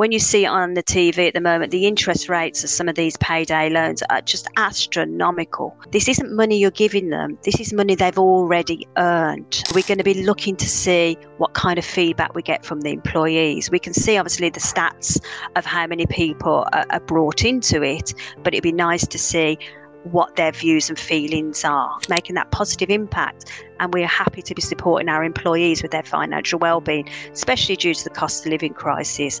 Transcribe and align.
when 0.00 0.12
you 0.12 0.18
see 0.18 0.46
on 0.46 0.72
the 0.72 0.82
TV 0.82 1.28
at 1.28 1.34
the 1.34 1.42
moment, 1.42 1.72
the 1.72 1.86
interest 1.86 2.30
rates 2.30 2.64
of 2.64 2.70
some 2.70 2.88
of 2.88 2.94
these 2.94 3.18
payday 3.18 3.68
loans 3.68 4.02
are 4.08 4.22
just 4.22 4.48
astronomical. 4.56 5.76
This 5.90 6.08
isn't 6.08 6.34
money 6.34 6.58
you're 6.58 6.70
giving 6.70 7.10
them, 7.10 7.36
this 7.42 7.60
is 7.60 7.74
money 7.74 7.96
they've 7.96 8.18
already 8.18 8.88
earned. 8.96 9.62
We're 9.74 9.82
going 9.82 9.98
to 9.98 10.04
be 10.04 10.24
looking 10.24 10.56
to 10.56 10.66
see 10.66 11.18
what 11.36 11.52
kind 11.52 11.78
of 11.78 11.84
feedback 11.84 12.34
we 12.34 12.40
get 12.40 12.64
from 12.64 12.80
the 12.80 12.92
employees. 12.92 13.70
We 13.70 13.78
can 13.78 13.92
see 13.92 14.16
obviously 14.16 14.48
the 14.48 14.58
stats 14.58 15.22
of 15.54 15.66
how 15.66 15.86
many 15.86 16.06
people 16.06 16.66
are, 16.72 16.86
are 16.88 17.00
brought 17.00 17.44
into 17.44 17.82
it, 17.82 18.14
but 18.42 18.54
it'd 18.54 18.62
be 18.62 18.72
nice 18.72 19.06
to 19.06 19.18
see 19.18 19.58
what 20.04 20.36
their 20.36 20.52
views 20.52 20.88
and 20.88 20.98
feelings 20.98 21.64
are, 21.64 21.98
making 22.08 22.34
that 22.34 22.50
positive 22.50 22.90
impact. 22.90 23.52
And 23.80 23.92
we 23.92 24.02
are 24.02 24.08
happy 24.08 24.42
to 24.42 24.54
be 24.54 24.62
supporting 24.62 25.08
our 25.08 25.22
employees 25.22 25.82
with 25.82 25.90
their 25.90 26.02
financial 26.02 26.58
well-being, 26.58 27.08
especially 27.32 27.76
due 27.76 27.94
to 27.94 28.04
the 28.04 28.10
cost 28.10 28.44
of 28.44 28.50
living 28.50 28.74
crisis. 28.74 29.40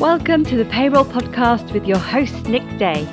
Welcome 0.00 0.44
to 0.46 0.56
the 0.56 0.64
Payroll 0.64 1.04
Podcast 1.04 1.72
with 1.72 1.86
your 1.86 1.98
host, 1.98 2.48
Nick 2.48 2.62
Day. 2.76 3.06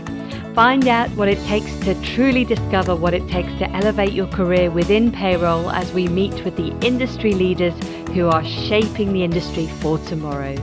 Find 0.56 0.88
out 0.88 1.10
what 1.12 1.28
it 1.28 1.38
takes 1.46 1.72
to 1.82 1.94
truly 2.02 2.44
discover 2.44 2.96
what 2.96 3.14
it 3.14 3.28
takes 3.28 3.50
to 3.60 3.70
elevate 3.72 4.14
your 4.14 4.26
career 4.28 4.72
within 4.72 5.12
payroll 5.12 5.70
as 5.70 5.94
we 5.94 6.08
meet 6.08 6.44
with 6.44 6.56
the 6.56 6.70
industry 6.80 7.34
leaders 7.34 7.76
who 8.14 8.28
are 8.28 8.44
shaping 8.44 9.14
the 9.14 9.24
industry 9.24 9.68
for 9.68 10.00
tomorrow. 10.00 10.56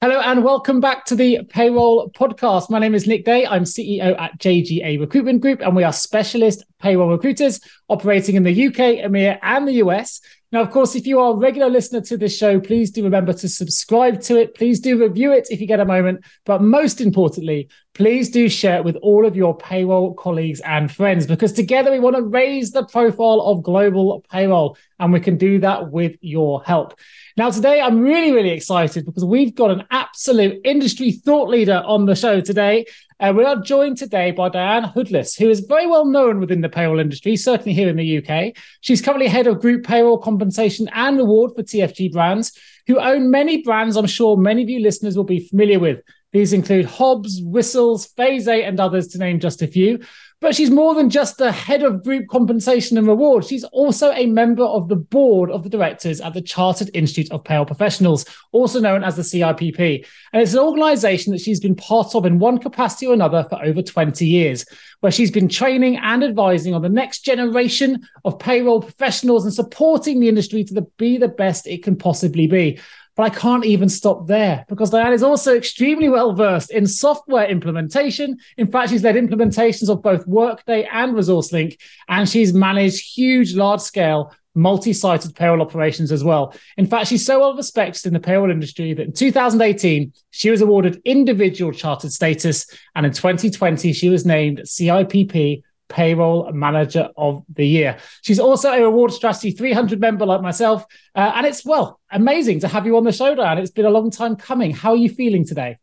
Hello 0.00 0.20
and 0.20 0.42
welcome 0.42 0.80
back 0.80 1.04
to 1.06 1.14
the 1.14 1.44
Payroll 1.48 2.10
Podcast. 2.10 2.70
My 2.70 2.78
name 2.78 2.94
is 2.94 3.06
Nick 3.06 3.24
Day. 3.24 3.46
I'm 3.46 3.64
CEO 3.64 4.18
at 4.18 4.38
JGA 4.38 4.98
Recruitment 4.98 5.42
Group, 5.42 5.60
and 5.60 5.76
we 5.76 5.84
are 5.84 5.92
specialist 5.92 6.64
payroll 6.78 7.10
recruiters 7.10 7.60
operating 7.88 8.36
in 8.36 8.44
the 8.44 8.66
UK, 8.68 9.04
EMEA, 9.04 9.38
and 9.42 9.68
the 9.68 9.74
US. 9.74 10.20
Now, 10.50 10.62
of 10.62 10.70
course, 10.70 10.94
if 10.94 11.06
you 11.06 11.20
are 11.20 11.32
a 11.32 11.36
regular 11.36 11.68
listener 11.68 12.00
to 12.02 12.16
this 12.16 12.34
show, 12.34 12.58
please 12.58 12.90
do 12.90 13.04
remember 13.04 13.34
to 13.34 13.48
subscribe 13.48 14.22
to 14.22 14.36
it. 14.36 14.54
Please 14.54 14.80
do 14.80 14.98
review 14.98 15.30
it 15.30 15.46
if 15.50 15.60
you 15.60 15.66
get 15.66 15.78
a 15.78 15.84
moment. 15.84 16.24
But 16.46 16.62
most 16.62 17.02
importantly, 17.02 17.68
please 17.92 18.30
do 18.30 18.48
share 18.48 18.78
it 18.78 18.84
with 18.84 18.96
all 18.96 19.26
of 19.26 19.36
your 19.36 19.54
payroll 19.54 20.14
colleagues 20.14 20.60
and 20.60 20.90
friends 20.90 21.26
because 21.26 21.52
together 21.52 21.90
we 21.90 21.98
want 21.98 22.16
to 22.16 22.22
raise 22.22 22.70
the 22.70 22.86
profile 22.86 23.42
of 23.42 23.62
global 23.62 24.24
payroll. 24.30 24.78
And 24.98 25.12
we 25.12 25.20
can 25.20 25.36
do 25.36 25.58
that 25.60 25.90
with 25.90 26.16
your 26.22 26.62
help. 26.64 26.98
Now, 27.38 27.50
today 27.50 27.80
I'm 27.80 28.00
really, 28.00 28.32
really 28.32 28.50
excited 28.50 29.06
because 29.06 29.24
we've 29.24 29.54
got 29.54 29.70
an 29.70 29.84
absolute 29.92 30.60
industry 30.64 31.12
thought 31.12 31.48
leader 31.48 31.84
on 31.86 32.04
the 32.04 32.16
show 32.16 32.40
today. 32.40 32.84
Uh, 33.20 33.32
we 33.36 33.44
are 33.44 33.62
joined 33.62 33.96
today 33.96 34.32
by 34.32 34.48
Dianne 34.48 34.92
Hoodless, 34.92 35.36
who 35.36 35.48
is 35.48 35.60
very 35.60 35.86
well 35.86 36.04
known 36.04 36.40
within 36.40 36.62
the 36.62 36.68
payroll 36.68 36.98
industry, 36.98 37.36
certainly 37.36 37.74
here 37.74 37.88
in 37.88 37.94
the 37.94 38.18
UK. 38.18 38.56
She's 38.80 39.00
currently 39.00 39.28
head 39.28 39.46
of 39.46 39.60
group 39.60 39.84
payroll 39.84 40.18
compensation 40.18 40.88
and 40.92 41.16
reward 41.16 41.52
for 41.54 41.62
TFG 41.62 42.10
Brands, 42.10 42.58
who 42.88 42.98
own 42.98 43.30
many 43.30 43.62
brands 43.62 43.96
I'm 43.96 44.06
sure 44.08 44.36
many 44.36 44.64
of 44.64 44.68
you 44.68 44.80
listeners 44.80 45.16
will 45.16 45.22
be 45.22 45.46
familiar 45.46 45.78
with. 45.78 46.00
These 46.32 46.52
include 46.52 46.86
Hobbs, 46.86 47.40
Whistles, 47.42 48.06
Phase 48.16 48.48
8, 48.48 48.64
and 48.64 48.80
others, 48.80 49.06
to 49.08 49.18
name 49.18 49.38
just 49.38 49.62
a 49.62 49.68
few. 49.68 50.00
But 50.40 50.54
she's 50.54 50.70
more 50.70 50.94
than 50.94 51.10
just 51.10 51.36
the 51.36 51.50
head 51.50 51.82
of 51.82 52.04
group 52.04 52.28
compensation 52.28 52.96
and 52.96 53.08
reward. 53.08 53.44
She's 53.44 53.64
also 53.64 54.12
a 54.12 54.26
member 54.26 54.62
of 54.62 54.88
the 54.88 54.94
board 54.94 55.50
of 55.50 55.64
the 55.64 55.68
directors 55.68 56.20
at 56.20 56.32
the 56.32 56.40
Chartered 56.40 56.90
Institute 56.94 57.32
of 57.32 57.42
Payroll 57.42 57.66
Professionals, 57.66 58.24
also 58.52 58.78
known 58.78 59.02
as 59.02 59.16
the 59.16 59.22
CIPP. 59.22 60.06
And 60.32 60.40
it's 60.40 60.52
an 60.52 60.60
organization 60.60 61.32
that 61.32 61.40
she's 61.40 61.58
been 61.58 61.74
part 61.74 62.14
of 62.14 62.24
in 62.24 62.38
one 62.38 62.58
capacity 62.58 63.08
or 63.08 63.14
another 63.14 63.46
for 63.50 63.60
over 63.64 63.82
20 63.82 64.24
years, 64.24 64.64
where 65.00 65.10
she's 65.10 65.32
been 65.32 65.48
training 65.48 65.96
and 65.96 66.22
advising 66.22 66.72
on 66.72 66.82
the 66.82 66.88
next 66.88 67.24
generation 67.24 68.06
of 68.24 68.38
payroll 68.38 68.80
professionals 68.80 69.44
and 69.44 69.52
supporting 69.52 70.20
the 70.20 70.28
industry 70.28 70.62
to 70.62 70.72
the, 70.72 70.82
be 70.98 71.18
the 71.18 71.26
best 71.26 71.66
it 71.66 71.82
can 71.82 71.96
possibly 71.96 72.46
be. 72.46 72.78
But 73.18 73.32
I 73.32 73.34
can't 73.34 73.66
even 73.66 73.88
stop 73.88 74.28
there 74.28 74.64
because 74.68 74.92
Dianne 74.92 75.12
is 75.12 75.24
also 75.24 75.56
extremely 75.56 76.08
well 76.08 76.34
versed 76.34 76.70
in 76.70 76.86
software 76.86 77.48
implementation. 77.48 78.38
In 78.56 78.70
fact, 78.70 78.90
she's 78.90 79.02
led 79.02 79.16
implementations 79.16 79.88
of 79.88 80.02
both 80.02 80.24
Workday 80.28 80.84
and 80.84 81.16
ResourceLink, 81.16 81.80
and 82.08 82.28
she's 82.28 82.54
managed 82.54 83.04
huge, 83.16 83.54
large 83.56 83.80
scale 83.80 84.32
multi-sited 84.54 85.34
payroll 85.34 85.62
operations 85.62 86.12
as 86.12 86.22
well. 86.22 86.54
In 86.76 86.86
fact, 86.86 87.08
she's 87.08 87.26
so 87.26 87.40
well 87.40 87.56
respected 87.56 88.06
in 88.06 88.12
the 88.12 88.20
payroll 88.20 88.52
industry 88.52 88.94
that 88.94 89.06
in 89.06 89.12
2018 89.12 90.12
she 90.30 90.50
was 90.50 90.60
awarded 90.60 91.02
individual 91.04 91.72
chartered 91.72 92.12
status, 92.12 92.66
and 92.94 93.04
in 93.04 93.12
2020 93.12 93.92
she 93.92 94.10
was 94.10 94.24
named 94.26 94.60
CIPP 94.60 95.62
Payroll 95.88 96.52
Manager 96.52 97.10
of 97.16 97.44
the 97.54 97.66
Year. 97.66 97.98
She's 98.22 98.40
also 98.40 98.70
a 98.70 98.82
Reward 98.82 99.12
Strategy 99.12 99.50
300 99.50 100.00
member 100.00 100.26
like 100.26 100.42
myself. 100.42 100.84
Uh, 101.14 101.32
and 101.34 101.46
it's, 101.46 101.64
well, 101.64 102.00
amazing 102.10 102.60
to 102.60 102.68
have 102.68 102.86
you 102.86 102.96
on 102.96 103.04
the 103.04 103.12
show, 103.12 103.34
Dianne. 103.34 103.58
It's 103.58 103.70
been 103.70 103.86
a 103.86 103.90
long 103.90 104.10
time 104.10 104.36
coming. 104.36 104.72
How 104.72 104.90
are 104.92 104.96
you 104.96 105.08
feeling 105.08 105.44
today? 105.44 105.78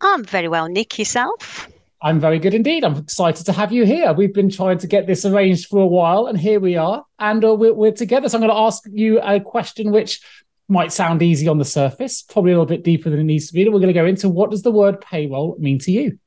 I'm 0.00 0.24
very 0.24 0.48
well, 0.48 0.68
Nick. 0.68 0.98
Yourself? 0.98 1.68
I'm 2.02 2.18
very 2.18 2.40
good 2.40 2.54
indeed. 2.54 2.84
I'm 2.84 2.96
excited 2.96 3.46
to 3.46 3.52
have 3.52 3.70
you 3.70 3.84
here. 3.84 4.12
We've 4.12 4.34
been 4.34 4.50
trying 4.50 4.78
to 4.78 4.88
get 4.88 5.06
this 5.06 5.24
arranged 5.24 5.68
for 5.68 5.80
a 5.80 5.86
while, 5.86 6.26
and 6.26 6.36
here 6.36 6.58
we 6.58 6.76
are, 6.76 7.04
and 7.20 7.44
uh, 7.44 7.54
we're, 7.54 7.72
we're 7.72 7.92
together. 7.92 8.28
So 8.28 8.38
I'm 8.38 8.40
going 8.40 8.52
to 8.52 8.60
ask 8.60 8.82
you 8.90 9.20
a 9.20 9.38
question 9.38 9.92
which 9.92 10.20
might 10.68 10.92
sound 10.92 11.22
easy 11.22 11.46
on 11.46 11.58
the 11.58 11.64
surface, 11.64 12.22
probably 12.22 12.50
a 12.50 12.54
little 12.54 12.66
bit 12.66 12.82
deeper 12.82 13.10
than 13.10 13.20
it 13.20 13.24
needs 13.24 13.46
to 13.48 13.54
be. 13.54 13.62
And 13.62 13.72
We're 13.72 13.80
going 13.80 13.94
to 13.94 14.00
go 14.00 14.06
into 14.06 14.28
what 14.28 14.50
does 14.50 14.62
the 14.62 14.72
word 14.72 15.00
payroll 15.00 15.56
mean 15.60 15.78
to 15.80 15.92
you? 15.92 16.18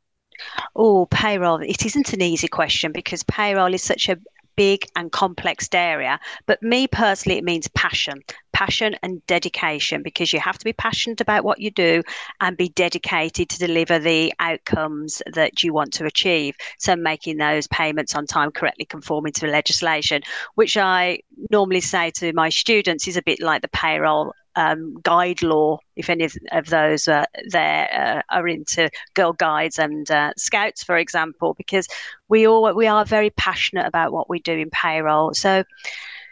Oh, 0.76 1.08
payroll. 1.08 1.62
It 1.62 1.86
isn't 1.86 2.14
an 2.14 2.22
easy 2.22 2.48
question 2.48 2.92
because 2.92 3.24
payroll 3.24 3.74
is 3.74 3.84
such 3.84 4.10
a 4.10 4.18
big 4.56 4.86
and 4.96 5.12
complex 5.12 5.68
area. 5.74 6.20
But 6.46 6.62
me 6.62 6.88
personally, 6.88 7.38
it 7.38 7.44
means 7.44 7.68
passion, 7.70 8.22
passion 8.54 8.96
and 9.04 9.26
dedication 9.28 10.02
because 10.04 10.32
you 10.34 10.40
have 10.40 10.58
to 10.58 10.66
be 10.66 10.74
passionate 10.74 11.22
about 11.22 11.44
what 11.44 11.60
you 11.60 11.72
do 11.72 12.02
and 12.42 12.58
be 12.58 12.70
dedicated 12.70 13.50
to 13.50 13.60
deliver 13.60 14.00
the 14.00 14.34
outcomes 14.40 15.22
that 15.34 15.64
you 15.64 15.74
want 15.74 15.94
to 15.94 16.06
achieve. 16.06 16.56
So, 16.80 16.96
making 16.96 17.38
those 17.38 17.68
payments 17.68 18.16
on 18.16 18.26
time, 18.26 18.52
correctly 18.52 18.86
conforming 18.86 19.34
to 19.34 19.42
the 19.42 19.52
legislation, 19.52 20.22
which 20.56 20.78
I 20.78 21.20
normally 21.52 21.82
say 21.82 22.12
to 22.12 22.34
my 22.34 22.50
students 22.50 23.08
is 23.08 23.18
a 23.18 23.24
bit 23.24 23.42
like 23.42 23.62
the 23.62 23.68
payroll 23.70 24.34
um, 24.56 24.96
guide 25.04 25.42
law, 25.42 25.80
if 25.96 26.10
any 26.10 26.30
of 26.52 26.66
those 26.68 27.08
uh, 27.08 27.26
there 27.50 28.24
uh, 28.32 28.36
are 28.36 28.48
into 28.48 28.90
Girl 29.14 29.34
Guides 29.34 29.80
and 29.80 30.10
uh, 30.10 30.32
Scouts, 30.38 30.84
for 30.84 30.98
example, 30.98 31.54
because 31.56 31.88
we 32.30 32.48
all 32.48 32.74
we 32.74 32.88
are 32.88 33.06
very 33.06 33.30
passionate 33.32 33.86
about 33.86 34.12
what 34.12 34.30
we 34.30 34.40
do 34.40 34.54
in 34.54 34.70
payroll. 34.70 35.34
So, 35.34 35.64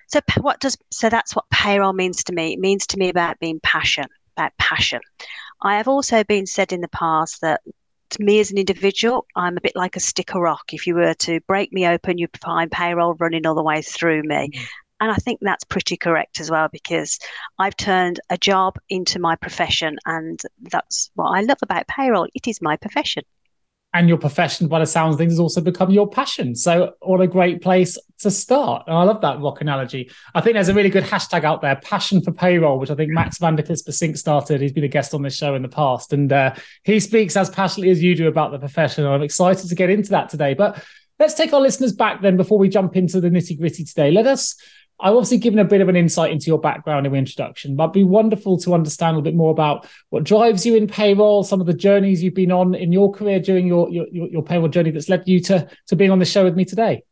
so 0.07 0.19
what 0.39 0.59
does 0.59 0.77
so 0.91 1.09
that's 1.09 1.35
what 1.35 1.49
payroll 1.49 1.93
means 1.93 2.23
to 2.25 2.33
me. 2.33 2.53
It 2.53 2.59
means 2.59 2.87
to 2.87 2.97
me 2.97 3.09
about 3.09 3.39
being 3.39 3.59
passion, 3.61 4.05
about 4.37 4.55
passion. 4.57 5.01
I 5.61 5.77
have 5.77 5.87
also 5.87 6.23
been 6.23 6.45
said 6.45 6.73
in 6.73 6.81
the 6.81 6.89
past 6.89 7.41
that 7.41 7.61
to 8.13 8.23
me 8.23 8.39
as 8.39 8.51
an 8.51 8.57
individual, 8.57 9.25
I'm 9.35 9.57
a 9.57 9.61
bit 9.61 9.75
like 9.75 9.95
a 9.95 9.99
stick 9.99 10.35
of 10.35 10.41
rock. 10.41 10.73
If 10.73 10.85
you 10.85 10.95
were 10.95 11.15
to 11.15 11.39
break 11.41 11.73
me 11.73 11.87
open, 11.87 12.17
you'd 12.17 12.37
find 12.37 12.71
payroll 12.71 13.15
running 13.15 13.45
all 13.45 13.55
the 13.55 13.63
way 13.63 13.81
through 13.81 14.23
me. 14.23 14.51
And 15.03 15.11
I 15.11 15.15
think 15.15 15.39
that's 15.41 15.65
pretty 15.65 15.97
correct 15.97 16.39
as 16.39 16.49
well 16.49 16.69
because 16.71 17.19
I've 17.59 17.75
turned 17.75 18.21
a 18.29 18.37
job 18.37 18.77
into 18.87 19.19
my 19.19 19.35
profession. 19.35 19.97
And 20.05 20.41
that's 20.61 21.11
what 21.15 21.37
I 21.37 21.41
love 21.41 21.57
about 21.61 21.89
payroll. 21.89 22.29
It 22.33 22.47
is 22.47 22.61
my 22.61 22.77
profession. 22.77 23.23
And 23.93 24.07
your 24.07 24.17
profession, 24.17 24.69
by 24.69 24.79
the 24.79 24.85
sounds 24.85 25.15
of 25.15 25.19
things, 25.19 25.33
has 25.33 25.41
also 25.41 25.59
become 25.59 25.91
your 25.91 26.09
passion. 26.09 26.55
So, 26.55 26.93
what 27.01 27.19
a 27.19 27.27
great 27.27 27.61
place 27.61 27.97
to 28.19 28.31
start. 28.31 28.85
And 28.87 28.95
I 28.95 29.03
love 29.03 29.19
that 29.21 29.41
rock 29.41 29.59
analogy. 29.59 30.09
I 30.35 30.39
think 30.39 30.53
there's 30.53 30.69
a 30.69 30.73
really 30.73 30.89
good 30.89 31.03
hashtag 31.03 31.43
out 31.43 31.61
there, 31.61 31.75
passion 31.75 32.21
for 32.21 32.31
payroll, 32.31 32.79
which 32.79 32.89
I 32.89 32.95
think 32.95 33.11
Max 33.11 33.39
van 33.39 33.57
der 33.57 33.63
Klisper 33.63 34.17
started. 34.17 34.61
He's 34.61 34.71
been 34.71 34.85
a 34.85 34.87
guest 34.87 35.13
on 35.13 35.21
this 35.21 35.35
show 35.35 35.53
in 35.53 35.63
the 35.63 35.67
past. 35.67 36.13
And 36.13 36.31
uh, 36.31 36.55
he 36.85 37.01
speaks 37.01 37.35
as 37.35 37.49
passionately 37.49 37.91
as 37.91 38.01
you 38.01 38.15
do 38.15 38.29
about 38.29 38.53
the 38.53 38.57
profession. 38.57 39.05
I'm 39.05 39.21
excited 39.21 39.67
to 39.67 39.75
get 39.75 39.89
into 39.89 40.11
that 40.11 40.29
today. 40.29 40.53
But 40.53 40.81
let's 41.19 41.33
take 41.33 41.51
our 41.51 41.61
listeners 41.61 41.91
back 41.91 42.21
then 42.21 42.37
before 42.37 42.57
we 42.57 42.69
jump 42.69 42.95
into 42.95 43.19
the 43.19 43.29
nitty 43.29 43.59
gritty 43.59 43.83
today. 43.83 44.09
Let 44.09 44.27
us 44.27 44.55
I've 45.03 45.15
obviously 45.15 45.37
given 45.37 45.59
a 45.59 45.65
bit 45.65 45.81
of 45.81 45.89
an 45.89 45.97
insight 45.97 46.31
into 46.31 46.47
your 46.47 46.59
background 46.59 47.05
in 47.05 47.11
the 47.11 47.17
introduction, 47.17 47.75
but 47.75 47.83
it'd 47.83 47.93
be 47.93 48.05
wonderful 48.05 48.57
to 48.59 48.73
understand 48.73 49.17
a 49.17 49.21
bit 49.21 49.35
more 49.35 49.51
about 49.51 49.85
what 50.11 50.23
drives 50.23 50.65
you 50.65 50.77
in 50.77 50.87
payroll, 50.87 51.43
some 51.43 51.59
of 51.59 51.67
the 51.67 51.73
journeys 51.73 52.23
you've 52.23 52.33
been 52.33 52.53
on 52.53 52.73
in 52.73 52.93
your 52.93 53.11
career 53.11 53.41
during 53.41 53.67
your 53.67 53.89
your, 53.89 54.07
your 54.09 54.41
payroll 54.41 54.69
journey 54.69 54.91
that's 54.91 55.09
led 55.09 55.27
you 55.27 55.41
to, 55.41 55.67
to 55.87 55.97
being 55.97 56.09
on 56.09 56.19
the 56.19 56.25
show 56.25 56.45
with 56.45 56.55
me 56.55 56.63
today. 56.63 57.03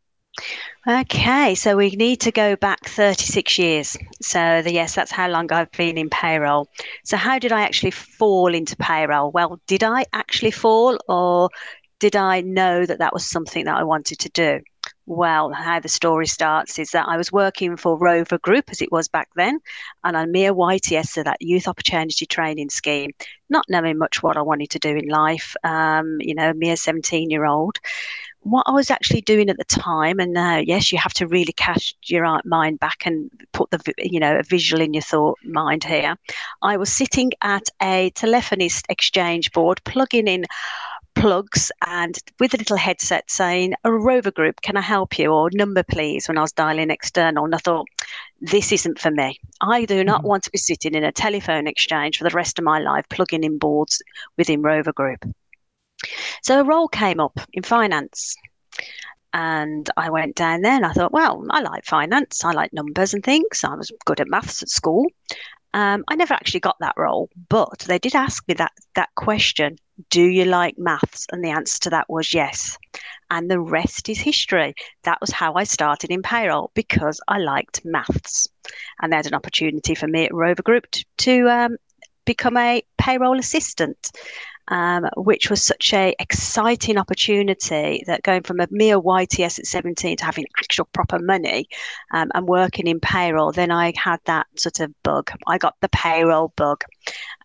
Okay, 0.87 1.53
so 1.53 1.75
we 1.75 1.89
need 1.91 2.21
to 2.21 2.31
go 2.31 2.55
back 2.55 2.85
36 2.85 3.59
years. 3.59 3.97
So, 4.21 4.61
the, 4.61 4.71
yes, 4.71 4.95
that's 4.95 5.11
how 5.11 5.27
long 5.27 5.51
I've 5.51 5.71
been 5.73 5.97
in 5.97 6.09
payroll. 6.09 6.69
So, 7.03 7.17
how 7.17 7.37
did 7.39 7.51
I 7.51 7.61
actually 7.61 7.91
fall 7.91 8.55
into 8.55 8.77
payroll? 8.77 9.31
Well, 9.31 9.59
did 9.67 9.83
I 9.83 10.05
actually 10.13 10.51
fall, 10.51 10.97
or 11.09 11.49
did 11.99 12.15
I 12.15 12.39
know 12.41 12.85
that 12.85 12.99
that 12.99 13.13
was 13.13 13.25
something 13.25 13.65
that 13.65 13.77
I 13.77 13.83
wanted 13.83 14.19
to 14.19 14.29
do? 14.29 14.61
Well, 15.13 15.51
how 15.51 15.81
the 15.81 15.89
story 15.89 16.25
starts 16.25 16.79
is 16.79 16.91
that 16.91 17.05
I 17.05 17.17
was 17.17 17.33
working 17.33 17.75
for 17.75 17.97
Rover 17.97 18.37
Group, 18.37 18.69
as 18.71 18.81
it 18.81 18.93
was 18.93 19.09
back 19.09 19.27
then, 19.35 19.59
and 20.05 20.15
I'm 20.15 20.31
mere 20.31 20.53
YTS, 20.53 21.07
so 21.07 21.23
that 21.23 21.41
Youth 21.41 21.67
Opportunity 21.67 22.25
Training 22.25 22.69
Scheme, 22.69 23.11
not 23.49 23.65
knowing 23.67 23.97
much 23.97 24.23
what 24.23 24.37
I 24.37 24.41
wanted 24.41 24.69
to 24.69 24.79
do 24.79 24.95
in 24.95 25.09
life, 25.09 25.53
um, 25.65 26.15
you 26.21 26.33
know, 26.33 26.53
mere 26.53 26.77
17 26.77 27.29
year 27.29 27.45
old. 27.45 27.77
what 28.41 28.63
I 28.67 28.71
was 28.71 28.89
actually 28.89 29.21
doing 29.21 29.49
at 29.49 29.57
the 29.57 29.65
time, 29.65 30.19
and 30.19 30.37
uh, 30.37 30.61
yes, 30.65 30.91
you 30.93 30.97
have 30.99 31.13
to 31.15 31.27
really 31.27 31.53
cast 31.53 32.09
your 32.09 32.39
mind 32.45 32.79
back 32.79 33.05
and 33.05 33.29
put 33.51 33.69
the 33.71 33.81
you 33.97 34.19
know 34.19 34.37
a 34.39 34.43
visual 34.43 34.81
in 34.81 34.93
your 34.93 35.03
thought 35.03 35.39
mind 35.43 35.83
here. 35.83 36.15
I 36.61 36.77
was 36.77 36.91
sitting 36.91 37.31
at 37.41 37.67
a 37.81 38.11
telephonist 38.11 38.85
exchange 38.89 39.51
board, 39.51 39.81
plugging 39.83 40.27
in 40.27 40.45
plugs 41.15 41.71
and 41.85 42.17
with 42.39 42.53
a 42.53 42.57
little 42.57 42.77
headset 42.77 43.29
saying 43.29 43.73
a 43.83 43.91
rover 43.91 44.31
group 44.31 44.61
can 44.61 44.77
i 44.77 44.81
help 44.81 45.19
you 45.19 45.31
or 45.31 45.49
number 45.53 45.83
please 45.83 46.27
when 46.27 46.37
i 46.37 46.41
was 46.41 46.51
dialing 46.51 46.89
external 46.89 47.45
and 47.45 47.53
i 47.53 47.57
thought 47.57 47.85
this 48.39 48.71
isn't 48.71 48.97
for 48.97 49.11
me 49.11 49.37
i 49.61 49.85
do 49.85 50.03
not 50.03 50.19
mm-hmm. 50.19 50.27
want 50.27 50.43
to 50.43 50.51
be 50.51 50.57
sitting 50.57 50.95
in 50.95 51.03
a 51.03 51.11
telephone 51.11 51.67
exchange 51.67 52.17
for 52.17 52.23
the 52.23 52.35
rest 52.35 52.57
of 52.57 52.65
my 52.65 52.79
life 52.79 53.05
plugging 53.09 53.43
in 53.43 53.57
boards 53.57 54.01
within 54.37 54.61
rover 54.61 54.93
group 54.93 55.25
so 56.41 56.59
a 56.59 56.63
role 56.63 56.87
came 56.87 57.19
up 57.19 57.39
in 57.53 57.61
finance 57.61 58.35
and 59.33 59.89
I 59.95 60.09
went 60.09 60.35
down 60.35 60.61
there 60.61 60.73
and 60.73 60.85
I 60.85 60.91
thought, 60.91 61.13
well, 61.13 61.45
I 61.51 61.61
like 61.61 61.85
finance, 61.85 62.43
I 62.43 62.51
like 62.51 62.73
numbers 62.73 63.13
and 63.13 63.23
things. 63.23 63.63
I 63.63 63.75
was 63.75 63.91
good 64.05 64.19
at 64.19 64.27
maths 64.27 64.61
at 64.61 64.69
school. 64.69 65.05
Um, 65.73 66.03
I 66.09 66.15
never 66.15 66.33
actually 66.33 66.59
got 66.59 66.75
that 66.79 66.95
role, 66.97 67.29
but 67.47 67.79
they 67.87 67.97
did 67.97 68.13
ask 68.13 68.45
me 68.47 68.55
that 68.55 68.73
that 68.95 69.09
question: 69.15 69.77
Do 70.09 70.23
you 70.23 70.45
like 70.45 70.77
maths? 70.77 71.25
And 71.31 71.43
the 71.43 71.49
answer 71.49 71.79
to 71.81 71.89
that 71.91 72.09
was 72.09 72.33
yes. 72.33 72.77
And 73.29 73.49
the 73.49 73.59
rest 73.59 74.09
is 74.09 74.19
history. 74.19 74.73
That 75.03 75.19
was 75.21 75.31
how 75.31 75.53
I 75.53 75.63
started 75.63 76.11
in 76.11 76.21
payroll 76.21 76.71
because 76.73 77.21
I 77.27 77.37
liked 77.37 77.85
maths, 77.85 78.47
and 79.01 79.13
had 79.13 79.27
an 79.27 79.33
opportunity 79.33 79.95
for 79.95 80.07
me 80.07 80.25
at 80.25 80.33
Rover 80.33 80.63
Group 80.63 80.89
to, 80.91 81.05
to 81.19 81.49
um, 81.49 81.77
become 82.25 82.57
a 82.57 82.83
payroll 82.97 83.39
assistant 83.39 84.11
um, 84.71 85.07
which 85.17 85.49
was 85.49 85.61
such 85.61 85.93
a 85.93 86.15
exciting 86.19 86.97
opportunity 86.97 88.03
that 88.07 88.23
going 88.23 88.41
from 88.41 88.61
a 88.61 88.67
mere 88.71 88.99
YTS 88.99 89.59
at 89.59 89.65
17 89.65 90.17
to 90.17 90.25
having 90.25 90.45
actual 90.57 90.85
proper 90.93 91.19
money 91.19 91.67
um, 92.13 92.31
and 92.33 92.47
working 92.47 92.87
in 92.87 93.01
payroll, 93.01 93.51
then 93.51 93.69
I 93.69 93.91
had 93.97 94.21
that 94.25 94.47
sort 94.57 94.79
of 94.79 94.93
bug. 95.03 95.29
I 95.45 95.57
got 95.57 95.75
the 95.81 95.89
payroll 95.89 96.53
bug. 96.55 96.83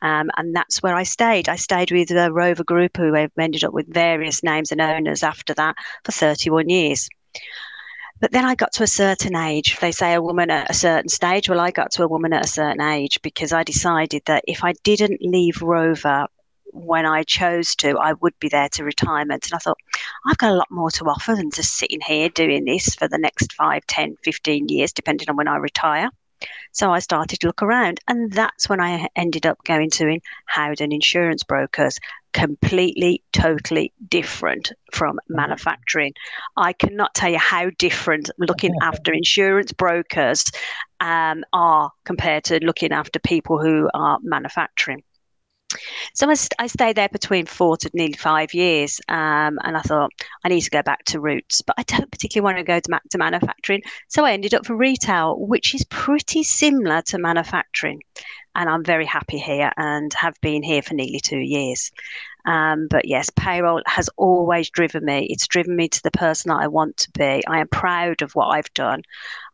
Um, 0.02 0.30
and 0.36 0.54
that's 0.54 0.82
where 0.84 0.94
I 0.94 1.02
stayed. 1.02 1.48
I 1.48 1.56
stayed 1.56 1.90
with 1.90 2.08
the 2.08 2.32
Rover 2.32 2.62
Group, 2.62 2.96
who 2.96 3.14
ended 3.14 3.64
up 3.64 3.74
with 3.74 3.92
various 3.92 4.44
names 4.44 4.70
and 4.70 4.80
owners 4.80 5.24
after 5.24 5.52
that 5.54 5.74
for 6.04 6.12
31 6.12 6.68
years. 6.68 7.08
But 8.20 8.30
then 8.30 8.44
I 8.44 8.54
got 8.54 8.72
to 8.74 8.84
a 8.84 8.86
certain 8.86 9.34
age. 9.34 9.76
They 9.80 9.92
say 9.92 10.14
a 10.14 10.22
woman 10.22 10.50
at 10.50 10.70
a 10.70 10.74
certain 10.74 11.08
stage. 11.08 11.48
Well, 11.48 11.60
I 11.60 11.72
got 11.72 11.90
to 11.92 12.04
a 12.04 12.08
woman 12.08 12.32
at 12.32 12.44
a 12.44 12.48
certain 12.48 12.80
age 12.80 13.20
because 13.20 13.52
I 13.52 13.64
decided 13.64 14.22
that 14.26 14.44
if 14.46 14.62
I 14.62 14.74
didn't 14.84 15.20
leave 15.20 15.60
Rover 15.60 16.28
when 16.76 17.06
I 17.06 17.22
chose 17.22 17.74
to, 17.76 17.98
I 17.98 18.12
would 18.14 18.38
be 18.38 18.48
there 18.48 18.68
to 18.70 18.84
retirement. 18.84 19.46
And 19.46 19.54
I 19.54 19.58
thought, 19.58 19.78
I've 20.26 20.38
got 20.38 20.52
a 20.52 20.56
lot 20.56 20.70
more 20.70 20.90
to 20.92 21.04
offer 21.04 21.34
than 21.34 21.50
just 21.50 21.74
sitting 21.74 22.00
here 22.00 22.28
doing 22.28 22.64
this 22.64 22.94
for 22.94 23.08
the 23.08 23.18
next 23.18 23.52
5, 23.54 23.86
10, 23.86 24.16
15 24.22 24.68
years, 24.68 24.92
depending 24.92 25.28
on 25.30 25.36
when 25.36 25.48
I 25.48 25.56
retire. 25.56 26.10
So 26.72 26.92
I 26.92 26.98
started 26.98 27.40
to 27.40 27.46
look 27.46 27.62
around, 27.62 28.00
and 28.06 28.30
that's 28.30 28.68
when 28.68 28.80
I 28.80 29.08
ended 29.16 29.46
up 29.46 29.64
going 29.64 29.88
to 29.90 30.06
in 30.06 30.20
Howden 30.44 30.92
Insurance 30.92 31.42
Brokers, 31.42 31.98
completely, 32.36 33.22
totally 33.32 33.94
different 34.08 34.70
from 34.92 35.16
mm-hmm. 35.16 35.36
manufacturing. 35.36 36.12
I 36.56 36.74
cannot 36.74 37.14
tell 37.14 37.30
you 37.30 37.38
how 37.38 37.70
different 37.78 38.30
looking 38.38 38.74
after 38.82 39.12
insurance 39.12 39.72
brokers 39.72 40.44
um, 41.00 41.44
are 41.54 41.90
compared 42.04 42.44
to 42.44 42.62
looking 42.62 42.92
after 42.92 43.18
people 43.18 43.58
who 43.58 43.88
are 43.94 44.18
manufacturing. 44.22 45.02
So 46.14 46.30
I, 46.30 46.34
st- 46.34 46.54
I 46.58 46.66
stayed 46.66 46.96
there 46.96 47.08
between 47.08 47.46
four 47.46 47.76
to 47.78 47.90
nearly 47.92 48.14
five 48.14 48.54
years, 48.54 49.00
um, 49.08 49.58
and 49.62 49.76
I 49.76 49.80
thought 49.80 50.12
I 50.44 50.48
need 50.48 50.62
to 50.62 50.70
go 50.70 50.82
back 50.82 51.04
to 51.06 51.20
roots, 51.20 51.60
but 51.62 51.74
I 51.78 51.82
don't 51.82 52.10
particularly 52.10 52.44
want 52.44 52.58
to 52.58 52.64
go 52.64 52.80
to, 52.80 52.90
ma- 52.90 52.98
to 53.10 53.18
manufacturing. 53.18 53.82
So 54.08 54.24
I 54.24 54.32
ended 54.32 54.54
up 54.54 54.66
for 54.66 54.76
retail, 54.76 55.38
which 55.38 55.74
is 55.74 55.84
pretty 55.84 56.42
similar 56.42 57.02
to 57.02 57.18
manufacturing, 57.18 58.02
and 58.54 58.70
I'm 58.70 58.84
very 58.84 59.06
happy 59.06 59.38
here 59.38 59.72
and 59.76 60.12
have 60.14 60.40
been 60.40 60.62
here 60.62 60.82
for 60.82 60.94
nearly 60.94 61.20
two 61.20 61.38
years. 61.40 61.90
Um, 62.46 62.86
but 62.88 63.06
yes, 63.06 63.28
payroll 63.30 63.82
has 63.86 64.08
always 64.16 64.70
driven 64.70 65.04
me. 65.04 65.26
It's 65.28 65.48
driven 65.48 65.74
me 65.74 65.88
to 65.88 66.02
the 66.02 66.12
person 66.12 66.50
that 66.50 66.62
I 66.62 66.68
want 66.68 66.96
to 66.98 67.10
be. 67.10 67.42
I 67.46 67.58
am 67.58 67.68
proud 67.68 68.22
of 68.22 68.32
what 68.32 68.46
I've 68.46 68.72
done. 68.72 69.02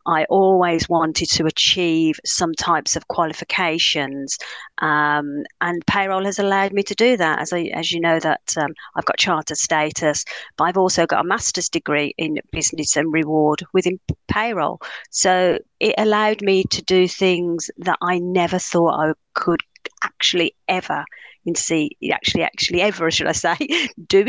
I 0.05 0.25
always 0.25 0.89
wanted 0.89 1.29
to 1.31 1.45
achieve 1.45 2.19
some 2.25 2.53
types 2.53 2.95
of 2.95 3.07
qualifications, 3.07 4.37
um, 4.79 5.43
and 5.61 5.85
payroll 5.87 6.25
has 6.25 6.39
allowed 6.39 6.73
me 6.73 6.83
to 6.83 6.95
do 6.95 7.17
that. 7.17 7.39
As 7.39 7.53
I, 7.53 7.71
as 7.73 7.91
you 7.91 7.99
know, 7.99 8.19
that 8.19 8.53
um, 8.57 8.73
I've 8.95 9.05
got 9.05 9.17
charter 9.17 9.55
status, 9.55 10.25
but 10.57 10.65
I've 10.65 10.77
also 10.77 11.05
got 11.05 11.23
a 11.23 11.27
master's 11.27 11.69
degree 11.69 12.13
in 12.17 12.39
business 12.51 12.95
and 12.97 13.11
reward 13.13 13.63
within 13.73 13.99
payroll. 14.27 14.81
So 15.09 15.59
it 15.79 15.95
allowed 15.97 16.41
me 16.41 16.63
to 16.65 16.81
do 16.81 17.07
things 17.07 17.69
that 17.77 17.97
I 18.01 18.19
never 18.19 18.59
thought 18.59 18.99
I 18.99 19.13
could 19.33 19.61
actually 20.03 20.55
ever 20.67 21.03
and 21.45 21.57
see 21.57 21.97
actually 22.11 22.43
actually 22.43 22.81
ever 22.81 23.11
should 23.11 23.27
I 23.27 23.33
say 23.33 23.57
do 24.07 24.23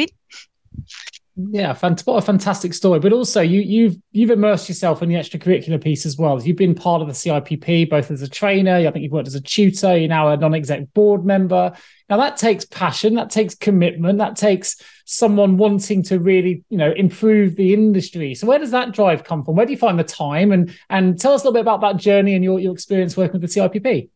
Yeah, 1.37 1.77
what 2.05 2.17
a 2.17 2.23
fantastic 2.23 2.73
story! 2.75 3.01
But 3.01 3.13
also, 3.13 3.41
you, 3.41 3.61
you've 3.61 3.97
you've 4.13 4.31
immersed 4.31 4.69
yourself 4.69 5.03
in 5.03 5.09
the 5.09 5.17
extracurricular 5.17 5.83
piece 5.83 6.07
as 6.07 6.17
well. 6.17 6.41
You've 6.41 6.57
been 6.57 6.77
part 6.77 7.03
of 7.03 7.09
the 7.09 7.13
CIPP, 7.13 7.91
both 7.91 8.13
as 8.13 8.23
a 8.23 8.29
trainer. 8.29 8.77
I 8.77 8.89
think 8.93 9.03
you've 9.03 9.11
worked 9.11 9.27
as 9.27 9.35
a 9.35 9.41
tutor. 9.41 9.97
You're 9.97 10.09
now 10.09 10.29
a 10.29 10.37
non-exec 10.37 10.95
board 10.95 11.25
member. 11.25 11.73
Now 12.09 12.19
that 12.19 12.37
takes 12.37 12.65
passion, 12.65 13.15
that 13.15 13.31
takes 13.31 13.57
commitment, 13.57 14.19
that 14.19 14.37
takes 14.37 14.81
someone 15.07 15.57
wanting 15.57 16.05
to 16.05 16.21
really, 16.21 16.63
you 16.69 16.79
know, 16.79 16.93
improve 16.93 17.57
the 17.57 17.75
industry. 17.75 18.37
So 18.37 18.47
where 18.47 18.61
does 18.61 18.71
that 18.71 18.93
drive 18.93 19.25
come 19.25 19.45
from? 19.45 19.57
Where 19.57 19.67
do 19.67 19.73
you 19.73 19.79
find 19.79 19.99
the 19.99 20.05
time? 20.05 20.53
And 20.53 20.73
and 20.89 21.19
tell 21.19 21.33
us 21.33 21.43
a 21.43 21.47
little 21.47 21.55
bit 21.55 21.63
about 21.63 21.81
that 21.81 21.97
journey 21.97 22.37
and 22.37 22.45
your 22.45 22.61
your 22.61 22.73
experience 22.73 23.17
working 23.17 23.41
with 23.41 23.53
the 23.53 23.61
CIPP. 23.61 24.09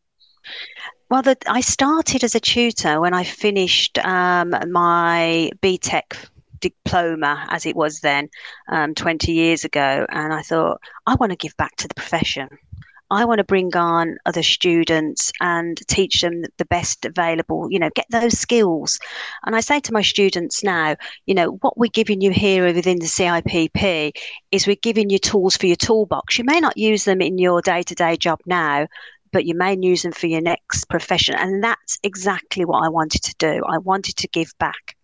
Well, 1.10 1.22
the, 1.22 1.36
I 1.48 1.62
started 1.62 2.22
as 2.22 2.36
a 2.36 2.40
tutor 2.40 3.00
when 3.00 3.12
I 3.12 3.24
finished 3.24 3.98
um, 4.04 4.50
my 4.70 5.50
BTEC 5.60 6.28
diploma 6.60 7.46
as 7.50 7.66
it 7.66 7.76
was 7.76 8.00
then 8.00 8.28
um, 8.68 8.94
20 8.94 9.32
years 9.32 9.64
ago 9.64 10.06
and 10.08 10.32
i 10.32 10.42
thought 10.42 10.80
i 11.06 11.14
want 11.16 11.30
to 11.30 11.36
give 11.36 11.56
back 11.56 11.74
to 11.76 11.88
the 11.88 11.94
profession 11.94 12.48
i 13.10 13.24
want 13.24 13.38
to 13.38 13.44
bring 13.44 13.74
on 13.76 14.16
other 14.26 14.42
students 14.42 15.32
and 15.40 15.80
teach 15.88 16.20
them 16.20 16.42
the 16.58 16.64
best 16.66 17.04
available 17.04 17.68
you 17.70 17.78
know 17.78 17.90
get 17.94 18.06
those 18.10 18.38
skills 18.38 18.98
and 19.44 19.56
i 19.56 19.60
say 19.60 19.80
to 19.80 19.92
my 19.92 20.02
students 20.02 20.62
now 20.62 20.94
you 21.26 21.34
know 21.34 21.58
what 21.62 21.78
we're 21.78 21.90
giving 21.92 22.20
you 22.20 22.30
here 22.30 22.64
within 22.64 22.98
the 22.98 23.06
cipp 23.06 23.84
is 24.50 24.66
we're 24.66 24.76
giving 24.82 25.10
you 25.10 25.18
tools 25.18 25.56
for 25.56 25.66
your 25.66 25.76
toolbox 25.76 26.38
you 26.38 26.44
may 26.44 26.60
not 26.60 26.76
use 26.76 27.04
them 27.04 27.20
in 27.20 27.38
your 27.38 27.62
day-to-day 27.62 28.16
job 28.16 28.40
now 28.46 28.86
but 29.32 29.44
you 29.44 29.54
may 29.54 29.76
use 29.80 30.02
them 30.02 30.12
for 30.12 30.26
your 30.26 30.40
next 30.40 30.88
profession. 30.88 31.34
And 31.36 31.62
that's 31.62 31.98
exactly 32.02 32.64
what 32.64 32.84
I 32.84 32.88
wanted 32.88 33.22
to 33.24 33.34
do. 33.38 33.62
I 33.66 33.78
wanted 33.78 34.16
to 34.16 34.28
give 34.28 34.52
back. 34.58 34.96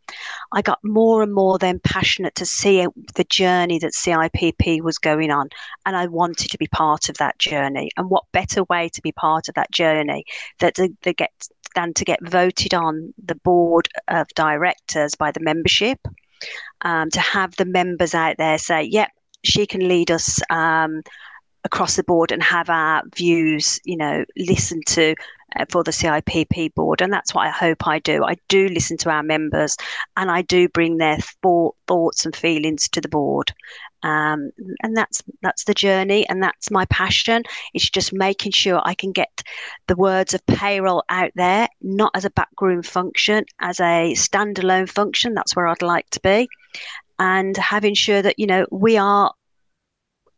I 0.53 0.63
got 0.63 0.79
more 0.83 1.23
and 1.23 1.33
more 1.33 1.59
then 1.59 1.81
passionate 1.81 2.35
to 2.37 2.47
see 2.47 2.87
the 3.15 3.25
journey 3.25 3.79
that 3.79 3.95
CIPP 3.95 4.83
was 4.83 4.99
going 4.99 5.31
on, 5.31 5.49
and 5.87 5.97
I 5.97 6.07
wanted 6.07 6.51
to 6.51 6.59
be 6.59 6.67
part 6.69 7.09
of 7.09 7.17
that 7.19 7.39
journey. 7.39 7.91
And 7.97 8.11
what 8.11 8.25
better 8.33 8.65
way 8.65 8.89
to 8.91 9.03
be 9.03 9.13
part 9.13 9.49
of 9.49 9.55
that 9.55 9.71
journey 9.71 10.25
to, 10.59 10.71
to 10.71 11.13
get 11.13 11.33
than 11.75 11.93
to 11.95 12.05
get 12.05 12.21
voted 12.23 12.73
on 12.73 13.13
the 13.25 13.35
board 13.35 13.89
of 14.09 14.29
directors 14.37 15.15
by 15.17 15.33
the 15.33 15.41
membership, 15.41 15.99
um, 16.83 17.11
to 17.11 17.21
have 17.21 17.57
the 17.57 17.65
members 17.65 18.15
out 18.15 18.37
there 18.39 18.59
say, 18.59 18.83
"Yep, 18.83 19.11
she 19.43 19.67
can 19.67 19.89
lead 19.89 20.11
us." 20.11 20.41
Um, 20.51 21.03
across 21.65 21.97
the 21.97 22.05
board 22.05 22.31
and 22.31 22.43
have 22.43 22.69
our 22.69 23.03
views, 23.17 23.81
you 23.85 23.97
know, 23.97 24.25
listened 24.37 24.85
to 24.87 25.15
for 25.71 25.83
the 25.85 25.91
CIPP 25.91 26.75
board, 26.75 27.01
and 27.01 27.13
that's 27.13 27.35
what 27.35 27.47
I 27.47 27.51
hope 27.51 27.87
I 27.87 27.99
do. 27.99 28.25
I 28.25 28.37
do 28.49 28.69
listen 28.69 28.97
to 28.99 29.11
our 29.11 29.23
members, 29.23 29.77
and 30.17 30.31
I 30.31 30.43
do 30.43 30.69
bring 30.69 30.99
their 30.99 31.19
thought, 31.43 31.77
thoughts 31.87 32.25
and 32.25 32.35
feelings 32.35 32.89
to 32.91 33.01
the 33.01 33.09
board, 33.09 33.53
um, 34.03 34.51
and 34.83 34.97
that's 34.97 35.23
that's 35.43 35.65
the 35.65 35.75
journey, 35.75 36.29
and 36.29 36.43
that's 36.43 36.71
my 36.71 36.85
passion. 36.87 37.43
It's 37.73 37.89
just 37.89 38.13
making 38.13 38.53
sure 38.53 38.81
I 38.85 38.95
can 38.95 39.13
get 39.13 39.43
the 39.87 39.97
words 39.97 40.35
of 40.35 40.45
payroll 40.47 41.05
out 41.09 41.31
there, 41.35 41.69
not 41.81 42.13
as 42.15 42.25
a 42.25 42.31
backroom 42.31 42.83
function, 42.83 43.45
as 43.61 43.81
a 43.81 44.13
standalone 44.15 44.89
function. 44.89 45.35
That's 45.35 45.57
where 45.57 45.67
I'd 45.67 45.83
like 45.83 46.11
to 46.11 46.21
be, 46.21 46.49
and 47.19 47.57
having 47.57 47.95
sure 47.95 48.23
that 48.23 48.39
you 48.39 48.47
know 48.47 48.67
we 48.71 48.97
are 48.99 49.33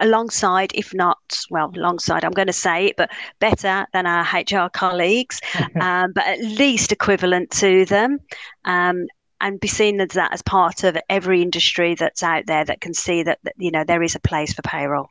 alongside, 0.01 0.73
if 0.75 0.95
not, 0.95 1.19
well, 1.51 1.73
alongside, 1.75 2.25
I'm 2.25 2.33
going 2.33 2.47
to 2.47 2.53
say 2.53 2.87
it, 2.87 2.97
but 2.97 3.11
better 3.39 3.87
than 3.93 4.07
our 4.07 4.23
HR 4.23 4.69
colleagues, 4.71 5.41
um, 5.81 6.13
but 6.13 6.27
at 6.27 6.41
least 6.41 6.93
equivalent 6.93 7.51
to 7.53 7.85
them. 7.87 8.19
Um, 8.65 9.07
and 9.39 9.61
be 9.61 9.69
seen 9.69 10.01
as 10.01 10.13
that 10.13 10.33
as 10.33 10.41
part 10.41 10.83
of 10.83 10.97
every 11.11 11.43
industry 11.43 11.95
that's 11.95 12.23
out 12.23 12.47
there 12.47 12.65
that 12.65 12.81
can 12.81 12.95
see 12.95 13.23
that, 13.23 13.39
that 13.43 13.53
you 13.59 13.71
know 13.71 13.85
there 13.85 14.03
is 14.03 14.15
a 14.15 14.21
place 14.21 14.55
for 14.55 14.63
payroll. 14.63 15.11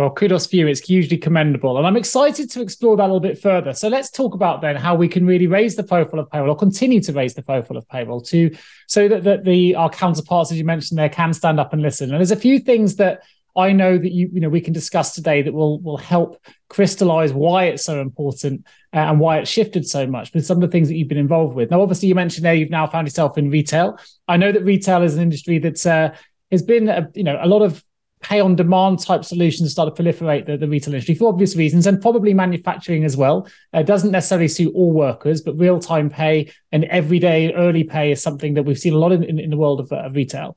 Well, 0.00 0.10
kudos 0.10 0.46
for 0.46 0.56
you. 0.56 0.66
It's 0.66 0.80
hugely 0.80 1.18
commendable. 1.18 1.76
And 1.76 1.86
I'm 1.86 1.96
excited 1.96 2.50
to 2.52 2.62
explore 2.62 2.96
that 2.96 3.02
a 3.02 3.12
little 3.12 3.20
bit 3.20 3.38
further. 3.38 3.74
So 3.74 3.88
let's 3.88 4.10
talk 4.10 4.34
about 4.34 4.62
then 4.62 4.76
how 4.76 4.94
we 4.94 5.08
can 5.08 5.26
really 5.26 5.46
raise 5.46 5.76
the 5.76 5.82
profile 5.82 6.20
of 6.20 6.30
payroll 6.30 6.52
or 6.52 6.56
continue 6.56 7.02
to 7.02 7.12
raise 7.12 7.34
the 7.34 7.42
profile 7.42 7.76
of 7.76 7.86
payroll 7.86 8.22
to 8.22 8.56
so 8.86 9.08
that, 9.08 9.24
that 9.24 9.44
the 9.44 9.74
our 9.74 9.90
counterparts, 9.90 10.52
as 10.52 10.58
you 10.58 10.64
mentioned 10.64 10.98
there, 10.98 11.10
can 11.10 11.34
stand 11.34 11.60
up 11.60 11.74
and 11.74 11.82
listen. 11.82 12.08
And 12.08 12.18
there's 12.18 12.30
a 12.30 12.36
few 12.36 12.60
things 12.60 12.96
that 12.96 13.24
I 13.60 13.72
know 13.72 13.96
that 13.96 14.12
you 14.12 14.28
you 14.32 14.40
know 14.40 14.48
we 14.48 14.60
can 14.60 14.72
discuss 14.72 15.14
today 15.14 15.42
that 15.42 15.52
will 15.52 15.80
will 15.80 15.96
help 15.96 16.42
crystallize 16.68 17.32
why 17.32 17.64
it's 17.64 17.84
so 17.84 18.00
important 18.00 18.66
uh, 18.92 18.98
and 18.98 19.20
why 19.20 19.38
it's 19.38 19.50
shifted 19.50 19.86
so 19.86 20.06
much 20.06 20.32
with 20.34 20.46
some 20.46 20.56
of 20.56 20.62
the 20.62 20.68
things 20.68 20.88
that 20.88 20.96
you've 20.96 21.08
been 21.08 21.18
involved 21.18 21.54
with. 21.54 21.70
Now, 21.70 21.82
obviously, 21.82 22.08
you 22.08 22.14
mentioned 22.14 22.44
there 22.44 22.54
you've 22.54 22.70
now 22.70 22.86
found 22.86 23.06
yourself 23.06 23.38
in 23.38 23.50
retail. 23.50 23.98
I 24.28 24.36
know 24.36 24.52
that 24.52 24.64
retail 24.64 25.02
is 25.02 25.14
an 25.14 25.22
industry 25.22 25.58
that's 25.58 25.86
uh, 25.86 26.14
has 26.50 26.62
been 26.62 26.88
a, 26.88 27.08
you 27.14 27.24
know 27.24 27.38
a 27.40 27.46
lot 27.46 27.62
of 27.62 27.82
pay 28.22 28.40
on 28.40 28.54
demand 28.54 28.98
type 28.98 29.24
solutions 29.24 29.72
start 29.72 29.94
to 29.94 30.02
proliferate 30.02 30.44
the, 30.44 30.56
the 30.56 30.68
retail 30.68 30.92
industry 30.92 31.14
for 31.14 31.28
obvious 31.28 31.56
reasons 31.56 31.86
and 31.86 32.02
probably 32.02 32.34
manufacturing 32.34 33.04
as 33.04 33.16
well 33.16 33.48
uh, 33.72 33.82
doesn't 33.82 34.10
necessarily 34.10 34.48
suit 34.48 34.72
all 34.74 34.92
workers 34.92 35.40
but 35.40 35.56
real 35.58 35.78
time 35.78 36.10
pay 36.10 36.50
and 36.70 36.84
everyday 36.84 37.52
early 37.54 37.82
pay 37.82 38.12
is 38.12 38.22
something 38.22 38.54
that 38.54 38.62
we've 38.64 38.78
seen 38.78 38.92
a 38.92 38.98
lot 38.98 39.12
in, 39.12 39.24
in, 39.24 39.38
in 39.38 39.48
the 39.48 39.56
world 39.56 39.80
of, 39.80 39.90
uh, 39.90 39.96
of 39.96 40.14
retail 40.14 40.56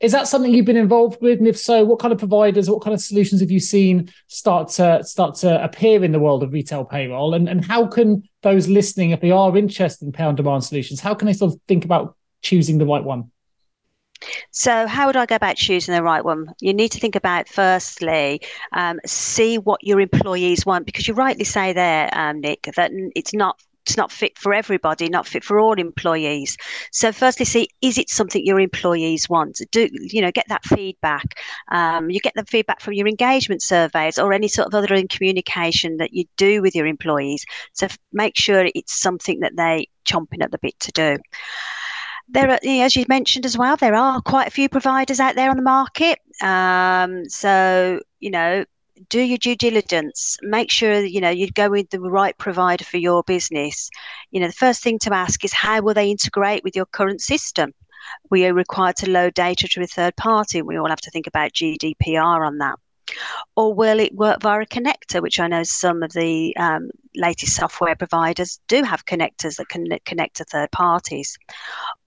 is 0.00 0.12
that 0.12 0.28
something 0.28 0.52
you've 0.52 0.66
been 0.66 0.76
involved 0.76 1.20
with? 1.20 1.38
And 1.38 1.46
if 1.46 1.58
so 1.58 1.84
what 1.84 1.98
kind 1.98 2.12
of 2.12 2.18
providers 2.18 2.70
what 2.70 2.82
kind 2.82 2.94
of 2.94 3.00
solutions 3.00 3.40
have 3.40 3.50
you 3.50 3.60
seen 3.60 4.10
start 4.28 4.68
to 4.70 5.04
start 5.04 5.34
to 5.36 5.62
appear 5.62 6.02
in 6.02 6.12
the 6.12 6.20
world 6.20 6.42
of 6.42 6.52
retail 6.52 6.84
payroll? 6.84 7.34
And, 7.34 7.48
and 7.48 7.64
how 7.64 7.86
can 7.86 8.22
those 8.42 8.68
listening 8.68 9.10
if 9.10 9.20
they 9.20 9.30
are 9.30 9.56
interested 9.56 10.06
in 10.06 10.12
pay 10.12 10.24
on 10.24 10.34
demand 10.34 10.64
solutions 10.64 11.00
how 11.00 11.14
can 11.14 11.26
they 11.26 11.34
sort 11.34 11.52
of 11.52 11.60
think 11.68 11.84
about 11.84 12.16
choosing 12.42 12.78
the 12.78 12.86
right 12.86 13.04
one? 13.04 13.30
So, 14.50 14.86
how 14.86 15.06
would 15.06 15.16
I 15.16 15.26
go 15.26 15.34
about 15.34 15.56
choosing 15.56 15.94
the 15.94 16.02
right 16.02 16.24
one? 16.24 16.52
You 16.60 16.74
need 16.74 16.90
to 16.92 17.00
think 17.00 17.16
about 17.16 17.48
firstly, 17.48 18.42
um, 18.72 19.00
see 19.06 19.56
what 19.56 19.82
your 19.82 20.00
employees 20.00 20.66
want, 20.66 20.84
because 20.84 21.08
you 21.08 21.14
rightly 21.14 21.44
say 21.44 21.72
there, 21.72 22.10
um, 22.12 22.40
Nick, 22.40 22.68
that 22.76 22.90
it's 23.14 23.32
not 23.32 23.58
it's 23.86 23.96
not 23.96 24.12
fit 24.12 24.38
for 24.38 24.52
everybody, 24.52 25.08
not 25.08 25.26
fit 25.26 25.44
for 25.44 25.58
all 25.58 25.74
employees. 25.74 26.56
So, 26.92 27.12
firstly, 27.12 27.46
see 27.46 27.68
is 27.80 27.98
it 27.98 28.10
something 28.10 28.44
your 28.44 28.60
employees 28.60 29.28
want? 29.28 29.60
Do 29.72 29.88
you 29.92 30.20
know 30.20 30.30
get 30.30 30.46
that 30.48 30.64
feedback? 30.64 31.38
Um, 31.70 32.10
you 32.10 32.20
get 32.20 32.34
the 32.36 32.44
feedback 32.44 32.80
from 32.80 32.94
your 32.94 33.08
engagement 33.08 33.62
surveys 33.62 34.18
or 34.18 34.32
any 34.32 34.48
sort 34.48 34.68
of 34.68 34.74
other 34.74 35.02
communication 35.08 35.96
that 35.98 36.12
you 36.12 36.24
do 36.36 36.62
with 36.62 36.74
your 36.74 36.86
employees. 36.86 37.44
So, 37.72 37.88
make 38.12 38.36
sure 38.36 38.68
it's 38.74 39.00
something 39.00 39.40
that 39.40 39.56
they 39.56 39.88
chomping 40.04 40.42
at 40.42 40.50
the 40.50 40.58
bit 40.58 40.78
to 40.80 40.92
do 40.92 41.18
there 42.32 42.50
are, 42.50 42.58
as 42.62 42.96
you 42.96 43.04
mentioned 43.08 43.44
as 43.44 43.58
well, 43.58 43.76
there 43.76 43.94
are 43.94 44.20
quite 44.22 44.46
a 44.46 44.52
few 44.52 44.68
providers 44.68 45.20
out 45.20 45.34
there 45.34 45.50
on 45.50 45.56
the 45.56 45.62
market. 45.62 46.18
Um, 46.40 47.28
so, 47.28 48.00
you 48.20 48.30
know, 48.30 48.64
do 49.08 49.20
your 49.20 49.38
due 49.38 49.56
diligence. 49.56 50.36
Make 50.42 50.70
sure 50.70 51.04
you 51.04 51.20
know 51.20 51.30
you 51.30 51.50
go 51.50 51.70
with 51.70 51.90
the 51.90 52.00
right 52.00 52.36
provider 52.38 52.84
for 52.84 52.98
your 52.98 53.22
business. 53.22 53.90
You 54.30 54.40
know, 54.40 54.46
the 54.46 54.52
first 54.52 54.82
thing 54.82 54.98
to 55.00 55.14
ask 55.14 55.44
is 55.44 55.52
how 55.52 55.80
will 55.80 55.94
they 55.94 56.10
integrate 56.10 56.64
with 56.64 56.76
your 56.76 56.86
current 56.86 57.20
system? 57.20 57.72
We 58.30 58.46
are 58.46 58.54
required 58.54 58.96
to 58.96 59.10
load 59.10 59.34
data 59.34 59.68
to 59.68 59.82
a 59.82 59.86
third 59.86 60.16
party. 60.16 60.62
We 60.62 60.76
all 60.76 60.88
have 60.88 61.00
to 61.02 61.10
think 61.10 61.26
about 61.26 61.52
GDPR 61.52 62.46
on 62.46 62.58
that. 62.58 62.78
Or 63.56 63.74
will 63.74 63.98
it 64.00 64.14
work 64.14 64.42
via 64.42 64.60
a 64.60 64.66
connector, 64.66 65.22
which 65.22 65.40
I 65.40 65.48
know 65.48 65.62
some 65.62 66.02
of 66.02 66.12
the 66.12 66.56
um, 66.56 66.90
latest 67.16 67.56
software 67.56 67.96
providers 67.96 68.60
do 68.68 68.82
have 68.82 69.06
connectors 69.06 69.56
that 69.56 69.68
can 69.68 69.86
connect 70.04 70.36
to 70.36 70.44
third 70.44 70.70
parties? 70.70 71.36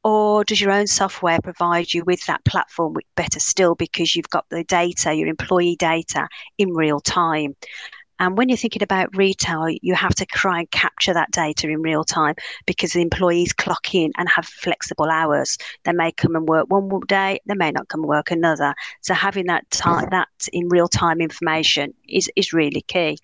Or 0.03 0.43
does 0.43 0.59
your 0.59 0.71
own 0.71 0.87
software 0.87 1.39
provide 1.41 1.93
you 1.93 2.03
with 2.05 2.25
that 2.25 2.43
platform, 2.45 2.95
better 3.15 3.39
still, 3.39 3.75
because 3.75 4.15
you've 4.15 4.29
got 4.29 4.45
the 4.49 4.63
data, 4.63 5.13
your 5.13 5.27
employee 5.27 5.77
data 5.77 6.27
in 6.57 6.73
real 6.73 6.99
time? 6.99 7.55
And 8.23 8.37
when 8.37 8.47
you're 8.47 8.57
thinking 8.57 8.83
about 8.83 9.17
retail, 9.17 9.67
you 9.81 9.95
have 9.95 10.15
to 10.15 10.25
try 10.25 10.59
and 10.59 10.71
capture 10.71 11.13
that 11.13 11.31
data 11.31 11.67
in 11.67 11.81
real 11.81 12.05
time 12.05 12.35
because 12.65 12.93
the 12.93 13.01
employees 13.01 13.51
clock 13.51 13.93
in 13.93 14.13
and 14.17 14.29
have 14.29 14.45
flexible 14.45 15.09
hours. 15.09 15.57
They 15.83 15.91
may 15.91 16.13
come 16.13 16.37
and 16.37 16.47
work 16.47 16.67
one 16.69 16.89
day, 17.05 17.41
they 17.47 17.55
may 17.55 17.71
not 17.71 17.89
come 17.89 17.99
and 17.99 18.07
work 18.07 18.31
another. 18.31 18.75
So 19.01 19.13
having 19.13 19.47
that 19.47 19.69
time, 19.71 20.07
that 20.11 20.29
in 20.53 20.69
real 20.69 20.87
time 20.87 21.19
information 21.19 21.93
is, 22.07 22.31
is 22.37 22.53
really 22.53 22.83
key. 22.83 23.17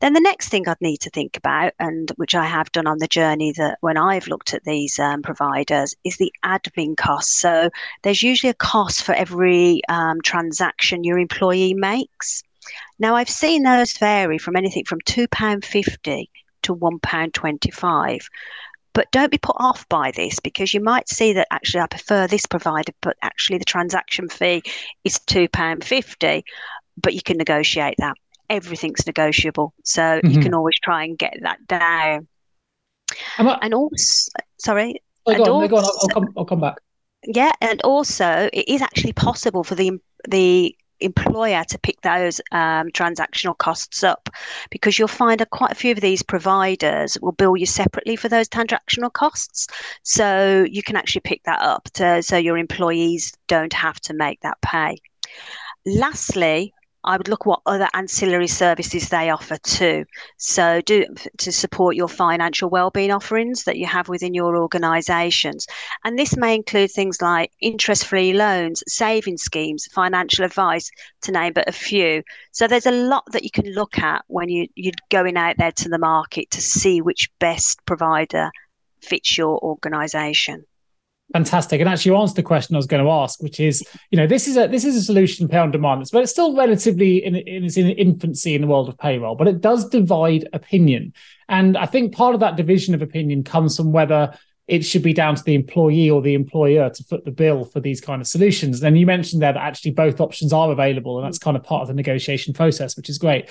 Then 0.00 0.14
the 0.14 0.20
next 0.20 0.48
thing 0.48 0.66
I'd 0.66 0.80
need 0.80 1.02
to 1.02 1.10
think 1.10 1.36
about, 1.36 1.74
and 1.78 2.10
which 2.16 2.34
I 2.34 2.46
have 2.46 2.72
done 2.72 2.88
on 2.88 2.98
the 2.98 3.06
journey 3.06 3.52
that 3.58 3.78
when 3.80 3.96
I've 3.96 4.26
looked 4.26 4.54
at 4.54 4.64
these 4.64 4.98
um, 4.98 5.22
providers, 5.22 5.94
is 6.02 6.16
the 6.16 6.32
admin 6.44 6.96
costs. 6.96 7.38
So 7.40 7.70
there's 8.02 8.24
usually 8.24 8.50
a 8.50 8.54
cost 8.54 9.04
for 9.04 9.12
every 9.12 9.82
um, 9.88 10.20
transaction 10.24 11.04
your 11.04 11.18
employee 11.18 11.74
makes. 11.74 12.42
Now, 12.98 13.14
I've 13.16 13.30
seen 13.30 13.62
those 13.62 13.96
vary 13.96 14.38
from 14.38 14.56
anything 14.56 14.84
from 14.84 15.00
£2.50 15.00 16.28
to 16.62 16.76
£1.25. 16.76 18.26
But 18.92 19.10
don't 19.12 19.30
be 19.30 19.38
put 19.38 19.56
off 19.58 19.88
by 19.88 20.10
this 20.10 20.40
because 20.40 20.74
you 20.74 20.80
might 20.80 21.08
see 21.08 21.32
that 21.34 21.46
actually 21.50 21.80
I 21.80 21.86
prefer 21.86 22.26
this 22.26 22.46
provider, 22.46 22.92
but 23.00 23.16
actually 23.22 23.58
the 23.58 23.64
transaction 23.64 24.28
fee 24.28 24.62
is 25.04 25.18
£2.50, 25.26 26.42
but 27.00 27.14
you 27.14 27.22
can 27.22 27.36
negotiate 27.36 27.94
that. 27.98 28.16
Everything's 28.48 29.06
negotiable. 29.06 29.74
So 29.84 30.02
mm-hmm. 30.02 30.28
you 30.28 30.40
can 30.40 30.54
always 30.54 30.78
try 30.82 31.04
and 31.04 31.16
get 31.16 31.36
that 31.42 31.64
down. 31.68 32.26
I, 33.38 33.58
and 33.62 33.74
also, 33.74 34.30
sorry. 34.58 34.96
Oh, 35.26 35.36
go 35.36 35.42
on, 35.42 35.48
also, 35.50 35.68
go 35.68 35.76
on. 35.76 35.84
I'll, 35.84 35.98
I'll, 36.00 36.08
come, 36.08 36.28
I'll 36.36 36.44
come 36.44 36.60
back. 36.60 36.78
Yeah, 37.24 37.52
and 37.60 37.80
also 37.82 38.48
it 38.52 38.68
is 38.68 38.82
actually 38.82 39.12
possible 39.12 39.62
for 39.62 39.74
the 39.74 39.92
the 40.28 40.74
employer 41.00 41.64
to 41.64 41.78
pick 41.78 42.00
those 42.02 42.40
um, 42.52 42.90
transactional 42.90 43.56
costs 43.56 44.02
up 44.02 44.28
because 44.70 44.98
you'll 44.98 45.08
find 45.08 45.40
that 45.40 45.50
quite 45.50 45.72
a 45.72 45.76
few 45.76 45.92
of 45.92 46.00
these 46.00 46.22
providers 46.22 47.18
will 47.20 47.32
bill 47.32 47.56
you 47.56 47.66
separately 47.66 48.16
for 48.16 48.28
those 48.28 48.48
transactional 48.48 49.12
costs. 49.12 49.66
So 50.02 50.66
you 50.70 50.82
can 50.82 50.96
actually 50.96 51.22
pick 51.22 51.42
that 51.44 51.60
up 51.60 51.84
to, 51.94 52.22
so 52.22 52.36
your 52.36 52.58
employees 52.58 53.32
don't 53.46 53.72
have 53.72 54.00
to 54.00 54.14
make 54.14 54.40
that 54.40 54.60
pay. 54.62 54.98
Lastly, 55.86 56.74
I 57.02 57.16
would 57.16 57.28
look 57.28 57.46
what 57.46 57.62
other 57.64 57.88
ancillary 57.94 58.46
services 58.46 59.08
they 59.08 59.30
offer 59.30 59.56
too. 59.62 60.04
So 60.36 60.80
do 60.82 61.06
to 61.38 61.50
support 61.50 61.96
your 61.96 62.08
financial 62.08 62.68
well-being 62.68 63.10
offerings 63.10 63.64
that 63.64 63.78
you 63.78 63.86
have 63.86 64.08
within 64.08 64.34
your 64.34 64.56
organisations, 64.56 65.66
and 66.04 66.18
this 66.18 66.36
may 66.36 66.54
include 66.54 66.90
things 66.90 67.22
like 67.22 67.52
interest-free 67.60 68.34
loans, 68.34 68.82
saving 68.86 69.38
schemes, 69.38 69.88
financial 69.92 70.44
advice, 70.44 70.90
to 71.22 71.32
name 71.32 71.52
but 71.54 71.68
a 71.68 71.72
few. 71.72 72.22
So 72.52 72.66
there's 72.66 72.86
a 72.86 72.90
lot 72.90 73.24
that 73.32 73.44
you 73.44 73.50
can 73.50 73.72
look 73.72 73.98
at 73.98 74.24
when 74.26 74.48
you 74.48 74.68
you're 74.74 74.92
going 75.10 75.36
out 75.36 75.56
there 75.58 75.72
to 75.72 75.88
the 75.88 75.98
market 75.98 76.50
to 76.50 76.60
see 76.60 77.00
which 77.00 77.30
best 77.38 77.84
provider 77.86 78.50
fits 79.00 79.38
your 79.38 79.58
organisation. 79.62 80.64
Fantastic. 81.32 81.80
And 81.80 81.88
actually, 81.88 82.12
you 82.12 82.18
answered 82.18 82.36
the 82.36 82.42
question 82.42 82.74
I 82.74 82.78
was 82.78 82.86
going 82.86 83.04
to 83.04 83.10
ask, 83.10 83.40
which 83.40 83.60
is, 83.60 83.84
you 84.10 84.16
know, 84.16 84.26
this 84.26 84.48
is 84.48 84.56
a 84.56 84.66
this 84.66 84.84
is 84.84 84.96
a 84.96 85.02
solution 85.02 85.46
pay 85.46 85.58
on 85.58 85.70
demand, 85.70 86.08
but 86.12 86.22
it's 86.22 86.32
still 86.32 86.56
relatively 86.56 87.24
in, 87.24 87.36
in 87.36 87.64
its 87.64 87.76
infancy 87.76 88.56
in 88.56 88.62
the 88.62 88.66
world 88.66 88.88
of 88.88 88.98
payroll, 88.98 89.36
but 89.36 89.46
it 89.46 89.60
does 89.60 89.88
divide 89.88 90.48
opinion. 90.52 91.12
And 91.48 91.76
I 91.76 91.86
think 91.86 92.14
part 92.14 92.34
of 92.34 92.40
that 92.40 92.56
division 92.56 92.94
of 92.94 93.02
opinion 93.02 93.44
comes 93.44 93.76
from 93.76 93.92
whether 93.92 94.36
it 94.66 94.84
should 94.84 95.02
be 95.02 95.12
down 95.12 95.34
to 95.34 95.42
the 95.42 95.54
employee 95.54 96.10
or 96.10 96.22
the 96.22 96.34
employer 96.34 96.90
to 96.90 97.04
foot 97.04 97.24
the 97.24 97.32
bill 97.32 97.64
for 97.64 97.80
these 97.80 98.00
kind 98.00 98.20
of 98.20 98.28
solutions. 98.28 98.82
And 98.82 98.98
you 98.98 99.06
mentioned 99.06 99.42
there 99.42 99.52
that 99.52 99.62
actually 99.62 99.92
both 99.92 100.20
options 100.20 100.52
are 100.52 100.70
available, 100.72 101.18
and 101.18 101.26
that's 101.26 101.38
kind 101.38 101.56
of 101.56 101.62
part 101.62 101.82
of 101.82 101.88
the 101.88 101.94
negotiation 101.94 102.54
process, 102.54 102.96
which 102.96 103.08
is 103.08 103.18
great. 103.18 103.48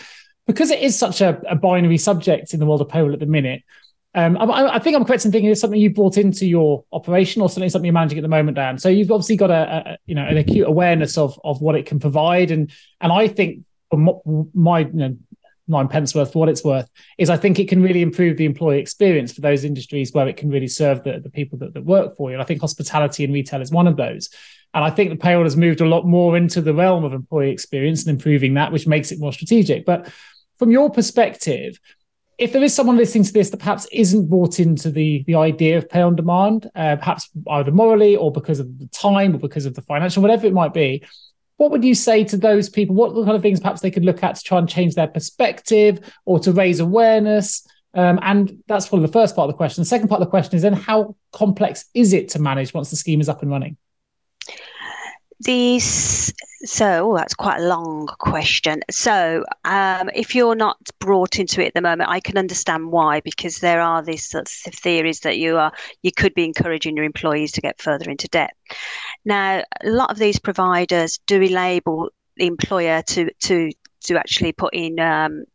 Because 0.48 0.72
it 0.72 0.80
is 0.80 0.98
such 0.98 1.22
a, 1.22 1.42
a 1.48 1.56
binary 1.56 1.98
subject 1.98 2.54
in 2.54 2.60
the 2.60 2.66
world 2.66 2.82
of 2.82 2.90
payroll 2.90 3.14
at 3.14 3.20
the 3.20 3.26
minute, 3.26 3.64
um, 4.16 4.38
I, 4.38 4.76
I, 4.76 4.80
think 4.80 4.96
I'm 4.96 5.06
correct 5.06 5.26
in 5.26 5.32
thinking 5.32 5.52
it's 5.52 5.62
something 5.62 5.80
you've 5.80 5.94
brought 5.94 6.18
into 6.18 6.48
your 6.48 6.84
operation, 6.92 7.42
or 7.42 7.50
something 7.50 7.70
something 7.70 7.86
you're 7.86 7.94
managing 7.94 8.18
at 8.18 8.24
the 8.24 8.28
moment, 8.28 8.56
Dan. 8.56 8.80
So 8.80 8.90
you've 8.90 9.12
obviously 9.12 9.36
got 9.36 9.52
a, 9.52 9.92
a 9.92 9.98
you 10.08 10.16
know 10.16 10.26
an 10.26 10.38
acute 10.38 10.68
awareness 10.68 11.18
of 11.18 11.40
of 11.44 11.62
what 11.62 11.76
it 11.76 11.86
can 11.86 12.00
provide, 12.00 12.50
and 12.50 12.72
and 13.02 13.12
I 13.12 13.28
think 13.28 13.64
my 13.92 14.80
you 14.80 14.94
know 14.94 15.18
nine 15.70 15.88
pence 15.88 16.16
worth 16.16 16.34
for 16.34 16.40
what 16.40 16.50
it's 16.50 16.64
worth 16.64 16.90
is 17.18 17.30
I 17.30 17.38
think 17.38 17.60
it 17.60 17.70
can 17.70 17.82
really 17.82 18.02
improve 18.02 18.38
the 18.38 18.46
employee 18.46 18.80
experience 18.80 19.32
for 19.32 19.42
those 19.42 19.64
industries 19.64 20.12
where 20.12 20.28
it 20.28 20.36
can 20.36 20.50
really 20.50 20.68
serve 20.68 21.04
the, 21.04 21.20
the 21.20 21.30
people 21.30 21.60
that, 21.60 21.76
that 21.76 21.86
work 21.86 22.18
for 22.18 22.30
you. 22.30 22.34
And 22.34 22.42
I 22.42 22.46
think 22.46 22.60
hospitality 22.60 23.24
and 23.24 23.34
retail 23.34 23.62
is 23.62 23.72
one 23.72 23.88
of 23.88 23.96
those. 23.96 24.30
And 24.74 24.84
I 24.84 24.90
think 24.90 25.12
the 25.12 25.16
payroll 25.16 25.44
has 25.44 25.56
moved 25.56 25.82
a 25.82 25.88
lot 25.88 26.06
more 26.06 26.36
into 26.36 26.62
the 26.62 26.74
realm 26.74 27.04
of 27.04 27.14
employee 27.14 27.52
experience 27.52 28.06
and 28.06 28.10
improving 28.10 28.56
that, 28.56 28.72
which 28.72 28.88
makes 28.88 29.12
it 29.12 29.20
more 29.20 29.32
strategic. 29.32 29.86
But 29.86 30.12
from 30.58 30.72
your 30.72 30.90
perspective, 30.90 31.80
if 32.40 32.54
there 32.54 32.64
is 32.64 32.74
someone 32.74 32.96
listening 32.96 33.26
to 33.26 33.34
this 33.34 33.50
that 33.50 33.58
perhaps 33.58 33.86
isn't 33.92 34.30
bought 34.30 34.60
into 34.60 34.90
the 34.90 35.24
the 35.28 35.36
idea 35.36 35.78
of 35.78 35.90
pay 35.90 36.02
on 36.02 36.16
demand, 36.16 36.70
uh, 36.74 36.96
perhaps 36.96 37.30
either 37.52 37.72
morally 37.72 38.16
or 38.16 38.32
because 38.32 38.60
of 38.60 38.80
the 38.80 38.88
time 38.88 39.36
or 39.36 39.40
because 39.40 39.66
of 39.66 39.76
the 39.76 39.82
financial, 39.82 40.22
whatever 40.22 40.48
it 40.48 40.54
might 40.54 40.74
be, 40.74 41.04
what 41.58 41.72
would 41.72 41.84
you 41.84 41.94
say 41.94 42.24
to 42.24 42.38
those 42.38 42.70
people? 42.70 42.96
What 42.96 43.14
kind 43.14 43.36
of 43.36 43.42
things 43.42 43.60
perhaps 43.60 43.82
they 43.82 43.92
could 43.92 44.06
look 44.06 44.24
at 44.24 44.36
to 44.38 44.44
try 44.44 44.58
and 44.58 44.70
change 44.70 44.96
their 44.96 45.08
perspective 45.08 46.00
or 46.26 46.40
to 46.40 46.54
raise 46.54 46.80
awareness? 46.80 47.68
Um, 47.94 48.20
and 48.22 48.64
that's 48.68 48.88
probably 48.88 49.08
the 49.08 49.14
first 49.14 49.36
part 49.36 49.50
of 49.50 49.54
the 49.54 49.58
question. 49.58 49.82
The 49.82 49.88
second 49.88 50.08
part 50.08 50.22
of 50.22 50.28
the 50.28 50.32
question 50.32 50.56
is 50.56 50.62
then 50.62 50.74
how 50.74 51.18
complex 51.34 51.86
is 51.94 52.14
it 52.14 52.30
to 52.30 52.40
manage 52.40 52.74
once 52.74 52.90
the 52.90 52.96
scheme 52.96 53.20
is 53.20 53.28
up 53.28 53.42
and 53.42 53.52
running? 53.52 53.76
These 55.42 56.34
so 56.64 57.12
oh, 57.12 57.18
that's 57.18 57.34
quite 57.34 57.62
a 57.62 57.68
long 57.68 58.08
question. 58.20 58.82
So 58.92 59.46
um, 59.64 60.10
if 60.14 60.36
you're 60.36 60.56
not 60.56 60.78
brought 61.00 61.40
into 61.40 61.62
it 61.62 61.68
at 61.68 61.74
the 61.74 61.82
moment, 61.82 62.10
I 62.10 62.20
can 62.20 62.38
understand 62.38 62.92
why 62.92 63.22
because 63.22 63.60
there 63.60 63.80
are 63.80 64.04
these 64.04 64.28
sorts 64.28 64.68
of 64.68 64.74
theories 64.74 65.22
that 65.22 65.38
you 65.38 65.58
are 65.58 65.72
you 66.04 66.12
could 66.12 66.34
be 66.34 66.44
encouraging 66.44 66.98
your 66.98 67.06
employees 67.06 67.54
to 67.54 67.62
get 67.62 67.82
further 67.82 68.10
into 68.10 68.28
debt. 68.28 68.52
Now, 69.24 69.64
a 69.82 69.90
lot 69.90 70.12
of 70.12 70.18
these 70.18 70.40
providers 70.40 71.20
do 71.28 71.42
label 71.42 72.10
the 72.36 72.48
employer 72.48 73.02
to 73.04 73.32
to 73.34 73.72
to 74.06 74.18
actually 74.18 74.52
put 74.52 74.74
in 74.74 75.00
um, 75.00 75.46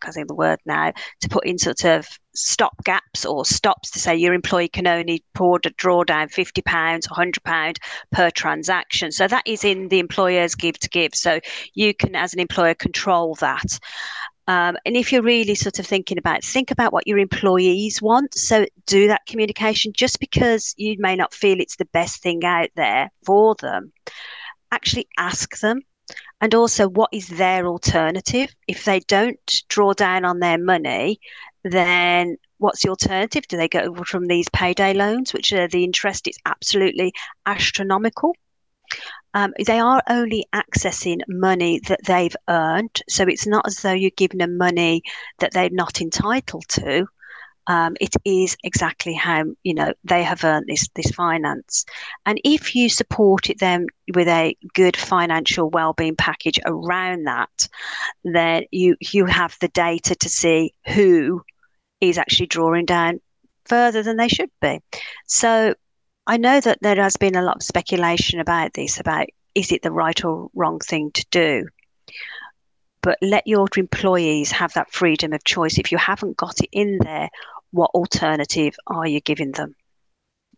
can't 0.00 0.14
think 0.14 0.28
the 0.28 0.34
word 0.34 0.58
now, 0.66 0.92
to 1.20 1.28
put 1.28 1.46
in 1.46 1.58
sort 1.58 1.84
of 1.84 2.06
stop 2.34 2.84
gaps 2.84 3.24
or 3.24 3.44
stops 3.44 3.90
to 3.92 3.98
say 3.98 4.14
your 4.14 4.34
employee 4.34 4.68
can 4.68 4.86
only 4.86 5.24
draw 5.76 6.04
down 6.04 6.28
£50, 6.28 6.62
£100 6.62 7.76
per 8.12 8.30
transaction. 8.30 9.10
So 9.12 9.26
that 9.26 9.46
is 9.46 9.64
in 9.64 9.88
the 9.88 9.98
employer's 9.98 10.54
give 10.54 10.78
to 10.80 10.88
give. 10.88 11.14
So 11.14 11.40
you 11.74 11.94
can, 11.94 12.14
as 12.14 12.34
an 12.34 12.40
employer, 12.40 12.74
control 12.74 13.34
that. 13.36 13.78
Um, 14.48 14.76
and 14.86 14.96
if 14.96 15.12
you're 15.12 15.22
really 15.22 15.56
sort 15.56 15.78
of 15.80 15.86
thinking 15.86 16.18
about, 16.18 16.44
think 16.44 16.70
about 16.70 16.92
what 16.92 17.06
your 17.06 17.18
employees 17.18 18.00
want. 18.00 18.34
So 18.34 18.66
do 18.86 19.08
that 19.08 19.26
communication 19.26 19.92
just 19.92 20.20
because 20.20 20.72
you 20.76 20.96
may 20.98 21.16
not 21.16 21.34
feel 21.34 21.60
it's 21.60 21.76
the 21.76 21.86
best 21.86 22.22
thing 22.22 22.44
out 22.44 22.68
there 22.76 23.10
for 23.24 23.56
them. 23.56 23.92
Actually 24.70 25.08
ask 25.18 25.58
them 25.58 25.80
and 26.40 26.54
also 26.54 26.88
what 26.88 27.10
is 27.12 27.28
their 27.28 27.66
alternative? 27.66 28.54
If 28.66 28.84
they 28.84 29.00
don't 29.00 29.62
draw 29.68 29.92
down 29.92 30.24
on 30.24 30.40
their 30.40 30.58
money 30.58 31.20
then 31.70 32.36
what's 32.58 32.82
the 32.82 32.90
alternative? 32.90 33.46
Do 33.48 33.56
they 33.56 33.68
go 33.68 33.94
from 34.04 34.26
these 34.26 34.48
payday 34.50 34.94
loans 34.94 35.32
which 35.32 35.52
are 35.52 35.68
the 35.68 35.84
interest 35.84 36.28
is 36.28 36.38
absolutely 36.46 37.12
astronomical? 37.44 38.34
Um, 39.34 39.52
they 39.66 39.80
are 39.80 40.02
only 40.08 40.46
accessing 40.54 41.18
money 41.28 41.80
that 41.88 42.00
they've 42.06 42.36
earned 42.48 43.02
so 43.08 43.24
it's 43.24 43.46
not 43.46 43.66
as 43.66 43.82
though 43.82 43.92
you're 43.92 44.10
giving 44.16 44.38
them 44.38 44.56
money 44.56 45.02
that 45.40 45.52
they're 45.52 45.70
not 45.70 46.00
entitled 46.00 46.66
to 46.68 47.06
um, 47.66 47.96
it 48.00 48.14
is 48.24 48.56
exactly 48.64 49.14
how 49.14 49.44
you 49.62 49.74
know 49.74 49.92
they 50.04 50.22
have 50.22 50.44
earned 50.44 50.66
this 50.68 50.88
this 50.94 51.10
finance. 51.10 51.84
And 52.24 52.40
if 52.44 52.74
you 52.74 52.88
supported 52.88 53.58
them 53.58 53.86
with 54.14 54.28
a 54.28 54.56
good 54.74 54.96
financial 54.96 55.70
well-being 55.70 56.16
package 56.16 56.60
around 56.64 57.24
that 57.24 57.68
then 58.24 58.64
you 58.70 58.96
you 59.00 59.26
have 59.26 59.56
the 59.60 59.68
data 59.68 60.14
to 60.14 60.28
see 60.28 60.72
who 60.86 61.42
is 62.00 62.18
actually 62.18 62.46
drawing 62.46 62.84
down 62.84 63.20
further 63.64 64.02
than 64.02 64.16
they 64.16 64.28
should 64.28 64.50
be. 64.60 64.80
So 65.26 65.74
i 66.28 66.36
know 66.36 66.60
that 66.60 66.78
there 66.82 66.96
has 66.96 67.16
been 67.16 67.36
a 67.36 67.42
lot 67.42 67.56
of 67.56 67.62
speculation 67.62 68.40
about 68.40 68.72
this 68.74 68.98
about 68.98 69.28
is 69.56 69.72
it 69.72 69.82
the 69.82 69.90
right 69.90 70.24
or 70.24 70.50
wrong 70.54 70.78
thing 70.78 71.10
to 71.12 71.26
do? 71.30 71.66
But 73.00 73.18
let 73.22 73.46
your 73.46 73.66
employees 73.76 74.50
have 74.52 74.74
that 74.74 74.92
freedom 74.92 75.32
of 75.32 75.42
choice. 75.44 75.78
If 75.78 75.90
you 75.90 75.98
haven't 75.98 76.36
got 76.36 76.60
it 76.60 76.68
in 76.72 76.98
there, 76.98 77.30
what 77.76 77.90
alternative 77.92 78.74
are 78.86 79.06
you 79.06 79.20
giving 79.20 79.52
them? 79.52 79.74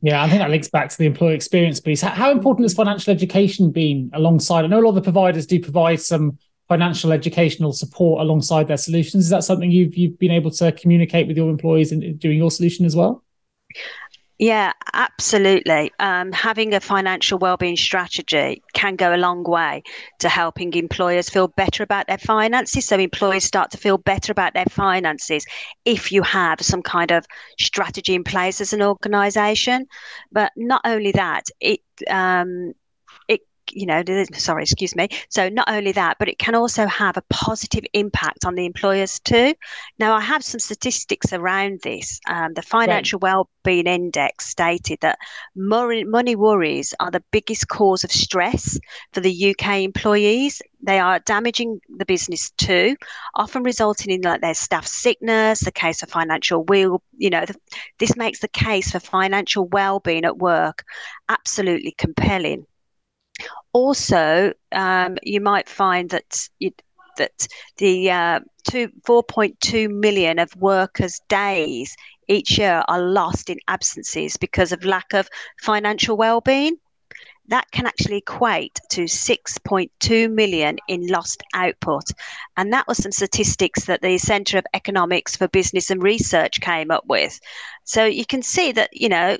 Yeah, 0.01 0.23
I 0.23 0.29
think 0.29 0.41
that 0.41 0.51
links 0.51 0.69
back 0.69 0.91
to 0.91 0.99
the 0.99 1.07
employee 1.07 1.35
experience 1.35 1.81
piece. 1.81 2.01
How 2.01 2.31
important 2.31 2.65
has 2.65 2.75
financial 2.75 3.13
education 3.13 3.73
been 3.73 4.11
alongside? 4.15 4.65
I 4.65 4.69
know 4.69 4.79
a 4.79 4.83
lot 4.83 4.91
of 4.91 4.95
the 4.95 5.03
providers 5.03 5.45
do 5.45 5.61
provide 5.61 6.01
some 6.01 6.39
financial 6.69 7.13
educational 7.13 7.73
support 7.73 8.21
alongside 8.21 8.69
their 8.69 8.77
solutions. 8.77 9.25
Is 9.25 9.31
that 9.31 9.43
something 9.43 9.71
you've 9.73 9.97
you've 9.97 10.19
been 10.19 10.31
able 10.31 10.53
to 10.53 10.71
communicate 10.73 11.27
with 11.27 11.37
your 11.37 11.51
employees 11.51 11.91
in 11.91 12.17
doing 12.19 12.39
your 12.39 12.51
solution 12.51 12.87
as 12.87 12.95
well? 12.95 13.25
Yeah, 14.38 14.73
absolutely. 14.92 15.90
Um, 15.99 16.30
having 16.30 16.73
a 16.73 16.78
financial 16.80 17.38
well-being 17.40 17.76
strategy 17.76 18.62
can 18.73 18.95
go 18.95 19.12
a 19.12 19.16
long 19.18 19.42
way 19.42 19.83
to 20.21 20.28
helping 20.28 20.73
employers 20.75 21.28
feel 21.28 21.49
better 21.49 21.83
about 21.83 22.07
their 22.07 22.18
finances. 22.18 22.85
So 22.87 22.97
employers 22.99 23.42
start 23.42 23.73
to 23.73 23.78
feel 23.78 23.99
better 23.99 24.30
about 24.30 24.54
their 24.54 24.66
finances 24.66 25.45
if 25.85 26.12
you 26.12 26.23
have 26.23 26.61
some 26.61 26.83
kind 26.83 27.11
of 27.11 27.26
strategy 27.59 28.14
in 28.14 28.23
place 28.23 28.61
as 28.61 28.73
an 28.73 28.80
organisation. 28.80 29.87
But 30.30 30.52
not 30.57 30.83
only 30.85 31.11
that, 31.12 31.47
it 31.61 31.80
um, 32.09 32.75
you 33.73 33.87
know, 33.87 34.03
sorry, 34.35 34.63
excuse 34.63 34.95
me. 34.95 35.09
So 35.29 35.49
not 35.49 35.69
only 35.69 35.93
that, 35.93 36.17
but 36.19 36.29
it 36.29 36.39
can 36.39 36.55
also 36.55 36.87
have 36.87 37.17
a 37.17 37.23
positive 37.31 37.85
impact 37.93 38.45
on 38.45 38.55
the 38.55 38.67
employers 38.67 39.19
too. 39.21 39.55
Now, 39.99 40.15
I 40.15 40.21
have 40.21 40.45
some 40.45 40.61
statistics 40.61 41.33
around 41.33 41.81
this. 41.83 42.21
Um, 42.28 42.54
the 42.54 42.63
Financial 42.63 43.19
right. 43.23 43.35
Wellbeing 43.65 43.87
Index 43.87 44.47
stated 44.47 44.99
that 45.00 45.19
money, 45.57 46.04
money 46.04 46.37
worries 46.37 46.95
are 47.00 47.11
the 47.11 47.23
biggest 47.31 47.69
cause 47.69 48.04
of 48.04 48.13
stress 48.13 48.78
for 49.13 49.21
the 49.21 49.50
UK 49.50 49.81
employees. 49.81 50.61
They 50.81 50.99
are 51.00 51.19
damaging 51.21 51.81
the 51.97 52.04
business 52.04 52.50
too, 52.50 52.97
often 53.35 53.63
resulting 53.63 54.13
in 54.13 54.21
like 54.21 54.41
their 54.41 54.54
staff 54.54 54.87
sickness, 54.87 55.61
the 55.61 55.73
case 55.73 56.02
of 56.02 56.11
financial 56.11 56.65
will. 56.65 57.02
You 57.17 57.31
know, 57.31 57.45
the, 57.45 57.57
this 57.99 58.17
makes 58.17 58.41
the 58.41 58.49
case 58.49 58.93
for 58.93 59.00
financial 59.00 59.67
well-being 59.67 60.25
at 60.25 60.39
work 60.39 60.85
absolutely 61.28 61.95
compelling 61.99 62.67
also, 63.78 64.52
um, 64.73 65.19
you 65.23 65.41
might 65.41 65.69
find 65.69 66.10
that 66.10 66.49
you, 66.58 66.73
that 67.17 67.47
the 67.76 68.10
uh, 68.10 68.41
two, 68.69 68.88
4.2 69.06 69.88
million 69.88 70.41
of 70.41 70.54
workers' 70.56 71.21
days 71.28 71.97
each 72.26 72.58
year 72.58 72.82
are 72.88 73.00
lost 73.00 73.49
in 73.49 73.58
absences 73.69 74.36
because 74.36 74.73
of 74.73 74.84
lack 74.84 75.14
of 75.14 75.28
financial 75.62 76.17
well-being. 76.17 76.76
That 77.47 77.71
can 77.71 77.86
actually 77.86 78.19
equate 78.19 78.78
to 78.91 79.04
6.2 79.04 80.30
million 80.30 80.78
in 80.88 81.06
lost 81.06 81.43
output. 81.54 82.04
And 82.56 82.73
that 82.73 82.88
was 82.88 82.99
some 82.99 83.12
statistics 83.12 83.86
that 83.86 84.02
the 84.02 84.19
Centre 84.19 84.58
of 84.58 84.67
Economics 84.75 85.36
for 85.36 85.49
Business 85.49 85.88
and 85.91 86.02
Research 86.02 86.60
came 86.60 86.91
up 86.91 87.06
with. 87.06 87.38
So 87.84 88.04
you 88.04 88.26
can 88.26 88.43
see 88.43 88.73
that, 88.73 88.91
you 88.93 89.08
know, 89.08 89.38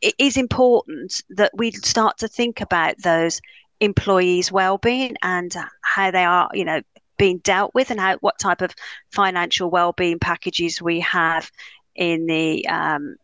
it 0.00 0.14
is 0.18 0.36
important 0.36 1.22
that 1.30 1.52
we 1.54 1.70
start 1.72 2.18
to 2.18 2.28
think 2.28 2.60
about 2.60 2.96
those 3.02 3.40
employees' 3.80 4.52
well-being 4.52 5.16
and 5.22 5.54
how 5.82 6.10
they 6.10 6.24
are, 6.24 6.50
you 6.52 6.64
know, 6.64 6.80
being 7.16 7.38
dealt 7.38 7.74
with, 7.74 7.90
and 7.90 8.00
how 8.00 8.16
what 8.18 8.38
type 8.38 8.62
of 8.62 8.74
financial 9.12 9.70
well-being 9.70 10.18
packages 10.18 10.80
we 10.80 11.00
have 11.00 11.50
in 11.94 12.26
the 12.26 12.66
um, 12.68 13.16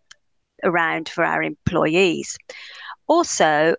around 0.64 1.08
for 1.08 1.24
our 1.24 1.42
employees. 1.42 2.36
Also, 3.06 3.74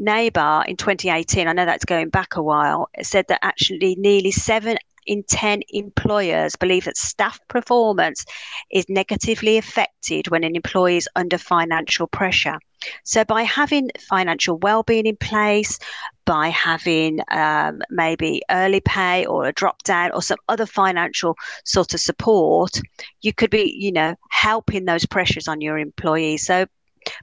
Neyber 0.00 0.66
in 0.66 0.76
2018, 0.76 1.46
I 1.46 1.52
know 1.52 1.66
that's 1.66 1.84
going 1.84 2.08
back 2.08 2.36
a 2.36 2.42
while, 2.42 2.88
said 3.02 3.26
that 3.28 3.40
actually 3.42 3.94
nearly 3.96 4.30
seven 4.30 4.78
in 5.06 5.22
10 5.24 5.62
employers 5.70 6.56
believe 6.56 6.84
that 6.84 6.96
staff 6.96 7.38
performance 7.48 8.24
is 8.70 8.88
negatively 8.88 9.58
affected 9.58 10.28
when 10.28 10.44
an 10.44 10.56
employee 10.56 10.96
is 10.96 11.08
under 11.16 11.38
financial 11.38 12.06
pressure. 12.06 12.58
So, 13.04 13.24
by 13.24 13.42
having 13.42 13.90
financial 13.98 14.58
well-being 14.58 15.06
in 15.06 15.16
place, 15.16 15.78
by 16.24 16.48
having 16.48 17.20
um, 17.30 17.82
maybe 17.90 18.42
early 18.50 18.80
pay 18.80 19.26
or 19.26 19.46
a 19.46 19.52
drop 19.52 19.82
down 19.82 20.12
or 20.12 20.22
some 20.22 20.38
other 20.48 20.66
financial 20.66 21.36
sort 21.64 21.94
of 21.94 22.00
support, 22.00 22.80
you 23.22 23.32
could 23.32 23.50
be, 23.50 23.74
you 23.78 23.92
know, 23.92 24.14
helping 24.30 24.84
those 24.84 25.06
pressures 25.06 25.48
on 25.48 25.60
your 25.60 25.78
employees. 25.78 26.46
So, 26.46 26.66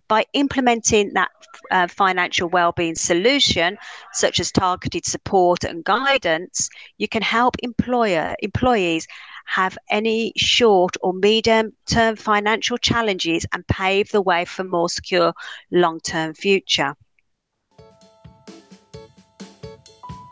by 0.07 0.25
implementing 0.33 1.13
that 1.13 1.29
uh, 1.71 1.87
financial 1.87 2.49
well-being 2.49 2.95
solution 2.95 3.77
such 4.13 4.39
as 4.39 4.51
targeted 4.51 5.05
support 5.05 5.63
and 5.63 5.83
guidance 5.83 6.69
you 6.97 7.07
can 7.07 7.21
help 7.21 7.55
employer 7.61 8.35
employees 8.39 9.07
have 9.47 9.77
any 9.89 10.33
short 10.35 10.95
or 11.01 11.13
medium 11.13 11.73
term 11.85 12.15
financial 12.15 12.77
challenges 12.77 13.45
and 13.53 13.65
pave 13.67 14.11
the 14.11 14.21
way 14.21 14.45
for 14.45 14.63
more 14.63 14.89
secure 14.89 15.33
long-term 15.71 16.33
future. 16.33 16.95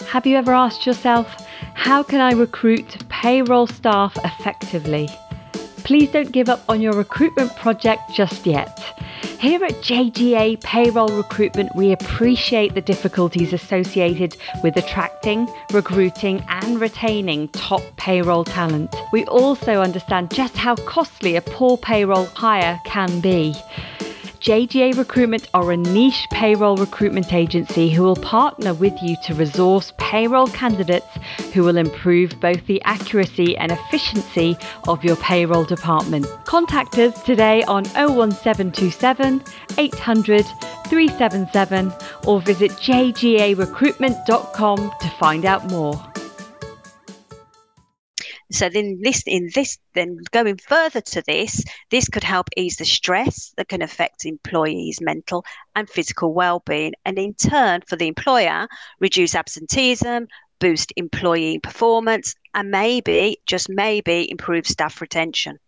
Have 0.07 0.27
you 0.27 0.37
ever 0.37 0.53
asked 0.53 0.85
yourself 0.85 1.27
how 1.73 2.03
can 2.03 2.21
i 2.21 2.31
recruit 2.31 2.97
payroll 3.09 3.67
staff 3.67 4.15
effectively? 4.23 5.09
Please 5.77 6.11
don't 6.11 6.31
give 6.31 6.49
up 6.49 6.63
on 6.69 6.81
your 6.81 6.93
recruitment 6.93 7.55
project 7.55 8.01
just 8.13 8.45
yet 8.45 8.94
here 9.45 9.63
at 9.63 9.73
JGA 9.73 10.59
Payroll 10.63 11.09
Recruitment, 11.09 11.75
we 11.75 11.91
appreciate 11.91 12.73
the 12.73 12.81
difficulties 12.81 13.53
associated 13.53 14.35
with 14.63 14.75
attracting, 14.75 15.47
recruiting, 15.71 16.43
and 16.49 16.81
retaining 16.81 17.49
top 17.49 17.83
payroll 17.95 18.43
talent. 18.43 18.95
We 19.13 19.23
also 19.25 19.83
understand 19.83 20.33
just 20.33 20.57
how 20.57 20.73
costly 20.77 21.35
a 21.35 21.43
poor 21.43 21.77
payroll 21.77 22.25
hire 22.25 22.81
can 22.85 23.19
be. 23.19 23.53
JGA 24.45 24.95
Recruitment 24.95 25.49
are 25.55 25.71
a 25.71 25.77
niche 25.77 26.27
payroll 26.29 26.77
recruitment 26.77 27.33
agency 27.33 27.89
who 27.89 28.03
will 28.03 28.15
partner 28.15 28.75
with 28.75 28.93
you 29.01 29.15
to 29.23 29.33
resource 29.33 29.91
payroll 29.97 30.45
candidates 30.45 31.07
who 31.51 31.63
will 31.63 31.77
improve 31.77 32.39
both 32.39 32.63
the 32.67 32.79
accuracy 32.83 33.57
and 33.57 33.71
efficiency 33.71 34.55
of 34.87 35.03
your 35.03 35.15
payroll 35.15 35.63
department. 35.63 36.27
Contact 36.45 36.95
us 36.99 37.23
today 37.23 37.63
on 37.63 37.85
01727 37.95 39.41
800 39.79 40.45
377 40.89 41.91
or 42.27 42.39
visit 42.39 42.69
jgarecruitment.com 42.73 44.91
to 45.01 45.09
find 45.17 45.45
out 45.45 45.71
more. 45.71 45.99
So 48.55 48.69
then 48.69 48.99
this 49.01 49.21
in 49.27 49.49
this 49.53 49.77
then 49.95 50.17
going 50.31 50.55
further 50.57 51.01
to 51.01 51.21
this, 51.23 51.61
this 51.91 52.07
could 52.07 52.23
help 52.23 52.47
ease 52.55 52.77
the 52.77 52.85
stress 52.85 53.53
that 53.57 53.67
can 53.67 53.81
affect 53.81 54.25
employees' 54.25 55.01
mental 55.01 55.43
and 55.75 55.89
physical 55.89 56.33
well-being, 56.33 56.93
and 57.03 57.19
in 57.19 57.33
turn 57.33 57.81
for 57.85 57.97
the 57.97 58.07
employer, 58.07 58.69
reduce 59.01 59.35
absenteeism, 59.35 60.27
boost 60.59 60.93
employee 60.95 61.59
performance, 61.59 62.33
and 62.53 62.71
maybe, 62.71 63.37
just 63.45 63.67
maybe, 63.67 64.31
improve 64.31 64.65
staff 64.65 65.01
retention. 65.01 65.59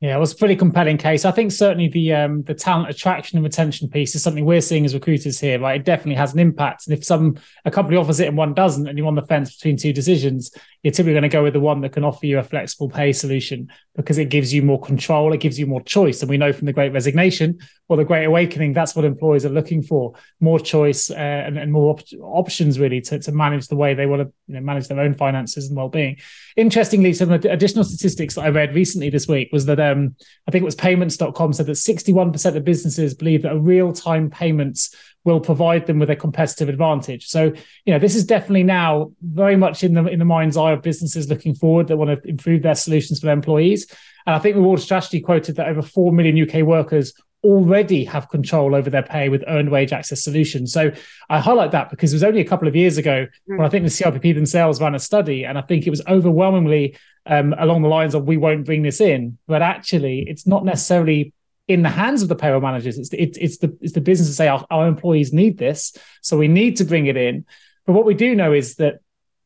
Yeah, 0.00 0.16
it 0.16 0.18
was 0.18 0.32
a 0.32 0.36
pretty 0.36 0.56
compelling 0.56 0.96
case. 0.96 1.26
I 1.26 1.30
think 1.30 1.52
certainly 1.52 1.88
the 1.88 2.14
um, 2.14 2.42
the 2.44 2.54
talent 2.54 2.88
attraction 2.88 3.36
and 3.36 3.44
retention 3.44 3.90
piece 3.90 4.14
is 4.14 4.22
something 4.22 4.46
we're 4.46 4.62
seeing 4.62 4.86
as 4.86 4.94
recruiters 4.94 5.38
here, 5.38 5.60
right? 5.60 5.78
It 5.78 5.84
definitely 5.84 6.14
has 6.14 6.32
an 6.32 6.38
impact. 6.38 6.86
And 6.86 6.96
if 6.96 7.04
some 7.04 7.36
a 7.66 7.70
company 7.70 7.98
offers 7.98 8.18
it 8.18 8.28
and 8.28 8.36
one 8.36 8.54
doesn't, 8.54 8.88
and 8.88 8.96
you're 8.96 9.06
on 9.06 9.14
the 9.14 9.26
fence 9.26 9.54
between 9.54 9.76
two 9.76 9.92
decisions, 9.92 10.52
you're 10.82 10.92
typically 10.92 11.12
going 11.12 11.22
to 11.24 11.28
go 11.28 11.42
with 11.42 11.52
the 11.52 11.60
one 11.60 11.82
that 11.82 11.92
can 11.92 12.04
offer 12.04 12.24
you 12.24 12.38
a 12.38 12.42
flexible 12.42 12.88
pay 12.88 13.12
solution 13.12 13.68
because 13.94 14.16
it 14.16 14.30
gives 14.30 14.54
you 14.54 14.62
more 14.62 14.80
control, 14.80 15.34
it 15.34 15.40
gives 15.40 15.58
you 15.58 15.66
more 15.66 15.82
choice. 15.82 16.22
And 16.22 16.30
we 16.30 16.38
know 16.38 16.54
from 16.54 16.64
the 16.64 16.72
Great 16.72 16.94
Resignation 16.94 17.58
or 17.88 17.98
the 17.98 18.04
Great 18.04 18.24
Awakening, 18.24 18.72
that's 18.72 18.96
what 18.96 19.04
employers 19.04 19.44
are 19.44 19.50
looking 19.50 19.82
for: 19.82 20.14
more 20.40 20.58
choice 20.58 21.10
uh, 21.10 21.14
and, 21.14 21.58
and, 21.58 21.70
more 21.70 21.90
op- 21.90 22.20
options, 22.22 22.78
really, 22.78 23.02
to, 23.02 23.18
to 23.18 23.32
manage 23.32 23.68
the 23.68 23.76
way 23.76 23.92
they 23.92 24.06
want 24.06 24.22
to 24.22 24.32
you 24.46 24.54
know, 24.54 24.60
manage 24.60 24.88
their 24.88 25.00
own 25.00 25.14
finances 25.14 25.68
and 25.68 25.76
well-being. 25.76 26.16
Interestingly, 26.56 27.12
some 27.12 27.30
additional 27.30 27.84
statistics 27.84 28.36
that 28.36 28.42
I 28.42 28.48
read 28.48 28.74
recently 28.74 29.10
this 29.10 29.28
week 29.28 29.50
was 29.52 29.66
that 29.66 29.89
um, 29.90 30.14
I 30.46 30.50
think 30.50 30.62
it 30.62 30.66
was 30.66 30.74
payments.com 30.74 31.52
said 31.52 31.66
that 31.66 31.72
61% 31.72 32.56
of 32.56 32.64
businesses 32.64 33.14
believe 33.14 33.42
that 33.42 33.52
a 33.52 33.58
real-time 33.58 34.30
payments 34.30 34.94
will 35.24 35.40
provide 35.40 35.86
them 35.86 35.98
with 35.98 36.10
a 36.10 36.16
competitive 36.16 36.68
advantage. 36.68 37.26
So, 37.26 37.52
you 37.84 37.92
know, 37.92 37.98
this 37.98 38.14
is 38.14 38.24
definitely 38.24 38.62
now 38.62 39.12
very 39.20 39.56
much 39.56 39.84
in 39.84 39.94
the 39.94 40.06
in 40.06 40.18
the 40.18 40.24
mind's 40.24 40.56
eye 40.56 40.72
of 40.72 40.82
businesses 40.82 41.28
looking 41.28 41.54
forward 41.54 41.88
that 41.88 41.96
want 41.96 42.22
to 42.22 42.28
improve 42.28 42.62
their 42.62 42.74
solutions 42.74 43.20
for 43.20 43.26
their 43.26 43.34
employees. 43.34 43.86
And 44.26 44.34
I 44.34 44.38
think 44.38 44.56
Reward 44.56 44.80
Strategy 44.80 45.20
quoted 45.20 45.56
that 45.56 45.68
over 45.68 45.82
4 45.82 46.12
million 46.12 46.40
UK 46.48 46.66
workers 46.66 47.12
already 47.42 48.04
have 48.04 48.28
control 48.28 48.74
over 48.74 48.90
their 48.90 49.02
pay 49.02 49.28
with 49.28 49.42
earned 49.48 49.70
wage 49.70 49.92
access 49.92 50.22
solutions. 50.22 50.72
So 50.72 50.92
I 51.30 51.40
highlight 51.40 51.70
that 51.70 51.88
because 51.88 52.12
it 52.12 52.16
was 52.16 52.24
only 52.24 52.40
a 52.40 52.44
couple 52.44 52.68
of 52.68 52.76
years 52.76 52.98
ago 52.98 53.26
mm. 53.26 53.56
when 53.56 53.64
I 53.64 53.68
think 53.68 53.84
the 53.84 53.90
CIPP 53.90 54.34
themselves 54.34 54.80
ran 54.80 54.94
a 54.94 54.98
study, 54.98 55.44
and 55.44 55.56
I 55.56 55.62
think 55.62 55.86
it 55.86 55.90
was 55.90 56.02
overwhelmingly 56.06 56.96
um, 57.26 57.54
along 57.58 57.82
the 57.82 57.88
lines 57.88 58.14
of 58.14 58.24
we 58.24 58.36
won't 58.36 58.64
bring 58.64 58.82
this 58.82 59.00
in, 59.00 59.38
but 59.46 59.62
actually 59.62 60.24
it's 60.28 60.46
not 60.46 60.64
necessarily 60.64 61.32
in 61.68 61.82
the 61.82 61.88
hands 61.88 62.22
of 62.22 62.28
the 62.28 62.34
payroll 62.34 62.60
managers. 62.60 62.98
It's 62.98 63.10
the, 63.10 63.22
it, 63.22 63.36
it's 63.40 63.58
the 63.58 63.76
it's 63.80 63.92
the 63.92 64.00
business 64.00 64.28
to 64.28 64.34
say 64.34 64.48
our, 64.48 64.64
our 64.70 64.88
employees 64.88 65.32
need 65.32 65.58
this, 65.58 65.96
so 66.22 66.36
we 66.36 66.48
need 66.48 66.76
to 66.76 66.84
bring 66.84 67.06
it 67.06 67.16
in. 67.16 67.44
But 67.86 67.92
what 67.92 68.06
we 68.06 68.14
do 68.14 68.34
know 68.34 68.52
is 68.52 68.76
that 68.76 69.00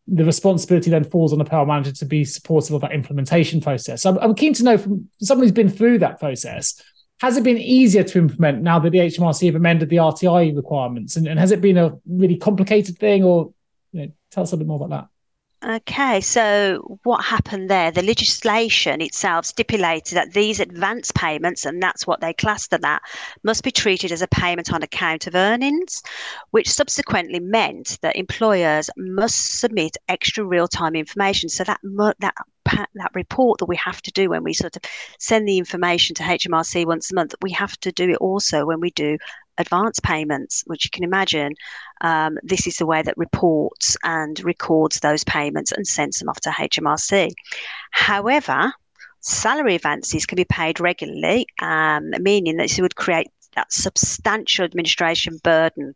the 0.07 0.25
responsibility 0.25 0.91
then 0.91 1.05
falls 1.05 1.33
on 1.33 1.39
the 1.39 1.45
payroll 1.45 1.67
manager 1.67 1.93
to 1.93 2.05
be 2.05 2.25
supportive 2.25 2.75
of 2.75 2.83
that 2.83 2.93
implementation 2.93 3.61
process. 3.61 4.03
So 4.03 4.11
I'm, 4.11 4.19
I'm 4.19 4.35
keen 4.35 4.53
to 4.55 4.65
know 4.65 4.77
from 4.77 5.09
someone 5.21 5.45
who's 5.45 5.53
been 5.53 5.71
through 5.71 5.99
that 6.01 6.21
process 6.21 6.83
has 7.21 7.37
it 7.37 7.45
been 7.45 7.59
easier 7.59 8.03
to 8.03 8.19
implement 8.19 8.63
now 8.63 8.79
that 8.79 8.91
the 8.91 8.99
HMRC 8.99 9.47
have 9.47 9.55
amended 9.55 9.89
the 9.89 9.97
RTI 9.97 10.55
requirements? 10.55 11.17
And, 11.17 11.27
and 11.27 11.39
has 11.39 11.53
it 11.53 11.61
been 11.61 11.79
a 11.79 11.93
really 12.07 12.37
complicated 12.37 12.99
thing, 12.99 13.23
or 13.23 13.53
you 13.93 14.01
know, 14.01 14.13
tell 14.31 14.43
us 14.43 14.53
a 14.53 14.57
bit 14.57 14.67
more 14.67 14.77
about 14.77 14.91
that? 14.91 15.09
Okay, 15.67 16.21
so 16.21 16.99
what 17.05 17.25
happened 17.25 17.71
there? 17.71 17.91
The 17.91 18.03
legislation 18.03 19.01
itself 19.01 19.47
stipulated 19.47 20.15
that 20.15 20.35
these 20.35 20.61
advance 20.61 21.11
payments, 21.11 21.65
and 21.65 21.83
that's 21.83 22.07
what 22.07 22.21
they 22.21 22.35
classed 22.35 22.71
them 22.71 22.85
at, 22.85 23.01
must 23.45 23.65
be 23.65 23.71
treated 23.71 24.13
as 24.13 24.21
a 24.21 24.29
payment 24.29 24.75
on 24.75 24.83
account 24.83 25.27
of 25.27 25.35
earnings, 25.35 26.03
which 26.51 26.71
subsequently 26.71 27.41
meant 27.41 27.99
that 28.03 28.17
employers 28.17 28.91
must 28.99 29.59
submit 29.59 29.97
extra 30.07 30.45
real-time 30.45 30.95
information. 30.95 31.49
So 31.49 31.65
that 31.65 31.81
that 32.19 32.35
that 32.65 33.11
report 33.15 33.59
that 33.59 33.67
we 33.67 33.77
have 33.77 34.01
to 34.03 34.13
do 34.13 34.31
when 34.31 34.43
we 34.43 34.53
sort 34.53 34.77
of 34.77 34.83
send 35.19 35.47
the 35.47 35.59
information 35.59 36.15
to 36.15 36.23
HMRC 36.23 36.87
once 36.87 37.11
a 37.11 37.15
month, 37.15 37.35
we 37.43 37.51
have 37.53 37.79
to 37.81 37.93
do 37.93 38.11
it 38.11 38.17
also 38.17 38.67
when 38.67 38.81
we 38.81 38.91
do 38.91 39.19
advance 39.59 40.01
payments, 40.01 40.63
which 40.67 40.85
you 40.85 40.91
can 40.91 41.05
imagine. 41.05 41.53
Um, 42.01 42.39
this 42.43 42.67
is 42.67 42.77
the 42.77 42.87
way 42.87 43.03
that 43.03 43.17
reports 43.17 43.97
and 44.03 44.43
records 44.45 45.01
those 45.01 45.25
payments 45.25 45.73
and 45.73 45.87
sends 45.87 46.19
them 46.19 46.29
off 46.29 46.41
to 46.41 46.51
HMRC. 46.51 47.33
However, 47.93 48.73
salary 49.21 49.75
advances 49.75 50.27
can 50.27 50.37
be 50.37 50.45
paid 50.45 50.81
regularly, 50.81 51.47
um, 51.61 52.11
meaning 52.21 52.57
that 52.57 52.69
this 52.69 52.83
would 52.83 52.97
create 52.97 53.29
that 53.55 53.73
substantial 53.73 54.65
administration 54.65 55.39
burden 55.43 55.93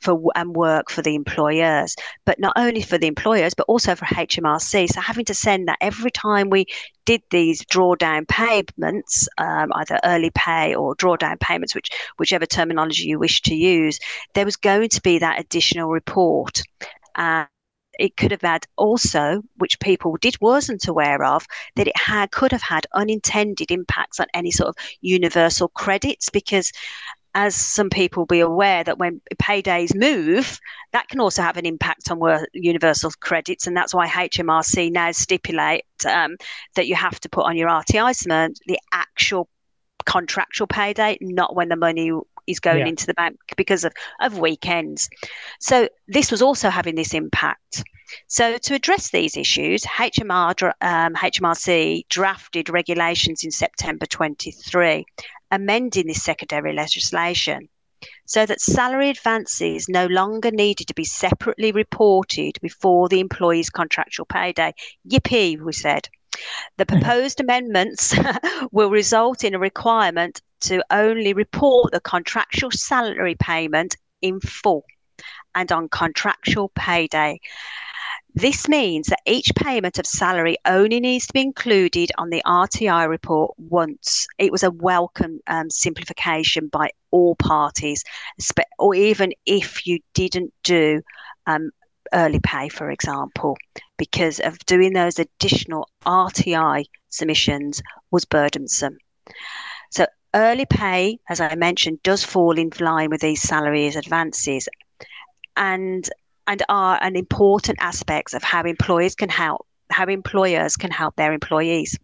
for 0.00 0.20
and 0.34 0.54
work 0.54 0.90
for 0.90 1.02
the 1.02 1.14
employers, 1.14 1.94
but 2.24 2.38
not 2.38 2.52
only 2.56 2.82
for 2.82 2.98
the 2.98 3.06
employers, 3.06 3.54
but 3.54 3.66
also 3.68 3.94
for 3.94 4.06
HMRC. 4.06 4.88
So 4.88 5.00
having 5.00 5.24
to 5.26 5.34
send 5.34 5.68
that 5.68 5.78
every 5.80 6.10
time 6.10 6.50
we 6.50 6.66
did 7.04 7.22
these 7.30 7.64
drawdown 7.64 8.28
payments, 8.28 9.28
um, 9.38 9.72
either 9.74 9.98
early 10.04 10.30
pay 10.34 10.74
or 10.74 10.94
drawdown 10.96 11.40
payments, 11.40 11.74
which 11.74 11.90
whichever 12.18 12.46
terminology 12.46 13.04
you 13.04 13.18
wish 13.18 13.42
to 13.42 13.54
use, 13.54 13.98
there 14.34 14.44
was 14.44 14.56
going 14.56 14.88
to 14.90 15.00
be 15.02 15.18
that 15.18 15.40
additional 15.40 15.90
report. 15.90 16.62
It 17.98 18.16
could 18.16 18.30
have 18.30 18.42
had 18.42 18.66
also, 18.76 19.42
which 19.56 19.80
people 19.80 20.16
did 20.20 20.40
wasn't 20.40 20.88
aware 20.88 21.24
of, 21.24 21.46
that 21.76 21.88
it 21.88 21.96
had 21.96 22.30
could 22.30 22.52
have 22.52 22.62
had 22.62 22.86
unintended 22.94 23.70
impacts 23.70 24.20
on 24.20 24.26
any 24.34 24.50
sort 24.50 24.68
of 24.68 24.76
universal 25.00 25.68
credits 25.68 26.30
because 26.30 26.72
as 27.34 27.54
some 27.54 27.88
people 27.88 28.26
be 28.26 28.40
aware 28.40 28.84
that 28.84 28.98
when 28.98 29.20
paydays 29.36 29.94
move, 29.94 30.60
that 30.92 31.08
can 31.08 31.18
also 31.18 31.42
have 31.42 31.56
an 31.56 31.64
impact 31.64 32.10
on 32.10 32.20
universal 32.52 33.10
credits, 33.20 33.66
and 33.66 33.76
that's 33.76 33.94
why 33.94 34.06
HMRC 34.06 34.92
now 34.92 35.10
stipulate 35.12 35.84
um, 36.06 36.36
that 36.74 36.86
you 36.86 36.94
have 36.94 37.18
to 37.20 37.30
put 37.30 37.46
on 37.46 37.56
your 37.56 37.70
RTI 37.70 38.14
cement 38.14 38.60
the 38.66 38.78
actual 38.92 39.48
contractual 40.04 40.66
payday, 40.66 41.16
not 41.20 41.54
when 41.56 41.68
the 41.68 41.76
money 41.76 42.12
is 42.46 42.60
going 42.60 42.80
yeah. 42.80 42.86
into 42.86 43.06
the 43.06 43.14
bank 43.14 43.38
because 43.56 43.84
of, 43.84 43.92
of 44.20 44.38
weekends. 44.38 45.08
So 45.60 45.88
this 46.08 46.30
was 46.30 46.42
also 46.42 46.70
having 46.70 46.94
this 46.94 47.14
impact. 47.14 47.84
So 48.26 48.58
to 48.58 48.74
address 48.74 49.10
these 49.10 49.36
issues, 49.36 49.84
HMR, 49.84 50.72
um, 50.80 51.14
HMRC 51.14 52.08
drafted 52.08 52.68
regulations 52.68 53.42
in 53.44 53.50
September 53.50 54.06
23, 54.06 55.04
amending 55.50 56.06
this 56.06 56.22
secondary 56.22 56.74
legislation 56.74 57.68
so 58.26 58.46
that 58.46 58.60
salary 58.60 59.10
advances 59.10 59.88
no 59.88 60.06
longer 60.06 60.50
needed 60.50 60.88
to 60.88 60.94
be 60.94 61.04
separately 61.04 61.72
reported 61.72 62.58
before 62.60 63.08
the 63.08 63.20
employee's 63.20 63.70
contractual 63.70 64.26
payday. 64.26 64.74
Yippee, 65.08 65.60
we 65.60 65.72
said. 65.72 66.08
The 66.78 66.86
proposed 66.86 67.40
amendments 67.40 68.14
will 68.72 68.90
result 68.90 69.44
in 69.44 69.54
a 69.54 69.58
requirement 69.58 70.40
to 70.62 70.84
only 70.90 71.32
report 71.32 71.92
the 71.92 72.00
contractual 72.00 72.70
salary 72.70 73.36
payment 73.38 73.96
in 74.20 74.40
full 74.40 74.84
and 75.54 75.70
on 75.70 75.88
contractual 75.88 76.70
payday. 76.74 77.40
This 78.34 78.66
means 78.66 79.08
that 79.08 79.20
each 79.26 79.50
payment 79.54 79.98
of 79.98 80.06
salary 80.06 80.56
only 80.64 81.00
needs 81.00 81.26
to 81.26 81.34
be 81.34 81.42
included 81.42 82.10
on 82.16 82.30
the 82.30 82.42
RTI 82.46 83.06
report 83.06 83.54
once. 83.58 84.26
It 84.38 84.50
was 84.50 84.62
a 84.62 84.70
welcome 84.70 85.40
um, 85.46 85.68
simplification 85.68 86.68
by 86.68 86.90
all 87.10 87.36
parties, 87.36 88.02
or 88.78 88.94
even 88.94 89.34
if 89.44 89.86
you 89.86 89.98
didn't 90.14 90.54
do 90.64 91.02
um, 91.46 91.72
early 92.14 92.40
pay, 92.40 92.70
for 92.70 92.90
example, 92.90 93.58
because 93.98 94.40
of 94.40 94.58
doing 94.60 94.94
those 94.94 95.18
additional 95.18 95.88
RTI 96.06 96.86
submissions 97.10 97.82
was 98.10 98.24
burdensome. 98.24 98.96
Early 100.34 100.66
pay, 100.66 101.18
as 101.28 101.40
I 101.40 101.54
mentioned, 101.54 102.02
does 102.02 102.24
fall 102.24 102.58
in 102.58 102.70
line 102.80 103.10
with 103.10 103.20
these 103.20 103.42
salaries 103.42 103.96
advances 103.96 104.68
and 105.56 106.08
and 106.46 106.62
are 106.68 106.98
an 107.02 107.16
important 107.16 107.78
aspects 107.80 108.34
of 108.34 108.42
how 108.42 108.62
employers 108.62 109.14
can 109.14 109.28
help 109.28 109.66
how 109.90 110.06
employers 110.06 110.76
can 110.76 110.90
help 110.90 111.16
their 111.16 111.32
employees. 111.32 111.96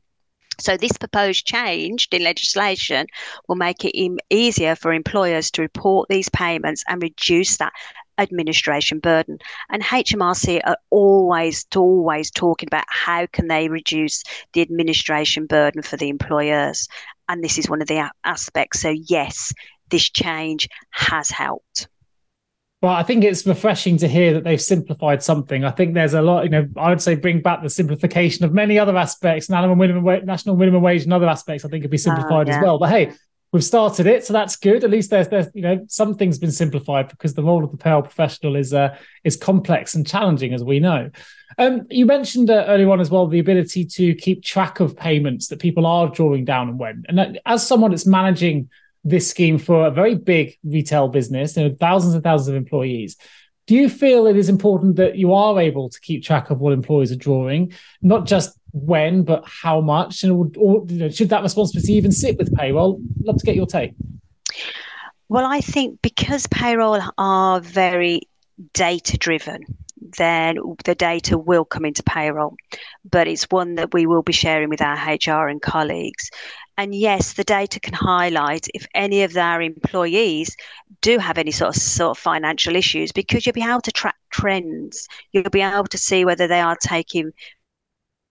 So, 0.60 0.76
this 0.76 0.92
proposed 0.92 1.46
change 1.46 2.08
in 2.10 2.22
legislation 2.22 3.06
will 3.46 3.56
make 3.56 3.84
it 3.84 4.20
easier 4.28 4.74
for 4.74 4.92
employers 4.92 5.50
to 5.52 5.62
report 5.62 6.08
these 6.08 6.28
payments 6.28 6.82
and 6.88 7.00
reduce 7.00 7.56
that 7.58 7.72
administration 8.18 8.98
burden. 8.98 9.38
And 9.70 9.82
HMRC 9.82 10.60
are 10.64 10.76
always, 10.90 11.64
always 11.76 12.30
talking 12.32 12.66
about 12.66 12.86
how 12.88 13.26
can 13.26 13.46
they 13.46 13.68
reduce 13.68 14.24
the 14.52 14.60
administration 14.60 15.46
burden 15.46 15.82
for 15.82 15.96
the 15.96 16.08
employers. 16.08 16.88
And 17.28 17.42
this 17.42 17.58
is 17.58 17.68
one 17.68 17.82
of 17.82 17.88
the 17.88 18.10
aspects. 18.24 18.80
So, 18.80 18.90
yes, 18.90 19.52
this 19.90 20.08
change 20.08 20.68
has 20.90 21.30
helped. 21.30 21.88
Well, 22.80 22.92
I 22.92 23.02
think 23.02 23.24
it's 23.24 23.44
refreshing 23.44 23.96
to 23.98 24.08
hear 24.08 24.32
that 24.34 24.44
they've 24.44 24.60
simplified 24.60 25.20
something. 25.20 25.64
I 25.64 25.72
think 25.72 25.94
there's 25.94 26.14
a 26.14 26.22
lot, 26.22 26.44
you 26.44 26.50
know, 26.50 26.68
I 26.76 26.90
would 26.90 27.02
say 27.02 27.16
bring 27.16 27.40
back 27.40 27.60
the 27.60 27.70
simplification 27.70 28.44
of 28.44 28.52
many 28.52 28.78
other 28.78 28.96
aspects, 28.96 29.50
national 29.50 29.74
minimum 29.74 30.04
wage, 30.04 30.22
national 30.22 30.54
minimum 30.54 30.82
wage 30.82 31.02
and 31.02 31.12
other 31.12 31.28
aspects, 31.28 31.64
I 31.64 31.68
think 31.68 31.82
could 31.82 31.90
be 31.90 31.98
simplified 31.98 32.48
uh, 32.48 32.52
yeah. 32.52 32.58
as 32.58 32.62
well. 32.62 32.78
But 32.78 32.90
hey, 32.90 33.12
we've 33.52 33.64
started 33.64 34.06
it, 34.06 34.24
so 34.24 34.32
that's 34.32 34.56
good. 34.56 34.84
At 34.84 34.90
least 34.90 35.10
there's, 35.10 35.28
there's, 35.28 35.48
you 35.54 35.62
know, 35.62 35.84
something's 35.88 36.38
been 36.38 36.52
simplified 36.52 37.08
because 37.08 37.34
the 37.34 37.42
role 37.42 37.64
of 37.64 37.70
the 37.70 37.76
payroll 37.76 38.02
professional 38.02 38.56
is 38.56 38.74
uh, 38.74 38.96
is 39.24 39.36
complex 39.36 39.94
and 39.94 40.06
challenging, 40.06 40.52
as 40.52 40.62
we 40.62 40.80
know. 40.80 41.10
Um, 41.56 41.86
you 41.90 42.06
mentioned 42.06 42.50
uh, 42.50 42.64
earlier 42.68 42.90
on 42.90 43.00
as 43.00 43.10
well 43.10 43.26
the 43.26 43.38
ability 43.38 43.84
to 43.86 44.14
keep 44.14 44.44
track 44.44 44.80
of 44.80 44.96
payments 44.96 45.48
that 45.48 45.60
people 45.60 45.86
are 45.86 46.08
drawing 46.08 46.44
down 46.44 46.68
and 46.68 46.78
when. 46.78 47.04
And 47.08 47.18
that, 47.18 47.38
as 47.46 47.66
someone 47.66 47.90
that's 47.90 48.06
managing 48.06 48.68
this 49.04 49.30
scheme 49.30 49.58
for 49.58 49.86
a 49.86 49.90
very 49.90 50.14
big 50.14 50.58
retail 50.64 51.08
business, 51.08 51.56
you 51.56 51.68
know, 51.68 51.76
thousands 51.80 52.14
and 52.14 52.22
thousands 52.22 52.48
of 52.48 52.54
employees. 52.54 53.16
Do 53.66 53.74
you 53.74 53.88
feel 53.90 54.26
it 54.26 54.36
is 54.36 54.48
important 54.48 54.96
that 54.96 55.16
you 55.16 55.34
are 55.34 55.60
able 55.60 55.90
to 55.90 56.00
keep 56.00 56.24
track 56.24 56.50
of 56.50 56.58
what 56.58 56.72
employees 56.72 57.12
are 57.12 57.16
drawing, 57.16 57.74
not 58.00 58.26
just 58.26 58.57
when, 58.72 59.22
but 59.22 59.44
how 59.46 59.80
much? 59.80 60.22
And 60.22 60.56
or, 60.56 60.84
you 60.88 60.98
know, 60.98 61.08
should 61.10 61.30
that 61.30 61.42
responsibility 61.42 61.94
even 61.94 62.12
sit 62.12 62.38
with 62.38 62.54
payroll? 62.54 63.00
Love 63.22 63.38
to 63.38 63.46
get 63.46 63.56
your 63.56 63.66
take. 63.66 63.92
Well, 65.28 65.46
I 65.46 65.60
think 65.60 66.00
because 66.02 66.46
payroll 66.46 67.00
are 67.18 67.60
very 67.60 68.22
data 68.72 69.18
driven, 69.18 69.62
then 70.16 70.58
the 70.84 70.94
data 70.94 71.36
will 71.36 71.64
come 71.64 71.84
into 71.84 72.02
payroll. 72.02 72.56
But 73.08 73.28
it's 73.28 73.44
one 73.44 73.74
that 73.74 73.92
we 73.92 74.06
will 74.06 74.22
be 74.22 74.32
sharing 74.32 74.68
with 74.68 74.80
our 74.80 74.96
HR 74.96 75.48
and 75.48 75.60
colleagues. 75.60 76.30
And 76.78 76.94
yes, 76.94 77.32
the 77.32 77.44
data 77.44 77.80
can 77.80 77.92
highlight 77.92 78.68
if 78.72 78.86
any 78.94 79.22
of 79.24 79.36
our 79.36 79.60
employees 79.60 80.56
do 81.00 81.18
have 81.18 81.36
any 81.36 81.50
sort 81.50 81.76
of 81.76 81.82
sort 81.82 82.16
of 82.16 82.22
financial 82.22 82.76
issues 82.76 83.10
because 83.10 83.44
you'll 83.44 83.52
be 83.52 83.62
able 83.62 83.80
to 83.80 83.92
track 83.92 84.14
trends. 84.30 85.08
You'll 85.32 85.50
be 85.50 85.60
able 85.60 85.88
to 85.88 85.98
see 85.98 86.24
whether 86.24 86.46
they 86.46 86.60
are 86.60 86.76
taking 86.76 87.32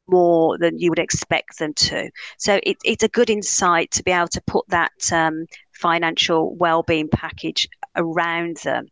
more 0.07 0.57
than 0.57 0.79
you 0.79 0.89
would 0.89 0.99
expect 0.99 1.59
them 1.59 1.73
to. 1.73 2.09
So 2.37 2.59
it, 2.63 2.77
it's 2.83 3.03
a 3.03 3.09
good 3.09 3.29
insight 3.29 3.91
to 3.91 4.03
be 4.03 4.11
able 4.11 4.27
to 4.29 4.41
put 4.47 4.67
that 4.69 4.91
um, 5.11 5.45
financial 5.73 6.55
well-being 6.55 7.09
package 7.09 7.67
around 7.95 8.57
them 8.63 8.87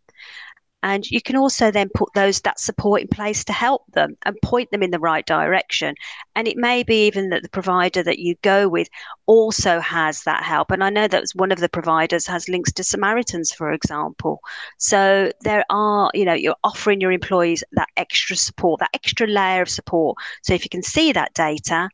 and 0.86 1.10
you 1.10 1.20
can 1.20 1.36
also 1.36 1.72
then 1.72 1.90
put 1.96 2.14
those 2.14 2.42
that 2.42 2.60
support 2.60 3.02
in 3.02 3.08
place 3.08 3.44
to 3.44 3.52
help 3.52 3.82
them 3.94 4.16
and 4.24 4.40
point 4.44 4.70
them 4.70 4.84
in 4.84 4.92
the 4.92 5.00
right 5.00 5.26
direction. 5.26 5.96
And 6.36 6.48
it 6.48 6.58
may 6.58 6.84
be 6.84 7.08
even 7.08 7.32
that 7.32 7.42
the 7.42 7.50
provider 7.50 8.04
that 8.04 8.20
you 8.20 8.36
go 8.44 8.70
with 8.70 8.88
also 9.26 9.80
has 9.80 10.22
that 10.26 10.44
help. 10.44 10.70
And 10.70 10.84
i 10.84 10.92
know 10.92 11.08
that 11.08 11.24
one 11.34 11.52
of 11.52 11.60
the 11.60 11.70
providers 11.70 12.28
has 12.28 12.48
links 12.48 12.72
to 12.74 12.84
samaritans 12.84 13.52
for 13.52 13.74
example. 13.74 14.42
So 14.78 15.32
there 15.42 15.66
are 15.72 16.12
you 16.14 16.24
know 16.24 16.36
you're 16.36 16.64
offering 16.64 17.02
your 17.02 17.12
employees 17.12 17.64
that 17.72 17.90
extra 17.98 18.36
support 18.36 18.80
that 18.80 18.92
extra 18.94 19.26
layer 19.26 19.64
of 19.64 19.70
support. 19.70 20.20
So 20.44 20.54
if 20.54 20.64
you 20.64 20.70
can 20.70 20.84
see 20.84 21.12
that 21.14 21.34
data 21.34 21.90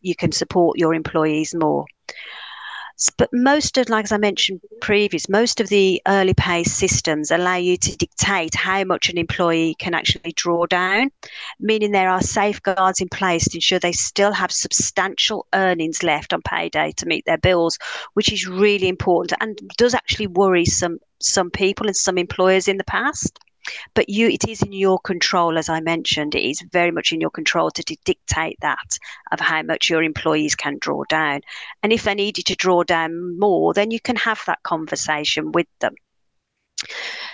you 0.00 0.14
can 0.14 0.30
support 0.30 0.78
your 0.78 0.94
employees 0.94 1.56
more 1.56 1.86
but 3.16 3.28
most 3.32 3.78
of, 3.78 3.88
like 3.88 4.04
as 4.04 4.12
I 4.12 4.18
mentioned 4.18 4.60
previous, 4.80 5.28
most 5.28 5.60
of 5.60 5.68
the 5.68 6.02
early 6.08 6.34
pay 6.34 6.64
systems 6.64 7.30
allow 7.30 7.54
you 7.54 7.76
to 7.76 7.96
dictate 7.96 8.54
how 8.54 8.82
much 8.84 9.08
an 9.08 9.18
employee 9.18 9.76
can 9.78 9.94
actually 9.94 10.32
draw 10.32 10.66
down, 10.66 11.10
meaning 11.60 11.92
there 11.92 12.10
are 12.10 12.20
safeguards 12.20 13.00
in 13.00 13.08
place 13.08 13.48
to 13.48 13.56
ensure 13.56 13.78
they 13.78 13.92
still 13.92 14.32
have 14.32 14.50
substantial 14.50 15.46
earnings 15.54 16.02
left 16.02 16.32
on 16.32 16.42
payday 16.42 16.92
to 16.96 17.06
meet 17.06 17.24
their 17.24 17.38
bills, 17.38 17.78
which 18.14 18.32
is 18.32 18.48
really 18.48 18.88
important 18.88 19.40
and 19.40 19.60
does 19.76 19.94
actually 19.94 20.26
worry 20.26 20.64
some 20.64 20.98
some 21.20 21.50
people 21.50 21.86
and 21.86 21.96
some 21.96 22.18
employers 22.18 22.68
in 22.68 22.76
the 22.76 22.84
past. 22.84 23.38
But 23.94 24.08
you, 24.08 24.28
it 24.28 24.48
is 24.48 24.62
in 24.62 24.72
your 24.72 24.98
control, 24.98 25.58
as 25.58 25.68
I 25.68 25.80
mentioned, 25.80 26.34
it 26.34 26.48
is 26.48 26.62
very 26.72 26.90
much 26.90 27.12
in 27.12 27.20
your 27.20 27.30
control 27.30 27.70
to 27.70 27.82
dictate 27.82 28.58
that 28.60 28.98
of 29.32 29.40
how 29.40 29.62
much 29.62 29.90
your 29.90 30.02
employees 30.02 30.54
can 30.54 30.78
draw 30.80 31.04
down. 31.08 31.40
And 31.82 31.92
if 31.92 32.04
they 32.04 32.14
need 32.14 32.38
you 32.38 32.44
to 32.44 32.56
draw 32.56 32.82
down 32.82 33.38
more, 33.38 33.74
then 33.74 33.90
you 33.90 34.00
can 34.00 34.16
have 34.16 34.42
that 34.46 34.62
conversation 34.62 35.52
with 35.52 35.66
them. 35.80 35.94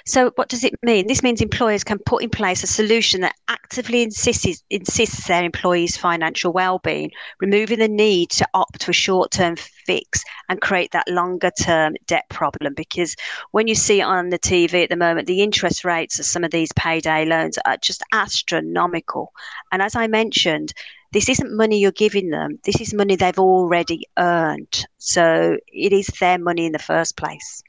So, 0.06 0.30
what 0.36 0.48
does 0.48 0.64
it 0.64 0.74
mean? 0.82 1.06
This 1.06 1.22
means 1.22 1.40
employers 1.40 1.84
can 1.84 1.98
put 1.98 2.22
in 2.22 2.30
place 2.30 2.62
a 2.62 2.66
solution 2.66 3.20
that 3.22 3.36
actively 3.48 4.02
insists, 4.02 4.62
insists 4.70 5.26
their 5.26 5.44
employees' 5.44 5.96
financial 5.96 6.52
well-being, 6.52 7.10
removing 7.40 7.78
the 7.78 7.88
need 7.88 8.30
to 8.30 8.48
opt 8.54 8.84
for 8.84 8.92
short-term 8.92 9.56
fix 9.56 10.24
and 10.48 10.60
create 10.60 10.92
that 10.92 11.08
longer-term 11.08 11.94
debt 12.06 12.24
problem. 12.30 12.74
Because 12.74 13.16
when 13.50 13.66
you 13.66 13.74
see 13.74 14.00
on 14.00 14.30
the 14.30 14.38
TV 14.38 14.82
at 14.84 14.90
the 14.90 14.96
moment, 14.96 15.26
the 15.26 15.42
interest 15.42 15.84
rates 15.84 16.18
of 16.18 16.26
some 16.26 16.44
of 16.44 16.50
these 16.50 16.72
payday 16.72 17.24
loans 17.24 17.58
are 17.66 17.76
just 17.76 18.02
astronomical. 18.12 19.32
And 19.72 19.82
as 19.82 19.94
I 19.94 20.06
mentioned, 20.06 20.72
this 21.12 21.28
isn't 21.28 21.56
money 21.56 21.78
you're 21.78 21.92
giving 21.92 22.30
them. 22.30 22.58
This 22.64 22.80
is 22.80 22.94
money 22.94 23.16
they've 23.16 23.38
already 23.38 24.06
earned. 24.18 24.86
So 24.98 25.58
it 25.68 25.92
is 25.92 26.06
their 26.18 26.38
money 26.38 26.66
in 26.66 26.72
the 26.72 26.78
first 26.78 27.16
place. 27.16 27.62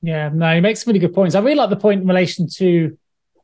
Yeah, 0.00 0.30
no, 0.32 0.54
he 0.54 0.60
makes 0.60 0.82
some 0.82 0.92
really 0.92 1.00
good 1.00 1.14
points. 1.14 1.34
I 1.34 1.40
really 1.40 1.56
like 1.56 1.70
the 1.70 1.76
point 1.76 2.02
in 2.02 2.06
relation 2.06 2.48
to 2.56 2.96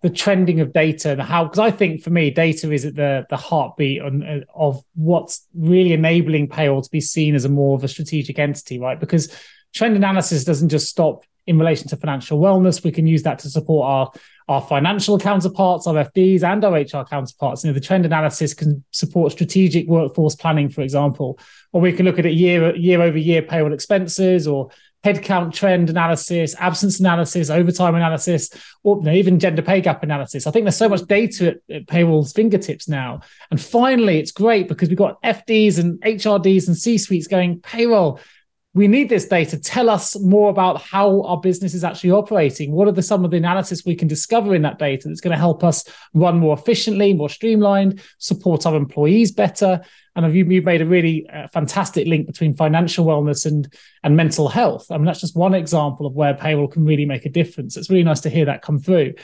the 0.02 0.10
trending 0.10 0.60
of 0.60 0.72
data 0.72 1.12
and 1.12 1.22
how, 1.22 1.44
because 1.44 1.58
I 1.58 1.70
think 1.70 2.02
for 2.02 2.10
me, 2.10 2.30
data 2.30 2.70
is 2.70 2.84
at 2.84 2.94
the 2.94 3.26
the 3.30 3.36
heartbeat 3.36 4.02
on, 4.02 4.22
uh, 4.22 4.40
of 4.54 4.82
what's 4.94 5.46
really 5.54 5.92
enabling 5.92 6.48
payroll 6.48 6.82
to 6.82 6.90
be 6.90 7.00
seen 7.00 7.34
as 7.34 7.44
a 7.44 7.48
more 7.48 7.74
of 7.76 7.82
a 7.84 7.88
strategic 7.88 8.38
entity, 8.38 8.78
right? 8.78 9.00
Because 9.00 9.34
trend 9.74 9.96
analysis 9.96 10.44
doesn't 10.44 10.68
just 10.68 10.88
stop 10.88 11.24
in 11.46 11.58
relation 11.58 11.88
to 11.88 11.96
financial 11.96 12.38
wellness. 12.38 12.84
We 12.84 12.92
can 12.92 13.06
use 13.06 13.22
that 13.24 13.40
to 13.40 13.50
support 13.50 13.86
our 13.86 14.12
our 14.46 14.60
financial 14.60 15.18
counterparts, 15.18 15.86
our 15.86 16.04
FDs, 16.04 16.42
and 16.42 16.62
our 16.64 16.74
HR 16.74 17.06
counterparts. 17.06 17.64
You 17.64 17.70
know, 17.70 17.74
the 17.74 17.80
trend 17.80 18.04
analysis 18.04 18.52
can 18.52 18.84
support 18.90 19.32
strategic 19.32 19.88
workforce 19.88 20.36
planning, 20.36 20.68
for 20.68 20.82
example, 20.82 21.38
or 21.72 21.80
we 21.80 21.92
can 21.92 22.04
look 22.04 22.18
at 22.18 22.26
it 22.26 22.34
year 22.34 22.76
year 22.76 23.00
over 23.00 23.16
year 23.16 23.42
payroll 23.42 23.72
expenses 23.72 24.46
or 24.46 24.68
headcount 25.04 25.52
trend 25.52 25.90
analysis, 25.90 26.54
absence 26.58 26.98
analysis, 26.98 27.50
overtime 27.50 27.94
analysis, 27.94 28.50
or 28.82 28.96
you 28.98 29.02
know, 29.02 29.12
even 29.12 29.38
gender 29.38 29.62
pay 29.62 29.80
gap 29.80 30.02
analysis. 30.02 30.46
I 30.46 30.50
think 30.50 30.64
there's 30.64 30.76
so 30.76 30.88
much 30.88 31.02
data 31.02 31.48
at, 31.48 31.76
at 31.76 31.86
payroll's 31.86 32.32
fingertips 32.32 32.88
now. 32.88 33.20
And 33.50 33.60
finally, 33.60 34.18
it's 34.18 34.32
great 34.32 34.68
because 34.68 34.88
we've 34.88 34.98
got 34.98 35.22
FDs 35.22 35.78
and 35.78 36.00
HRDs 36.00 36.68
and 36.68 36.76
C 36.76 36.96
suites 36.96 37.26
going, 37.26 37.60
payroll, 37.60 38.18
we 38.72 38.88
need 38.88 39.08
this 39.08 39.26
data. 39.26 39.58
Tell 39.58 39.88
us 39.88 40.18
more 40.18 40.50
about 40.50 40.82
how 40.82 41.22
our 41.22 41.40
business 41.40 41.74
is 41.74 41.84
actually 41.84 42.10
operating. 42.10 42.72
What 42.72 42.88
are 42.88 42.92
the 42.92 43.02
some 43.02 43.24
of 43.24 43.30
the 43.30 43.36
analysis 43.36 43.84
we 43.84 43.94
can 43.94 44.08
discover 44.08 44.54
in 44.54 44.62
that 44.62 44.80
data 44.80 45.06
that's 45.06 45.20
going 45.20 45.32
to 45.32 45.38
help 45.38 45.62
us 45.62 45.84
run 46.12 46.40
more 46.40 46.58
efficiently, 46.58 47.12
more 47.12 47.28
streamlined, 47.28 48.02
support 48.18 48.66
our 48.66 48.74
employees 48.74 49.30
better? 49.30 49.82
And 50.16 50.32
you've, 50.34 50.50
you've 50.50 50.64
made 50.64 50.80
a 50.80 50.86
really 50.86 51.28
uh, 51.28 51.48
fantastic 51.48 52.06
link 52.06 52.26
between 52.26 52.54
financial 52.54 53.04
wellness 53.04 53.46
and 53.46 53.72
and 54.02 54.16
mental 54.16 54.48
health. 54.48 54.86
I 54.90 54.96
mean, 54.96 55.06
that's 55.06 55.20
just 55.20 55.36
one 55.36 55.54
example 55.54 56.06
of 56.06 56.14
where 56.14 56.34
payroll 56.34 56.68
can 56.68 56.84
really 56.84 57.06
make 57.06 57.26
a 57.26 57.30
difference. 57.30 57.76
It's 57.76 57.90
really 57.90 58.04
nice 58.04 58.20
to 58.20 58.30
hear 58.30 58.44
that 58.44 58.62
come 58.62 58.78
through 58.78 59.14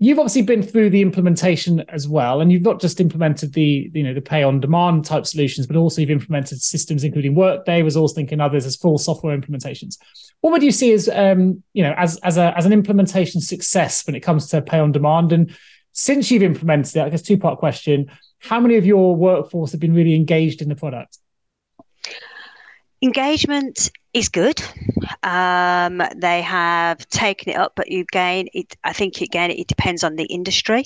you've 0.00 0.18
obviously 0.18 0.42
been 0.42 0.62
through 0.62 0.90
the 0.90 1.00
implementation 1.00 1.84
as 1.88 2.08
well 2.08 2.40
and 2.40 2.50
you've 2.50 2.62
not 2.62 2.80
just 2.80 3.00
implemented 3.00 3.52
the 3.52 3.90
you 3.94 4.02
know 4.02 4.12
the 4.12 4.20
pay 4.20 4.42
on 4.42 4.60
demand 4.60 5.04
type 5.04 5.26
solutions 5.26 5.66
but 5.66 5.76
also 5.76 6.00
you've 6.00 6.10
implemented 6.10 6.60
systems 6.60 7.04
including 7.04 7.34
workday 7.34 7.80
ResourceLink 7.80 8.32
and 8.32 8.42
others 8.42 8.66
as 8.66 8.76
full 8.76 8.98
software 8.98 9.36
implementations 9.38 9.96
what 10.40 10.50
would 10.50 10.62
you 10.62 10.72
see 10.72 10.92
as 10.92 11.08
um, 11.08 11.62
you 11.72 11.82
know 11.82 11.94
as 11.96 12.18
as 12.18 12.36
a 12.36 12.56
as 12.56 12.66
an 12.66 12.72
implementation 12.72 13.40
success 13.40 14.06
when 14.06 14.14
it 14.16 14.20
comes 14.20 14.48
to 14.48 14.60
pay 14.60 14.78
on 14.78 14.92
demand 14.92 15.32
and 15.32 15.56
since 15.94 16.30
you've 16.30 16.42
implemented 16.42 16.94
it 16.96 17.00
i 17.00 17.08
guess 17.08 17.22
two 17.22 17.38
part 17.38 17.58
question. 17.58 18.10
How 18.40 18.60
many 18.60 18.76
of 18.76 18.84
your 18.84 19.16
workforce 19.16 19.72
have 19.72 19.80
been 19.80 19.94
really 19.94 20.14
engaged 20.14 20.60
in 20.60 20.68
the 20.68 20.76
product? 20.76 21.16
Engagement 23.00 23.90
is 24.14 24.28
good. 24.28 24.62
Um, 25.22 26.00
they 26.16 26.40
have 26.40 27.06
taken 27.08 27.52
it 27.52 27.56
up, 27.56 27.72
but 27.74 27.90
again, 27.92 28.48
it, 28.54 28.76
I 28.84 28.92
think 28.92 29.20
again 29.20 29.50
it 29.50 29.66
depends 29.66 30.04
on 30.04 30.16
the 30.16 30.24
industry. 30.24 30.84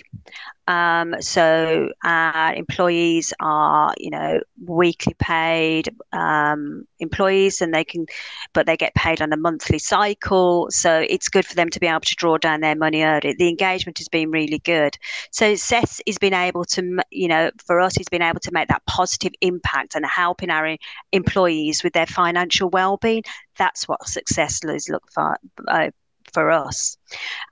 Um, 0.66 1.14
so 1.20 1.88
our 2.04 2.54
employees 2.54 3.32
are, 3.40 3.94
you 3.96 4.10
know, 4.10 4.40
weekly 4.66 5.14
paid 5.18 5.88
um, 6.12 6.86
employees, 6.98 7.62
and 7.62 7.72
they 7.72 7.84
can, 7.84 8.04
but 8.52 8.66
they 8.66 8.76
get 8.76 8.94
paid 8.94 9.22
on 9.22 9.32
a 9.32 9.36
monthly 9.36 9.78
cycle. 9.78 10.68
So 10.70 11.06
it's 11.08 11.30
good 11.30 11.46
for 11.46 11.54
them 11.54 11.70
to 11.70 11.80
be 11.80 11.86
able 11.86 12.00
to 12.00 12.14
draw 12.16 12.36
down 12.36 12.60
their 12.60 12.76
money 12.76 13.02
early. 13.02 13.34
The 13.38 13.48
engagement 13.48 13.96
has 13.96 14.08
been 14.08 14.30
really 14.30 14.58
good. 14.58 14.98
So 15.30 15.54
Seth 15.54 16.02
has 16.06 16.18
been 16.18 16.34
able 16.34 16.66
to, 16.66 16.98
you 17.10 17.28
know, 17.28 17.50
for 17.64 17.80
us, 17.80 17.94
he's 17.94 18.10
been 18.10 18.22
able 18.22 18.40
to 18.40 18.52
make 18.52 18.68
that 18.68 18.84
positive 18.86 19.32
impact 19.40 19.94
and 19.94 20.04
helping 20.04 20.50
our 20.50 20.76
employees 21.12 21.82
with 21.82 21.94
their 21.94 22.06
financial 22.06 22.68
well-being. 22.68 23.17
That's 23.57 23.88
what 23.88 24.07
success 24.09 24.61
is 24.64 24.88
look 24.88 25.11
for. 25.12 25.38
Uh, 25.66 25.90
for 26.33 26.50
us. 26.50 26.96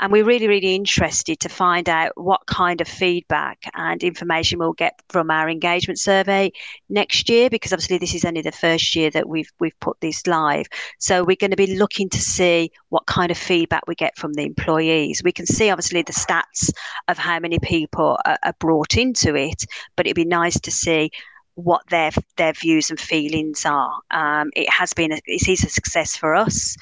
And 0.01 0.13
we're 0.13 0.25
really, 0.25 0.49
really 0.49 0.75
interested 0.75 1.41
to 1.41 1.49
find 1.49 1.89
out 1.89 2.13
what 2.17 2.47
kind 2.47 2.81
of 2.81 2.89
feedback 2.89 3.59
and 3.75 4.03
information 4.03 4.59
we'll 4.59 4.73
get 4.75 5.01
from 5.09 5.31
our 5.31 5.49
engagement 5.49 5.99
survey 5.99 6.53
next 6.89 7.29
year, 7.29 7.49
because 7.51 7.73
obviously 7.73 7.99
this 7.99 8.15
is 8.15 8.25
only 8.25 8.43
the 8.43 8.53
first 8.53 8.95
year 8.95 9.11
that 9.11 9.29
we've 9.29 9.51
we've 9.61 9.79
put 9.81 10.01
this 10.01 10.27
live. 10.27 10.67
So 10.99 11.25
we're 11.25 11.37
going 11.37 11.51
to 11.51 11.57
be 11.57 11.77
looking 11.79 12.09
to 12.11 12.21
see 12.21 12.71
what 12.91 13.07
kind 13.07 13.31
of 13.31 13.39
feedback 13.39 13.87
we 13.87 13.95
get 13.95 14.17
from 14.17 14.35
the 14.35 14.45
employees. 14.45 15.23
We 15.25 15.33
can 15.33 15.47
see 15.47 15.71
obviously 15.71 16.03
the 16.03 16.13
stats 16.13 16.71
of 17.09 17.19
how 17.19 17.39
many 17.39 17.59
people 17.59 18.19
are, 18.25 18.39
are 18.43 18.55
brought 18.59 18.97
into 18.97 19.35
it, 19.35 19.65
but 19.97 20.07
it'd 20.07 20.17
be 20.17 20.25
nice 20.25 20.61
to 20.61 20.71
see 20.71 21.11
what 21.57 21.83
their 21.89 22.11
their 22.37 22.53
views 22.53 22.91
and 22.91 23.01
feelings 23.01 23.65
are. 23.67 23.93
Um, 24.11 24.51
it 24.55 24.71
has 24.71 24.93
been 24.93 25.13
a, 25.13 25.21
it 25.27 25.49
is 25.49 25.65
a 25.65 25.69
success 25.69 26.17
for 26.17 26.35
us. 26.35 26.77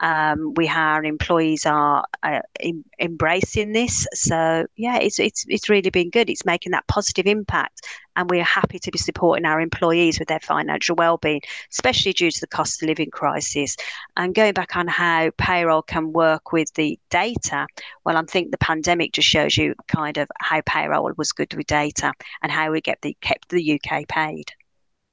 Um, 0.00 0.54
we 0.54 0.66
our 0.66 1.04
employees 1.04 1.66
are 1.66 2.04
uh, 2.22 2.40
in, 2.58 2.84
embracing 2.98 3.72
this, 3.72 4.06
so 4.14 4.66
yeah, 4.76 4.98
it's 4.98 5.18
it's 5.18 5.44
it's 5.46 5.68
really 5.68 5.90
been 5.90 6.08
good. 6.08 6.30
It's 6.30 6.46
making 6.46 6.72
that 6.72 6.86
positive 6.86 7.26
impact, 7.26 7.82
and 8.16 8.30
we 8.30 8.40
are 8.40 8.44
happy 8.44 8.78
to 8.78 8.90
be 8.90 8.98
supporting 8.98 9.44
our 9.44 9.60
employees 9.60 10.18
with 10.18 10.28
their 10.28 10.40
financial 10.40 10.96
well-being, 10.96 11.40
especially 11.70 12.12
due 12.12 12.30
to 12.30 12.40
the 12.40 12.46
cost 12.46 12.82
of 12.82 12.88
living 12.88 13.10
crisis. 13.10 13.76
And 14.16 14.34
going 14.34 14.52
back 14.52 14.76
on 14.76 14.88
how 14.88 15.30
payroll 15.38 15.82
can 15.82 16.12
work 16.12 16.52
with 16.52 16.72
the 16.74 16.98
data, 17.10 17.66
well, 18.04 18.16
I 18.16 18.22
think 18.22 18.50
the 18.50 18.58
pandemic 18.58 19.12
just 19.12 19.28
shows 19.28 19.56
you 19.56 19.74
kind 19.88 20.18
of 20.18 20.28
how 20.40 20.60
payroll 20.66 21.10
was 21.16 21.32
good 21.32 21.52
with 21.54 21.66
data 21.66 22.12
and 22.42 22.52
how 22.52 22.70
we 22.72 22.80
get 22.80 23.00
the 23.02 23.16
kept 23.20 23.48
the 23.48 23.80
UK 23.80 24.06
paid. 24.08 24.52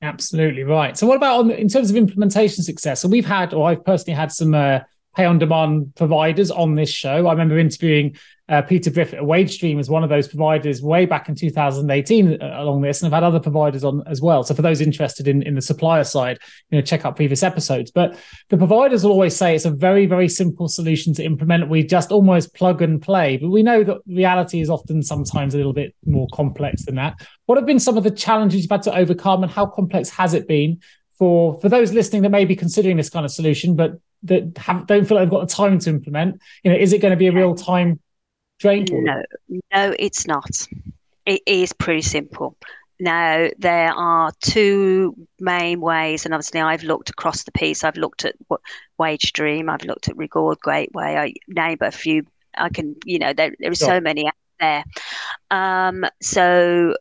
Absolutely 0.02 0.64
right. 0.64 0.96
So, 0.96 1.08
what 1.08 1.18
about 1.18 1.40
on 1.40 1.52
in 1.52 1.70
terms 1.70 1.90
of 1.90 1.96
implementation 1.96 2.64
success? 2.64 3.02
So, 3.02 3.08
we've 3.08 3.26
had, 3.26 3.54
or 3.54 3.70
I've 3.70 3.84
personally 3.84 4.16
had 4.16 4.32
some 4.32 4.54
uh, 4.54 4.82
pay 5.18 5.26
on 5.26 5.40
demand 5.40 5.96
providers 5.96 6.52
on 6.52 6.76
this 6.76 6.92
show. 6.92 7.26
I 7.26 7.32
remember 7.32 7.58
interviewing 7.58 8.16
uh, 8.50 8.62
Peter 8.62 8.92
Briffett 8.92 9.16
at 9.16 9.24
WageStream 9.24 9.80
as 9.80 9.90
one 9.90 10.04
of 10.04 10.10
those 10.10 10.28
providers 10.28 10.82
way 10.82 11.08
back 11.08 11.28
in 11.28 11.34
2018 11.34 12.42
uh, 12.42 12.56
along 12.60 12.82
this, 12.82 13.02
and 13.02 13.08
I've 13.08 13.18
had 13.18 13.28
other 13.28 13.40
providers 13.40 13.84
on 13.84 14.04
as 14.08 14.22
well. 14.22 14.44
So 14.44 14.54
for 14.54 14.62
those 14.62 14.80
interested 14.80 15.28
in, 15.28 15.42
in 15.42 15.56
the 15.56 15.62
supplier 15.62 16.04
side, 16.04 16.38
you 16.70 16.78
know, 16.78 16.84
check 16.84 17.04
out 17.04 17.16
previous 17.16 17.42
episodes. 17.42 17.90
But 17.90 18.18
the 18.50 18.58
providers 18.58 19.04
will 19.04 19.12
always 19.12 19.36
say 19.36 19.56
it's 19.56 19.66
a 19.66 19.72
very, 19.72 20.06
very 20.06 20.30
simple 20.30 20.68
solution 20.68 21.16
to 21.16 21.24
implement. 21.24 21.68
We 21.68 21.84
just 21.84 22.12
almost 22.12 22.54
plug 22.54 22.84
and 22.84 23.02
play. 23.02 23.38
But 23.38 23.50
we 23.50 23.64
know 23.64 23.84
that 23.84 23.98
reality 24.06 24.62
is 24.62 24.70
often 24.70 25.02
sometimes 25.02 25.56
a 25.56 25.58
little 25.58 25.74
bit 25.74 25.96
more 26.06 26.28
complex 26.32 26.86
than 26.86 26.96
that. 26.96 27.16
What 27.48 27.58
have 27.58 27.66
been 27.66 27.80
some 27.80 27.98
of 27.98 28.04
the 28.04 28.12
challenges 28.12 28.62
you've 28.62 28.72
had 28.72 28.84
to 28.84 28.96
overcome, 28.96 29.42
and 29.42 29.52
how 29.52 29.66
complex 29.66 30.10
has 30.12 30.36
it 30.36 30.48
been 30.48 30.80
for 31.18 31.60
for 31.60 31.70
those 31.70 31.94
listening 31.94 32.22
that 32.24 32.30
may 32.30 32.46
be 32.46 32.56
considering 32.56 32.98
this 32.98 33.10
kind 33.10 33.26
of 33.26 33.32
solution, 33.32 33.76
but 33.76 34.00
that 34.24 34.58
have, 34.58 34.88
don't 34.88 35.06
feel 35.06 35.18
like 35.18 35.26
they've 35.26 35.32
got 35.32 35.48
the 35.48 35.54
time 35.54 35.80
to 35.80 35.90
implement? 35.90 36.42
You 36.64 36.72
know, 36.72 36.78
is 36.78 36.94
it 36.94 37.00
going 37.00 37.12
to 37.12 37.18
be 37.18 37.28
a 37.28 37.32
real 37.32 37.56
time 37.56 38.00
drain 38.60 38.86
No, 38.90 39.24
no, 39.74 39.96
it's 40.00 40.28
not. 40.28 40.68
It 41.26 41.42
is 41.46 41.74
pretty 41.74 42.02
simple. 42.02 42.56
Now, 43.00 43.50
there 43.60 43.92
are 43.92 44.32
two 44.42 45.16
main 45.40 45.82
ways, 45.82 46.26
and 46.26 46.34
obviously, 46.34 46.62
I've 46.62 46.84
looked 46.84 47.12
across 47.12 47.44
the 47.44 47.52
piece. 47.52 47.84
I've 47.84 47.98
looked 47.98 48.26
at 48.26 48.36
what 48.48 48.62
WageStream, 49.00 49.70
I've 49.70 49.84
looked 49.86 50.08
at 50.08 50.18
Reward 50.18 50.58
Gateway. 50.64 51.16
I 51.16 51.34
name 51.48 51.78
a 51.82 51.92
few. 51.92 52.26
I 52.58 52.70
can, 52.70 52.96
you 53.06 53.20
know, 53.20 53.34
there, 53.34 53.54
there 53.60 53.72
are 53.72 53.76
sure. 53.76 53.88
so 53.88 54.02
many 54.02 54.26
out 54.26 54.34
there. 54.60 54.84
Um, 55.52 56.06
so 56.24 56.96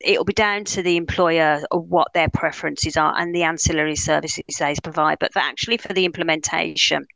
it'll 0.00 0.24
be 0.24 0.32
down 0.32 0.64
to 0.64 0.82
the 0.82 0.96
employer 0.96 1.62
what 1.70 2.12
their 2.14 2.28
preferences 2.28 2.96
are 2.96 3.14
and 3.18 3.34
the 3.34 3.42
ancillary 3.42 3.96
services 3.96 4.44
they 4.58 4.74
provide. 4.82 5.18
But 5.18 5.32
for 5.32 5.40
actually, 5.40 5.76
for 5.76 5.92
the 5.92 6.04
implementation, 6.04 7.06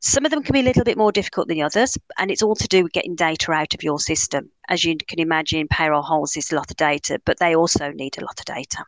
some 0.00 0.24
of 0.24 0.30
them 0.30 0.42
can 0.42 0.52
be 0.52 0.60
a 0.60 0.64
little 0.64 0.84
bit 0.84 0.98
more 0.98 1.12
difficult 1.12 1.48
than 1.48 1.62
others, 1.62 1.96
and 2.18 2.30
it's 2.30 2.42
all 2.42 2.54
to 2.56 2.68
do 2.68 2.82
with 2.82 2.92
getting 2.92 3.14
data 3.14 3.50
out 3.52 3.74
of 3.74 3.82
your 3.82 3.98
system. 3.98 4.50
As 4.68 4.84
you 4.84 4.96
can 4.96 5.18
imagine, 5.18 5.68
payroll 5.68 6.02
holds 6.02 6.36
a 6.36 6.54
lot 6.54 6.70
of 6.70 6.76
data, 6.76 7.20
but 7.24 7.38
they 7.38 7.56
also 7.56 7.90
need 7.90 8.18
a 8.18 8.24
lot 8.24 8.38
of 8.38 8.44
data. 8.44 8.84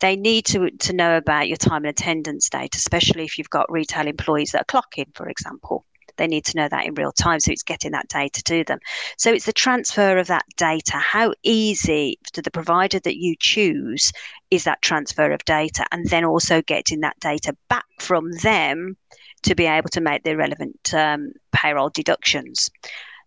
They 0.00 0.16
need 0.16 0.44
to, 0.46 0.70
to 0.70 0.92
know 0.92 1.16
about 1.16 1.48
your 1.48 1.56
time 1.56 1.84
and 1.84 1.86
attendance 1.86 2.48
data, 2.48 2.76
especially 2.76 3.24
if 3.24 3.38
you've 3.38 3.50
got 3.50 3.72
retail 3.72 4.06
employees 4.06 4.52
that 4.52 4.62
are 4.62 4.82
clocking, 4.82 5.14
for 5.14 5.28
example. 5.28 5.84
They 6.18 6.26
need 6.26 6.44
to 6.46 6.56
know 6.56 6.68
that 6.68 6.84
in 6.84 6.94
real 6.94 7.12
time, 7.12 7.40
so 7.40 7.52
it's 7.52 7.62
getting 7.62 7.92
that 7.92 8.08
data 8.08 8.42
to 8.42 8.64
them. 8.64 8.78
So 9.16 9.32
it's 9.32 9.46
the 9.46 9.52
transfer 9.52 10.18
of 10.18 10.26
that 10.26 10.44
data. 10.56 10.98
How 10.98 11.32
easy 11.42 12.18
to 12.32 12.42
the 12.42 12.50
provider 12.50 12.98
that 13.00 13.16
you 13.16 13.34
choose 13.38 14.12
is 14.50 14.64
that 14.64 14.82
transfer 14.82 15.30
of 15.30 15.44
data, 15.44 15.86
and 15.92 16.06
then 16.08 16.24
also 16.24 16.60
getting 16.62 17.00
that 17.00 17.18
data 17.20 17.56
back 17.68 17.86
from 18.00 18.30
them 18.42 18.96
to 19.42 19.54
be 19.54 19.66
able 19.66 19.88
to 19.90 20.00
make 20.00 20.24
the 20.24 20.36
relevant 20.36 20.92
um, 20.94 21.32
payroll 21.52 21.90
deductions. 21.90 22.70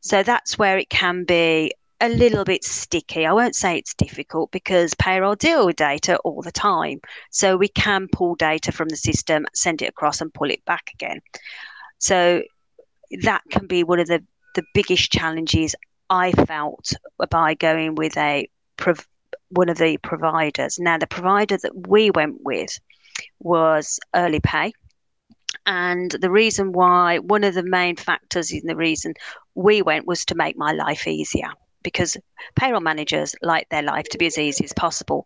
So 0.01 0.23
that's 0.23 0.57
where 0.57 0.77
it 0.77 0.89
can 0.89 1.23
be 1.23 1.73
a 2.01 2.09
little 2.09 2.43
bit 2.43 2.63
sticky. 2.63 3.25
I 3.25 3.33
won't 3.33 3.55
say 3.55 3.77
it's 3.77 3.93
difficult 3.93 4.51
because 4.51 4.95
payroll 4.95 5.35
deal 5.35 5.67
with 5.67 5.75
data 5.75 6.17
all 6.25 6.41
the 6.41 6.51
time. 6.51 6.99
So 7.29 7.55
we 7.55 7.67
can 7.67 8.07
pull 8.11 8.35
data 8.35 8.71
from 8.71 8.89
the 8.89 8.97
system, 8.97 9.45
send 9.53 9.83
it 9.83 9.89
across, 9.89 10.19
and 10.19 10.33
pull 10.33 10.49
it 10.49 10.65
back 10.65 10.89
again. 10.95 11.21
So 11.99 12.41
that 13.23 13.43
can 13.51 13.67
be 13.67 13.83
one 13.83 13.99
of 13.99 14.07
the, 14.07 14.23
the 14.55 14.63
biggest 14.73 15.11
challenges 15.11 15.75
I 16.09 16.31
felt 16.31 16.93
by 17.29 17.53
going 17.53 17.95
with 17.95 18.17
a 18.17 18.47
one 19.49 19.69
of 19.69 19.77
the 19.77 19.97
providers. 19.97 20.79
Now, 20.79 20.97
the 20.97 21.07
provider 21.07 21.57
that 21.57 21.87
we 21.87 22.09
went 22.11 22.37
with 22.43 22.79
was 23.39 23.99
Early 24.15 24.39
Pay. 24.39 24.73
And 25.65 26.11
the 26.11 26.31
reason 26.31 26.71
why, 26.71 27.19
one 27.19 27.43
of 27.43 27.53
the 27.53 27.63
main 27.63 27.95
factors 27.95 28.51
in 28.51 28.65
the 28.65 28.75
reason 28.75 29.13
we 29.53 29.81
went 29.81 30.07
was 30.07 30.25
to 30.25 30.35
make 30.35 30.57
my 30.57 30.71
life 30.71 31.07
easier 31.07 31.49
because 31.83 32.17
payroll 32.55 32.81
managers 32.81 33.35
like 33.41 33.67
their 33.69 33.81
life 33.81 34.05
to 34.09 34.17
be 34.17 34.25
as 34.25 34.37
easy 34.37 34.63
as 34.63 34.73
possible. 34.73 35.25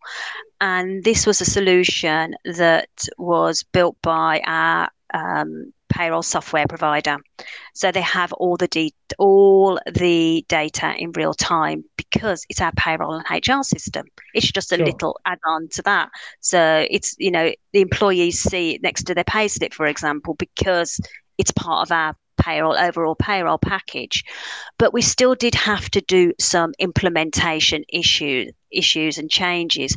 And 0.62 1.04
this 1.04 1.26
was 1.26 1.42
a 1.42 1.46
solution 1.46 2.36
that 2.46 2.90
was 3.18 3.64
built 3.64 3.98
by 4.02 4.42
our 4.46 4.90
um, 5.14 5.74
payroll 5.90 6.24
software 6.24 6.68
provider. 6.68 7.18
So 7.74 7.92
they 7.92 8.02
have 8.02 8.34
all 8.34 8.58
the 8.58 8.68
de- 8.68 8.94
all 9.18 9.80
the 9.92 10.46
data 10.48 10.94
in 10.98 11.12
real 11.12 11.34
time 11.34 11.84
because 11.98 12.46
it's 12.50 12.62
our 12.62 12.72
payroll 12.74 13.22
and 13.28 13.48
HR 13.48 13.64
system. 13.64 14.06
It's 14.34 14.52
just 14.52 14.72
a 14.72 14.78
sure. 14.78 14.86
little 14.86 15.20
add-on 15.26 15.70
to 15.70 15.82
that. 15.84 16.10
So 16.42 16.86
it's 16.90 17.16
you 17.18 17.32
know 17.32 17.52
the 17.74 17.82
employees 17.82 18.42
see 18.42 18.76
it 18.76 18.84
next 18.84 19.04
to 19.04 19.16
their 19.16 19.24
payslip, 19.24 19.74
for 19.74 19.88
example, 19.88 20.36
because 20.36 21.00
it's 21.38 21.52
part 21.52 21.88
of 21.88 21.92
our 21.92 22.16
payroll 22.38 22.78
overall 22.78 23.16
payroll 23.16 23.58
package 23.58 24.26
but 24.78 24.94
we 24.94 25.02
still 25.02 25.36
did 25.36 25.56
have 25.56 25.90
to 25.90 26.02
do 26.02 26.34
some 26.38 26.74
implementation 26.80 27.84
issues 27.88 28.52
issues 28.76 29.18
and 29.18 29.30
changes. 29.30 29.96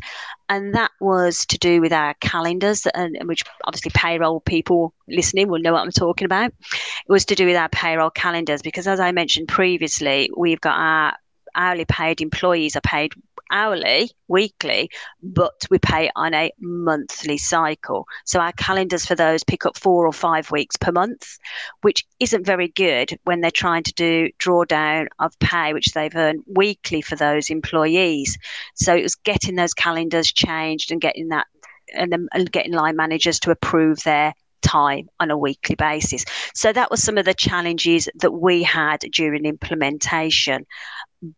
And 0.49 0.75
that 0.75 0.91
was 1.01 1.45
to 1.47 1.59
do 1.59 1.81
with 1.81 1.93
our 1.93 2.14
calendars 2.21 2.87
and, 2.87 3.17
and 3.17 3.29
which 3.29 3.45
obviously 3.64 3.91
payroll 3.95 4.41
people 4.41 4.95
listening 5.09 5.49
will 5.49 5.61
know 5.61 5.73
what 5.73 5.83
i'm 5.83 5.91
talking 5.91 6.25
about. 6.25 6.51
It 6.51 7.12
was 7.12 7.25
to 7.27 7.35
do 7.35 7.47
with 7.47 7.57
our 7.57 7.69
payroll 7.69 8.11
calendars 8.11 8.62
because 8.62 8.87
as 8.87 9.01
i 9.01 9.12
mentioned 9.12 9.49
previously 9.49 10.31
we've 10.37 10.61
got 10.61 10.79
our 10.79 11.14
hourly 11.55 11.85
paid 11.85 12.21
employees 12.21 12.77
are 12.77 12.81
paid 12.83 13.12
hourly, 13.50 14.11
weekly, 14.28 14.90
but 15.22 15.64
we 15.70 15.78
pay 15.78 16.11
on 16.16 16.34
a 16.34 16.52
monthly 16.61 17.38
cycle. 17.38 18.06
So 18.24 18.40
our 18.40 18.52
calendars 18.52 19.06
for 19.06 19.14
those 19.14 19.44
pick 19.44 19.66
up 19.66 19.76
four 19.76 20.06
or 20.06 20.12
five 20.12 20.50
weeks 20.50 20.76
per 20.76 20.92
month, 20.92 21.38
which 21.82 22.04
isn't 22.20 22.46
very 22.46 22.68
good 22.68 23.18
when 23.24 23.40
they're 23.40 23.50
trying 23.50 23.82
to 23.84 23.94
do 23.94 24.30
drawdown 24.38 25.08
of 25.18 25.38
pay, 25.38 25.72
which 25.72 25.92
they've 25.92 26.14
earned 26.14 26.42
weekly 26.46 27.02
for 27.02 27.16
those 27.16 27.50
employees. 27.50 28.37
So 28.74 28.94
it 28.94 29.02
was 29.02 29.14
getting 29.14 29.56
those 29.56 29.74
calendars 29.74 30.32
changed 30.32 30.90
and 30.90 31.00
getting 31.00 31.28
that 31.28 31.46
and 31.94 32.12
then 32.12 32.28
and 32.32 32.50
getting 32.52 32.72
line 32.72 32.96
managers 32.96 33.40
to 33.40 33.50
approve 33.50 34.02
their 34.02 34.34
time 34.62 35.08
on 35.20 35.30
a 35.30 35.38
weekly 35.38 35.74
basis. 35.74 36.24
So 36.54 36.72
that 36.72 36.90
was 36.90 37.02
some 37.02 37.18
of 37.18 37.24
the 37.24 37.34
challenges 37.34 38.08
that 38.16 38.32
we 38.32 38.62
had 38.62 39.00
during 39.12 39.44
implementation 39.44 40.66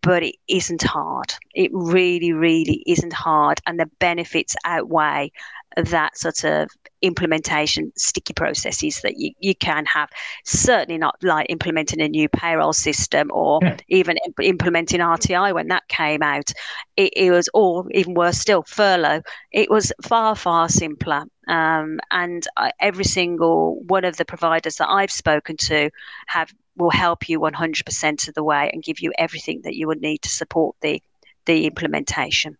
but 0.03 0.23
it 0.23 0.37
isn't 0.49 0.83
hard. 0.83 1.33
It 1.55 1.71
really, 1.73 2.33
really 2.33 2.83
isn't 2.87 3.13
hard. 3.13 3.61
And 3.67 3.79
the 3.79 3.91
benefits 3.99 4.57
outweigh 4.65 5.33
that 5.77 6.19
sort 6.19 6.45
of 6.45 6.69
implementation 7.03 7.93
sticky 7.97 8.35
processes 8.35 9.01
that 9.03 9.19
you, 9.19 9.33
you 9.39 9.55
can 9.55 9.85
have. 9.87 10.11
Certainly 10.45 10.99
not 10.99 11.17
like 11.23 11.47
implementing 11.49 12.01
a 12.01 12.09
new 12.09 12.29
payroll 12.29 12.73
system 12.73 13.31
or 13.33 13.61
yeah. 13.63 13.77
even 13.89 14.17
imp- 14.27 14.41
implementing 14.43 15.01
RTI 15.01 15.55
when 15.55 15.69
that 15.69 15.87
came 15.89 16.23
out. 16.23 16.53
It, 16.97 17.13
it, 17.17 17.31
was, 17.31 17.49
or 17.55 17.87
even 17.93 18.15
worse 18.15 18.39
still, 18.39 18.63
furlough. 18.63 19.23
It 19.53 19.71
was 19.71 19.93
far, 20.03 20.35
far 20.35 20.69
simpler. 20.69 21.25
Um, 21.51 21.99
and 22.13 22.47
uh, 22.57 22.71
every 22.79 23.05
single 23.05 23.81
one 23.83 24.05
of 24.05 24.17
the 24.17 24.25
providers 24.25 24.77
that 24.77 24.89
I've 24.89 25.11
spoken 25.11 25.57
to 25.57 25.91
have 26.29 26.55
will 26.77 26.91
help 26.91 27.29
you 27.29 27.41
100% 27.41 28.29
of 28.29 28.35
the 28.35 28.45
way 28.45 28.71
and 28.73 28.85
give 28.85 29.01
you 29.01 29.13
everything 29.19 29.63
that 29.65 29.75
you 29.75 29.89
would 29.89 30.01
need 30.01 30.23
to 30.23 30.29
support 30.29 30.77
the 30.81 31.03
the 31.47 31.67
implementation. 31.67 32.57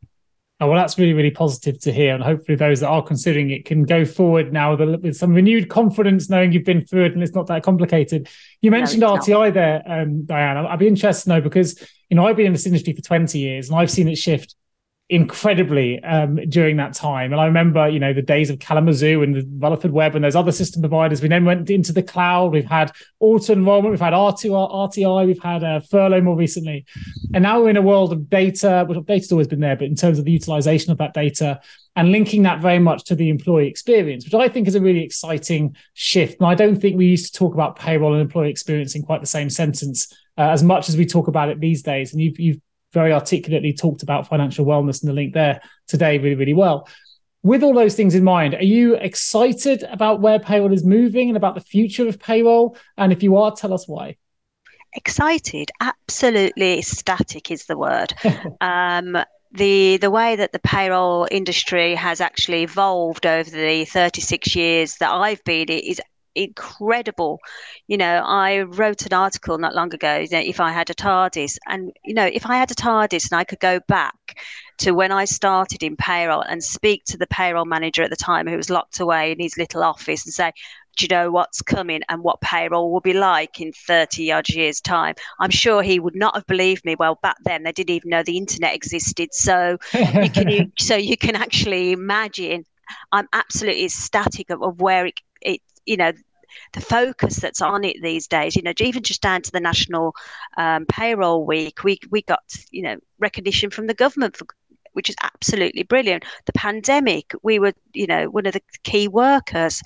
Oh, 0.59 0.67
well, 0.67 0.77
that's 0.77 0.99
really, 0.99 1.13
really 1.13 1.31
positive 1.31 1.79
to 1.83 1.93
hear. 1.93 2.15
And 2.15 2.25
hopefully, 2.25 2.57
those 2.57 2.81
that 2.81 2.89
are 2.89 3.03
considering 3.03 3.51
it 3.51 3.65
can 3.65 3.85
go 3.85 4.05
forward 4.05 4.53
now 4.53 4.73
with, 4.73 4.81
a, 4.81 4.99
with 4.99 5.17
some 5.17 5.33
renewed 5.33 5.69
confidence, 5.69 6.29
knowing 6.29 6.51
you've 6.51 6.65
been 6.65 6.85
through 6.85 7.05
it 7.05 7.13
and 7.13 7.23
it's 7.23 7.35
not 7.35 7.47
that 7.47 7.63
complicated. 7.63 8.29
You 8.61 8.73
mentioned 8.73 9.01
no, 9.01 9.15
RTI 9.15 9.47
not. 9.47 9.55
there, 9.55 9.83
um, 9.87 10.25
Dianne. 10.25 10.67
I'd 10.67 10.79
be 10.79 10.89
interested 10.89 11.25
to 11.25 11.29
know 11.37 11.41
because, 11.41 11.81
you 12.09 12.17
know, 12.17 12.27
I've 12.27 12.37
been 12.37 12.47
in 12.47 12.53
this 12.53 12.67
industry 12.67 12.93
for 12.95 13.03
20 13.03 13.39
years 13.39 13.71
and 13.71 13.79
I've 13.79 13.91
seen 13.91 14.09
it 14.09 14.17
shift 14.17 14.57
incredibly 15.11 16.01
um, 16.05 16.37
during 16.49 16.77
that 16.77 16.95
time. 16.95 17.33
And 17.33 17.41
I 17.41 17.47
remember, 17.47 17.89
you 17.89 17.99
know, 17.99 18.13
the 18.13 18.23
days 18.23 18.49
of 18.49 18.61
Kalamazoo 18.61 19.25
and 19.25 19.35
the 19.35 19.45
Rutherford 19.59 19.91
Webb 19.91 20.15
and 20.15 20.25
those 20.25 20.37
other 20.37 20.53
system 20.53 20.83
providers. 20.83 21.21
We 21.21 21.29
then 21.29 21.45
went 21.45 21.69
into 21.69 21.93
the 21.93 22.03
cloud. 22.03 22.53
We've 22.53 22.65
had 22.65 22.93
auto 23.19 23.53
enrollment. 23.53 23.91
We've 23.91 24.01
had 24.01 24.13
R2, 24.13 24.71
RTI. 24.71 25.27
We've 25.27 25.43
had 25.43 25.65
uh, 25.65 25.81
furlough 25.81 26.21
more 26.21 26.37
recently. 26.37 26.87
And 27.35 27.43
now 27.43 27.61
we're 27.61 27.71
in 27.71 27.77
a 27.77 27.83
world 27.83 28.13
of 28.13 28.31
data, 28.31 28.85
which 28.89 29.05
data's 29.07 29.33
always 29.33 29.49
been 29.49 29.59
there, 29.59 29.75
but 29.75 29.89
in 29.89 29.97
terms 29.97 30.21
of 30.21 30.25
the 30.25 30.31
utilization 30.31 30.93
of 30.93 30.99
that 30.99 31.13
data 31.13 31.61
and 31.97 32.13
linking 32.13 32.45
that 32.45 32.61
very 32.61 32.79
much 32.79 33.03
to 33.05 33.17
the 33.17 33.31
employee 33.31 33.67
experience, 33.67 34.25
which 34.25 34.35
I 34.35 34.49
think 34.49 34.69
is 34.69 34.77
a 34.77 34.81
really 34.81 35.03
exciting 35.03 35.75
shift. 35.95 36.39
And 36.39 36.49
I 36.49 36.55
don't 36.55 36.81
think 36.81 36.97
we 36.97 37.07
used 37.07 37.33
to 37.33 37.39
talk 37.39 37.53
about 37.53 37.77
payroll 37.77 38.13
and 38.13 38.23
employee 38.23 38.51
experience 38.51 38.95
in 38.95 39.03
quite 39.03 39.21
the 39.21 39.27
same 39.27 39.51
sentence 39.51 40.15
uh, 40.39 40.51
as 40.51 40.63
much 40.63 40.89
as 40.89 40.97
we 40.97 41.05
talk 41.05 41.27
about 41.27 41.49
it 41.49 41.59
these 41.59 41.83
days. 41.83 42.13
And 42.13 42.23
you've, 42.23 42.39
you've 42.39 42.61
very 42.93 43.13
articulately 43.13 43.73
talked 43.73 44.03
about 44.03 44.29
financial 44.29 44.65
wellness 44.65 45.03
and 45.03 45.09
the 45.09 45.15
link 45.15 45.35
there 45.35 45.61
today 45.87 46.19
really, 46.19 46.35
really 46.35 46.55
well. 46.55 46.89
With 47.43 47.63
all 47.63 47.73
those 47.73 47.95
things 47.95 48.15
in 48.15 48.25
mind, 48.25 48.55
are 48.55 48.63
you 48.63 48.97
excited 48.97 49.83
about 49.85 50.21
where 50.21 50.39
payroll 50.39 50.73
is 50.73 50.85
moving 50.85 51.29
and 51.29 51.37
about 51.37 51.55
the 51.55 51.63
future 51.63 52.07
of 52.07 52.19
payroll? 52.19 52.77
And 52.99 53.13
if 53.13 53.23
you 53.23 53.37
are, 53.37 53.55
tell 53.55 53.73
us 53.73 53.89
why. 53.89 54.17
Excited, 54.95 55.71
absolutely 55.81 56.79
ecstatic 56.79 57.51
is 57.51 57.67
the 57.67 57.79
word. 57.79 58.13
um, 58.61 59.17
the 59.53 59.97
the 59.97 60.11
way 60.11 60.37
that 60.37 60.53
the 60.53 60.59
payroll 60.61 61.27
industry 61.31 61.95
has 61.95 62.21
actually 62.21 62.63
evolved 62.63 63.27
over 63.27 63.51
the 63.51 63.85
36 63.85 64.55
years 64.55 64.97
that 64.97 65.13
I've 65.13 65.43
been 65.45 65.69
is 65.69 66.01
incredible. 66.35 67.41
You 67.87 67.97
know, 67.97 68.23
I 68.25 68.61
wrote 68.61 69.07
an 69.07 69.13
article 69.13 69.59
not 69.59 69.75
long 69.75 69.93
ago 69.95 70.19
you 70.19 70.29
know, 70.31 70.39
if 70.39 70.61
I 70.61 70.73
had 70.73 70.91
a 70.91 70.95
TARDIS, 70.95 71.59
and 71.67 71.93
you 72.05 72.15
know, 72.15 72.27
if 72.27 72.47
I 72.47 72.57
had 72.57 72.71
a 72.71 72.75
TARDIS 72.75 73.31
and 73.31 73.39
I 73.41 73.45
could 73.45 73.61
go 73.61 73.81
back 73.89 74.39
to 74.79 74.93
when 74.93 75.13
I 75.13 75.27
started 75.27 75.83
in 75.83 75.97
payroll 75.97 76.43
and 76.43 76.63
speak 76.63 77.05
to 77.07 77.19
the 77.19 77.27
payroll 77.27 77.67
manager 77.67 78.03
at 78.03 78.11
the 78.11 78.17
time 78.17 78.47
who 78.47 78.57
was 78.57 78.71
locked 78.71 79.01
away 79.01 79.33
in 79.33 79.39
his 79.39 79.59
little 79.59 79.83
office 79.83 80.25
and 80.25 80.33
say, 80.33 80.53
do 80.97 81.05
you 81.05 81.09
know 81.09 81.31
what's 81.31 81.63
coming 81.63 82.03
and 82.09 82.23
what 82.23 82.41
payroll 82.41 82.93
will 82.93 83.01
be 83.01 83.13
like 83.13 83.61
in 83.61 83.73
30 83.73 84.33
odd 84.33 84.49
years 84.49 84.81
time? 84.81 85.15
I'm 85.39 85.51
sure 85.51 85.83
he 85.83 86.01
would 86.01 86.17
not 86.17 86.35
have 86.35 86.47
believed 86.47 86.85
me. 86.85 86.97
Well 86.99 87.19
back 87.23 87.37
then 87.45 87.63
they 87.63 87.73
didn't 87.73 87.95
even 87.95 88.11
know 88.11 88.23
the 88.23 88.37
internet 88.37 88.75
existed 88.75 89.31
so 89.33 89.79
you 89.95 90.31
can 90.31 90.73
so 90.79 90.97
you 90.97 91.17
can 91.17 91.37
actually 91.37 91.93
imagine. 91.93 92.65
I'm 93.13 93.29
absolutely 93.33 93.85
ecstatic 93.85 94.51
of, 94.51 94.63
of 94.63 94.81
where 94.81 95.07
it, 95.07 95.21
it 95.41 95.61
you 95.87 95.97
know 95.97 96.13
the 96.73 96.81
focus 96.81 97.37
that's 97.37 97.63
on 97.63 97.85
it 97.85 97.97
these 98.03 98.27
days. 98.27 98.57
You 98.57 98.63
know, 98.63 98.73
even 98.81 99.03
just 99.03 99.23
down 99.23 99.43
to 99.43 99.53
the 99.53 99.61
National 99.61 100.15
um, 100.57 100.87
Payroll 100.87 101.47
Week, 101.47 101.85
we 101.85 101.99
we 102.11 102.23
got 102.23 102.43
you 102.71 102.83
know 102.83 102.97
recognition 103.19 103.71
from 103.71 103.87
the 103.87 103.95
government 103.95 104.37
for 104.37 104.47
which 104.93 105.09
is 105.09 105.17
absolutely 105.23 105.83
brilliant. 105.85 106.25
The 106.47 106.53
pandemic, 106.53 107.33
we 107.43 107.59
were, 107.59 107.73
you 107.93 108.07
know, 108.07 108.29
one 108.29 108.47
of 108.47 108.55
the 108.55 108.63
key 108.83 109.09
workers. 109.09 109.83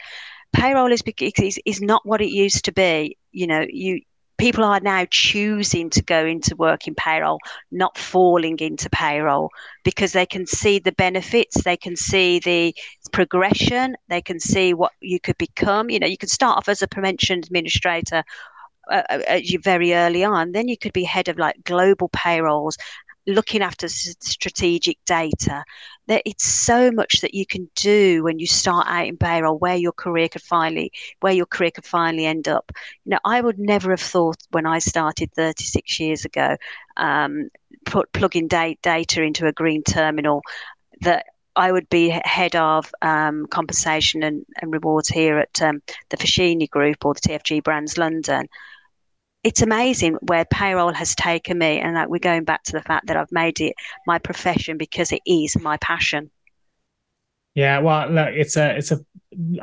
Payroll 0.53 0.93
is, 0.93 1.03
is 1.21 1.61
is 1.65 1.81
not 1.83 2.07
what 2.07 2.23
it 2.23 2.31
used 2.31 2.65
to 2.65 2.73
be. 2.73 3.17
You 3.33 3.47
know, 3.47 3.67
you 3.69 4.01
people 4.39 4.65
are 4.65 4.81
now 4.81 5.07
choosing 5.11 5.91
to 5.91 6.03
go 6.03 6.25
into 6.27 6.57
work 6.57 6.87
in 6.89 6.95
payroll, 6.95 7.39
not 7.71 7.97
falling 7.97 8.59
into 8.59 8.91
payroll 8.91 9.51
because 9.85 10.13
they 10.13 10.27
can 10.27 10.47
see 10.47 10.79
the 10.79 10.93
benefits, 10.93 11.63
they 11.63 11.77
can 11.77 11.97
see 11.97 12.41
the 12.41 12.75
progression, 13.15 13.97
they 14.09 14.21
can 14.21 14.41
see 14.41 14.75
what 14.75 14.93
you 15.01 15.21
could 15.21 15.39
become. 15.39 15.89
You 15.89 16.01
know, 16.01 16.07
you 16.07 16.19
could 16.19 16.31
start 16.31 16.59
off 16.59 16.69
as 16.69 16.83
a 16.83 16.89
prevention 16.89 17.39
administrator 17.39 18.25
uh, 18.91 19.03
uh 19.09 19.41
very 19.63 19.95
early 19.95 20.25
on. 20.25 20.51
Then 20.51 20.67
you 20.67 20.77
could 20.77 20.93
be 20.93 21.05
head 21.05 21.29
of 21.29 21.39
like 21.39 21.63
global 21.65 22.09
payrolls 22.09 22.77
looking 23.27 23.63
after 23.63 23.89
strategic 23.89 24.99
data. 25.07 25.63
There, 26.09 26.21
it's 26.27 26.45
so 26.45 26.91
much 26.91 27.21
that 27.21 27.35
you 27.35 27.47
can 27.47 27.71
do 27.77 28.25
when 28.25 28.41
you 28.41 28.49
start 28.49 28.89
out 28.89 29.07
in 29.07 29.17
payroll, 29.17 29.59
where 29.59 29.77
your 29.77 29.93
career 29.93 30.29
could 30.29 30.43
finally, 30.43 30.91
where 31.21 31.33
your 31.33 31.47
career 31.47 31.71
could 31.71 31.87
finally 31.87 32.27
end 32.27 32.49
up. 32.49 32.73
You 33.05 33.11
know, 33.11 33.21
I 33.25 33.41
would 33.41 33.61
never 33.61 33.91
have 33.91 34.01
thought 34.01 34.43
when 34.51 34.67
I 34.67 34.81
started 34.81 35.33
36 35.33 36.01
years 36.01 36.25
ago, 36.25 36.57
um, 36.97 37.49
put, 37.87 38.13
plugging 38.13 38.49
da- 38.49 38.79
data 38.83 39.23
into 39.23 39.47
a 39.47 39.53
green 39.53 39.85
terminal, 39.85 40.43
that 41.03 41.27
I 41.57 41.71
would 41.71 41.89
be 41.89 42.09
head 42.25 42.57
of 42.57 42.91
um, 43.03 43.47
compensation 43.47 44.23
and, 44.23 44.45
and, 44.61 44.73
rewards 44.73 45.09
here 45.09 45.39
at 45.39 45.63
um, 45.63 45.83
the 46.11 46.17
Foschini 46.17 46.69
Group 46.69 47.05
or 47.05 47.15
the 47.15 47.21
TFG 47.21 47.63
Brands 47.63 47.97
London 47.97 48.49
it's 49.45 49.61
amazing 49.61 50.15
where 50.23 50.47
payroll 50.47 50.95
has 50.95 51.15
taken 51.15 51.59
me 51.59 51.79
and 51.79 51.95
that 51.97 52.09
we're 52.09 52.19
going 52.19 52.45
back 52.45 52.63
to 52.65 52.73
the 52.73 52.81
fact 52.81 53.07
that 53.07 53.17
I've 53.17 53.31
made 53.31 53.61
it 53.61 53.75
my 54.07 54.19
profession 54.19 54.79
because 54.79 55.13
it 55.13 55.21
is 55.27 55.61
my 55.61 55.77
passion. 55.77 56.31
Yeah, 57.55 57.79
well, 57.81 58.09
look, 58.09 58.31
it's 58.31 58.57
a, 58.57 58.77
it's 58.77 58.91
a, 58.91 58.99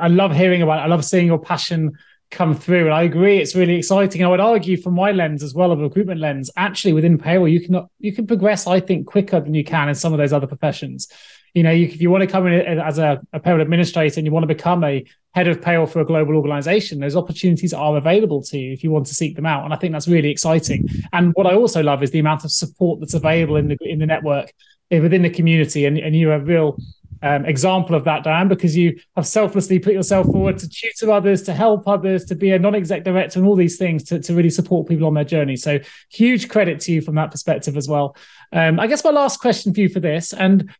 I 0.00 0.06
love 0.06 0.34
hearing 0.34 0.62
about 0.62 0.78
it. 0.78 0.82
I 0.82 0.86
love 0.86 1.04
seeing 1.04 1.26
your 1.26 1.40
passion 1.40 1.98
come 2.30 2.54
through. 2.54 2.84
And 2.84 2.94
I 2.94 3.02
agree, 3.02 3.38
it's 3.38 3.56
really 3.56 3.76
exciting. 3.76 4.24
I 4.24 4.28
would 4.28 4.40
argue 4.40 4.80
from 4.80 4.94
my 4.94 5.10
lens 5.10 5.42
as 5.42 5.52
well, 5.52 5.72
of 5.72 5.80
a 5.80 5.82
recruitment 5.82 6.20
lens, 6.20 6.48
actually 6.56 6.92
within 6.92 7.18
payroll, 7.18 7.48
you 7.48 7.60
can, 7.60 7.86
you 7.98 8.12
can 8.12 8.26
progress, 8.26 8.68
I 8.68 8.78
think, 8.78 9.08
quicker 9.08 9.40
than 9.40 9.52
you 9.52 9.64
can 9.64 9.88
in 9.88 9.96
some 9.96 10.12
of 10.12 10.18
those 10.18 10.32
other 10.32 10.46
professions 10.46 11.08
you 11.54 11.62
know, 11.62 11.70
you, 11.70 11.86
if 11.86 12.00
you 12.00 12.10
want 12.10 12.22
to 12.22 12.26
come 12.26 12.46
in 12.46 12.78
as 12.78 12.98
a, 12.98 13.20
a 13.32 13.40
payroll 13.40 13.60
administrator 13.60 14.18
and 14.18 14.26
you 14.26 14.32
want 14.32 14.44
to 14.44 14.54
become 14.54 14.82
a 14.84 15.04
head 15.34 15.48
of 15.48 15.60
payroll 15.60 15.86
for 15.86 16.00
a 16.00 16.04
global 16.04 16.36
organization, 16.36 17.00
those 17.00 17.16
opportunities 17.16 17.74
are 17.74 17.96
available 17.96 18.42
to 18.42 18.58
you 18.58 18.72
if 18.72 18.82
you 18.82 18.90
want 18.90 19.06
to 19.06 19.14
seek 19.14 19.36
them 19.36 19.46
out. 19.46 19.64
And 19.64 19.74
I 19.74 19.76
think 19.76 19.92
that's 19.92 20.08
really 20.08 20.30
exciting. 20.30 20.88
And 21.12 21.32
what 21.34 21.46
I 21.46 21.54
also 21.54 21.82
love 21.82 22.02
is 22.02 22.10
the 22.10 22.20
amount 22.20 22.44
of 22.44 22.52
support 22.52 23.00
that's 23.00 23.14
available 23.14 23.56
in 23.56 23.68
the 23.68 23.76
in 23.82 23.98
the 23.98 24.06
network 24.06 24.52
eh, 24.90 25.00
within 25.00 25.22
the 25.22 25.30
community. 25.30 25.84
And, 25.84 25.98
and 25.98 26.16
you're 26.16 26.34
a 26.34 26.40
real 26.40 26.78
um, 27.22 27.44
example 27.44 27.94
of 27.94 28.04
that, 28.04 28.24
Dianne, 28.24 28.48
because 28.48 28.76
you 28.76 28.98
have 29.16 29.26
selflessly 29.26 29.78
put 29.78 29.92
yourself 29.92 30.26
forward 30.26 30.58
to 30.58 30.68
tutor 30.68 31.12
others, 31.12 31.42
to 31.42 31.54
help 31.54 31.86
others, 31.86 32.24
to 32.26 32.34
be 32.34 32.50
a 32.50 32.58
non-exec 32.58 33.04
director, 33.04 33.38
and 33.38 33.46
all 33.46 33.54
these 33.56 33.78
things 33.78 34.02
to, 34.04 34.18
to 34.20 34.34
really 34.34 34.50
support 34.50 34.88
people 34.88 35.06
on 35.06 35.14
their 35.14 35.24
journey. 35.24 35.56
So 35.56 35.78
huge 36.10 36.48
credit 36.48 36.80
to 36.80 36.92
you 36.92 37.00
from 37.00 37.14
that 37.16 37.30
perspective 37.30 37.76
as 37.76 37.88
well. 37.88 38.16
Um, 38.52 38.80
I 38.80 38.86
guess 38.86 39.04
my 39.04 39.10
last 39.10 39.40
question 39.40 39.72
for 39.72 39.80
you 39.80 39.88
for 39.88 40.00
this, 40.00 40.32
and 40.32 40.74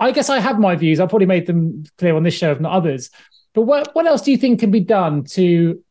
I 0.00 0.12
guess 0.12 0.30
I 0.30 0.40
have 0.40 0.58
my 0.58 0.74
views. 0.74 0.98
I've 0.98 1.10
probably 1.10 1.26
made 1.26 1.46
them 1.46 1.84
clear 1.98 2.16
on 2.16 2.22
this 2.22 2.34
show, 2.34 2.50
if 2.50 2.60
not 2.60 2.72
others. 2.72 3.10
But 3.54 3.62
what, 3.62 3.94
what 3.94 4.06
else 4.06 4.22
do 4.22 4.30
you 4.30 4.38
think 4.38 4.60
can 4.60 4.70
be 4.70 4.80
done 4.80 5.24
to 5.24 5.82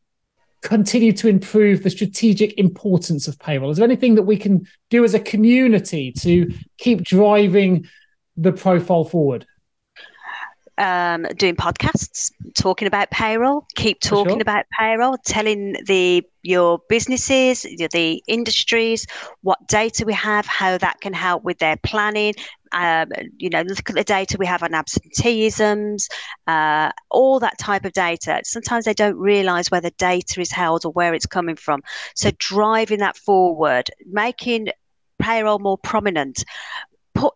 continue 0.62 1.12
to 1.12 1.28
improve 1.28 1.82
the 1.82 1.90
strategic 1.90 2.58
importance 2.58 3.28
of 3.28 3.38
payroll? 3.38 3.70
Is 3.70 3.76
there 3.76 3.84
anything 3.84 4.16
that 4.16 4.24
we 4.24 4.36
can 4.36 4.66
do 4.90 5.04
as 5.04 5.14
a 5.14 5.20
community 5.20 6.12
to 6.20 6.52
keep 6.78 7.02
driving 7.02 7.86
the 8.36 8.52
profile 8.52 9.04
forward? 9.04 9.46
Um, 10.78 11.26
doing 11.36 11.56
podcasts, 11.56 12.32
talking 12.56 12.88
about 12.88 13.10
payroll, 13.10 13.66
keep 13.74 14.00
talking 14.00 14.36
sure. 14.36 14.40
about 14.42 14.64
payroll, 14.78 15.18
telling 15.26 15.76
the 15.84 16.24
your 16.42 16.80
businesses, 16.88 17.66
the 17.92 18.22
industries, 18.26 19.06
what 19.42 19.58
data 19.68 20.06
we 20.06 20.14
have, 20.14 20.46
how 20.46 20.78
that 20.78 21.02
can 21.02 21.12
help 21.12 21.42
with 21.42 21.58
their 21.58 21.76
planning, 21.76 22.32
um, 22.72 23.08
you 23.38 23.50
know, 23.50 23.62
look 23.62 23.90
at 23.90 23.96
the 23.96 24.04
data 24.04 24.36
we 24.38 24.46
have 24.46 24.62
on 24.62 24.70
absenteeisms, 24.70 26.08
uh, 26.46 26.90
all 27.10 27.40
that 27.40 27.58
type 27.58 27.84
of 27.84 27.92
data. 27.92 28.40
Sometimes 28.44 28.84
they 28.84 28.94
don't 28.94 29.16
realize 29.16 29.70
where 29.70 29.80
the 29.80 29.90
data 29.92 30.40
is 30.40 30.52
held 30.52 30.84
or 30.84 30.92
where 30.92 31.14
it's 31.14 31.26
coming 31.26 31.56
from. 31.56 31.82
So 32.14 32.30
driving 32.38 33.00
that 33.00 33.16
forward, 33.16 33.90
making 34.06 34.68
payroll 35.18 35.58
more 35.58 35.78
prominent, 35.78 36.44
put 37.14 37.34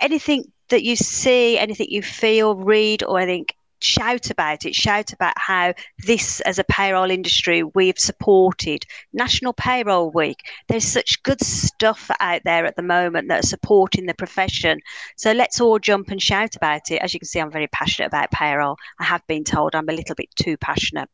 anything 0.00 0.44
that 0.68 0.82
you 0.82 0.96
see, 0.96 1.58
anything 1.58 1.88
you 1.90 2.02
feel, 2.02 2.56
read, 2.56 3.02
or 3.04 3.18
anything 3.20 3.46
shout 3.84 4.30
about 4.30 4.64
it, 4.64 4.74
shout 4.74 5.12
about 5.12 5.34
how 5.36 5.74
this, 5.98 6.40
as 6.40 6.58
a 6.58 6.64
payroll 6.64 7.10
industry, 7.10 7.62
we've 7.62 7.98
supported 7.98 8.84
National 9.12 9.52
Payroll 9.52 10.10
Week. 10.10 10.38
There's 10.68 10.86
such 10.86 11.22
good 11.22 11.42
stuff 11.42 12.10
out 12.20 12.42
there 12.44 12.66
at 12.66 12.76
the 12.76 12.82
moment 12.82 13.28
that 13.28 13.44
are 13.44 13.46
supporting 13.46 14.06
the 14.06 14.14
profession. 14.14 14.80
So 15.16 15.32
let's 15.32 15.60
all 15.60 15.78
jump 15.78 16.08
and 16.08 16.20
shout 16.20 16.56
about 16.56 16.90
it. 16.90 17.02
As 17.02 17.12
you 17.12 17.20
can 17.20 17.26
see, 17.26 17.40
I'm 17.40 17.50
very 17.50 17.68
passionate 17.68 18.08
about 18.08 18.30
payroll. 18.30 18.76
I 18.98 19.04
have 19.04 19.26
been 19.26 19.44
told 19.44 19.74
I'm 19.74 19.88
a 19.88 19.92
little 19.92 20.14
bit 20.14 20.34
too 20.36 20.56
passionate, 20.56 21.08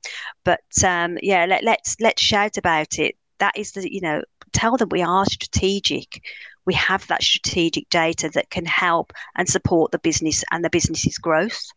but 0.44 0.60
um, 0.84 1.18
yeah, 1.22 1.46
let, 1.46 1.64
let's 1.64 1.96
let's 2.00 2.22
shout 2.22 2.56
about 2.56 2.98
it. 2.98 3.16
That 3.38 3.56
is 3.56 3.72
the 3.72 3.92
you 3.92 4.00
know 4.00 4.22
tell 4.52 4.76
them 4.76 4.88
we 4.90 5.02
are 5.02 5.24
strategic 5.26 6.22
we 6.66 6.74
have 6.74 7.06
that 7.08 7.22
strategic 7.22 7.88
data 7.88 8.30
that 8.34 8.50
can 8.50 8.64
help 8.66 9.12
and 9.36 9.48
support 9.48 9.90
the 9.90 9.98
business 9.98 10.44
and 10.52 10.64
the 10.64 10.70
business's 10.70 11.18
growth. 11.18 11.70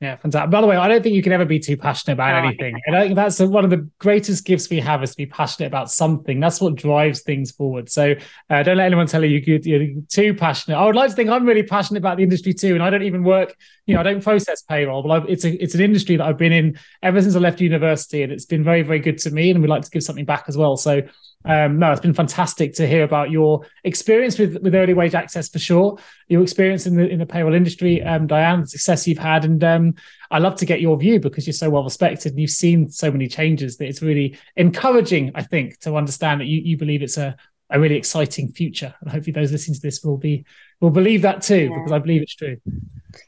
Yeah, 0.00 0.16
fantastic. 0.16 0.50
By 0.50 0.62
the 0.62 0.66
way, 0.66 0.76
I 0.76 0.88
don't 0.88 1.02
think 1.02 1.14
you 1.14 1.22
can 1.22 1.34
ever 1.34 1.44
be 1.44 1.58
too 1.58 1.76
passionate 1.76 2.14
about 2.14 2.42
oh, 2.42 2.46
anything. 2.46 2.80
And 2.86 2.96
I 2.96 3.02
think 3.02 3.16
that's 3.16 3.38
one 3.38 3.64
of 3.64 3.70
the 3.70 3.86
greatest 3.98 4.46
gifts 4.46 4.70
we 4.70 4.80
have 4.80 5.02
is 5.02 5.10
to 5.10 5.16
be 5.18 5.26
passionate 5.26 5.66
about 5.66 5.90
something. 5.90 6.40
That's 6.40 6.58
what 6.58 6.74
drives 6.74 7.20
things 7.20 7.50
forward. 7.50 7.90
So 7.90 8.14
uh, 8.48 8.62
don't 8.62 8.78
let 8.78 8.86
anyone 8.86 9.06
tell 9.08 9.22
you 9.22 9.42
you're 9.44 10.00
too 10.08 10.32
passionate. 10.32 10.78
I 10.78 10.86
would 10.86 10.96
like 10.96 11.10
to 11.10 11.16
think 11.16 11.28
I'm 11.28 11.44
really 11.44 11.64
passionate 11.64 11.98
about 11.98 12.16
the 12.16 12.22
industry 12.22 12.54
too. 12.54 12.72
And 12.72 12.82
I 12.82 12.88
don't 12.88 13.02
even 13.02 13.24
work, 13.24 13.54
you 13.84 13.92
know, 13.92 14.00
I 14.00 14.04
don't 14.04 14.24
process 14.24 14.62
payroll, 14.62 15.02
but 15.02 15.28
it's 15.28 15.44
a 15.44 15.62
it's 15.62 15.74
an 15.74 15.82
industry 15.82 16.16
that 16.16 16.24
I've 16.24 16.38
been 16.38 16.52
in 16.52 16.78
ever 17.02 17.20
since 17.20 17.36
I 17.36 17.38
left 17.38 17.60
university, 17.60 18.22
and 18.22 18.32
it's 18.32 18.46
been 18.46 18.64
very 18.64 18.80
very 18.80 19.00
good 19.00 19.18
to 19.18 19.30
me. 19.30 19.50
And 19.50 19.60
we'd 19.60 19.68
like 19.68 19.82
to 19.82 19.90
give 19.90 20.02
something 20.02 20.24
back 20.24 20.44
as 20.48 20.56
well. 20.56 20.78
So 20.78 21.02
um, 21.44 21.78
no, 21.78 21.90
it's 21.90 22.00
been 22.00 22.12
fantastic 22.12 22.74
to 22.74 22.86
hear 22.86 23.02
about 23.02 23.30
your 23.30 23.66
experience 23.84 24.38
with, 24.38 24.58
with 24.62 24.74
early 24.74 24.92
wage 24.92 25.14
access 25.14 25.48
for 25.48 25.58
sure. 25.58 25.98
Your 26.28 26.42
experience 26.42 26.86
in 26.86 26.96
the 26.96 27.08
in 27.08 27.18
the 27.18 27.26
payroll 27.26 27.54
industry, 27.54 28.02
um, 28.02 28.28
Dianne, 28.28 28.62
the 28.62 28.68
success 28.68 29.06
you've 29.06 29.18
had, 29.18 29.44
and 29.46 29.62
um, 29.64 29.94
I 30.30 30.38
love 30.38 30.56
to 30.56 30.66
get 30.66 30.82
your 30.82 30.98
view 30.98 31.18
because 31.18 31.46
you're 31.46 31.54
so 31.54 31.70
well 31.70 31.84
respected 31.84 32.32
and 32.32 32.40
you've 32.40 32.50
seen 32.50 32.90
so 32.90 33.10
many 33.10 33.26
changes 33.26 33.78
that 33.78 33.86
it's 33.86 34.02
really 34.02 34.36
encouraging. 34.56 35.32
I 35.34 35.42
think 35.42 35.78
to 35.80 35.96
understand 35.96 36.42
that 36.42 36.46
you 36.46 36.60
you 36.60 36.76
believe 36.76 37.02
it's 37.02 37.16
a 37.16 37.36
a 37.70 37.80
really 37.80 37.96
exciting 37.96 38.52
future, 38.52 38.94
and 39.00 39.10
hopefully 39.10 39.32
those 39.32 39.50
listening 39.50 39.76
to 39.76 39.80
this 39.80 40.04
will 40.04 40.18
be 40.18 40.44
will 40.80 40.90
believe 40.90 41.22
that 41.22 41.42
too 41.42 41.68
yeah. 41.70 41.78
because 41.78 41.92
I 41.92 41.98
believe 41.98 42.22
it's 42.22 42.34
true. 42.34 42.56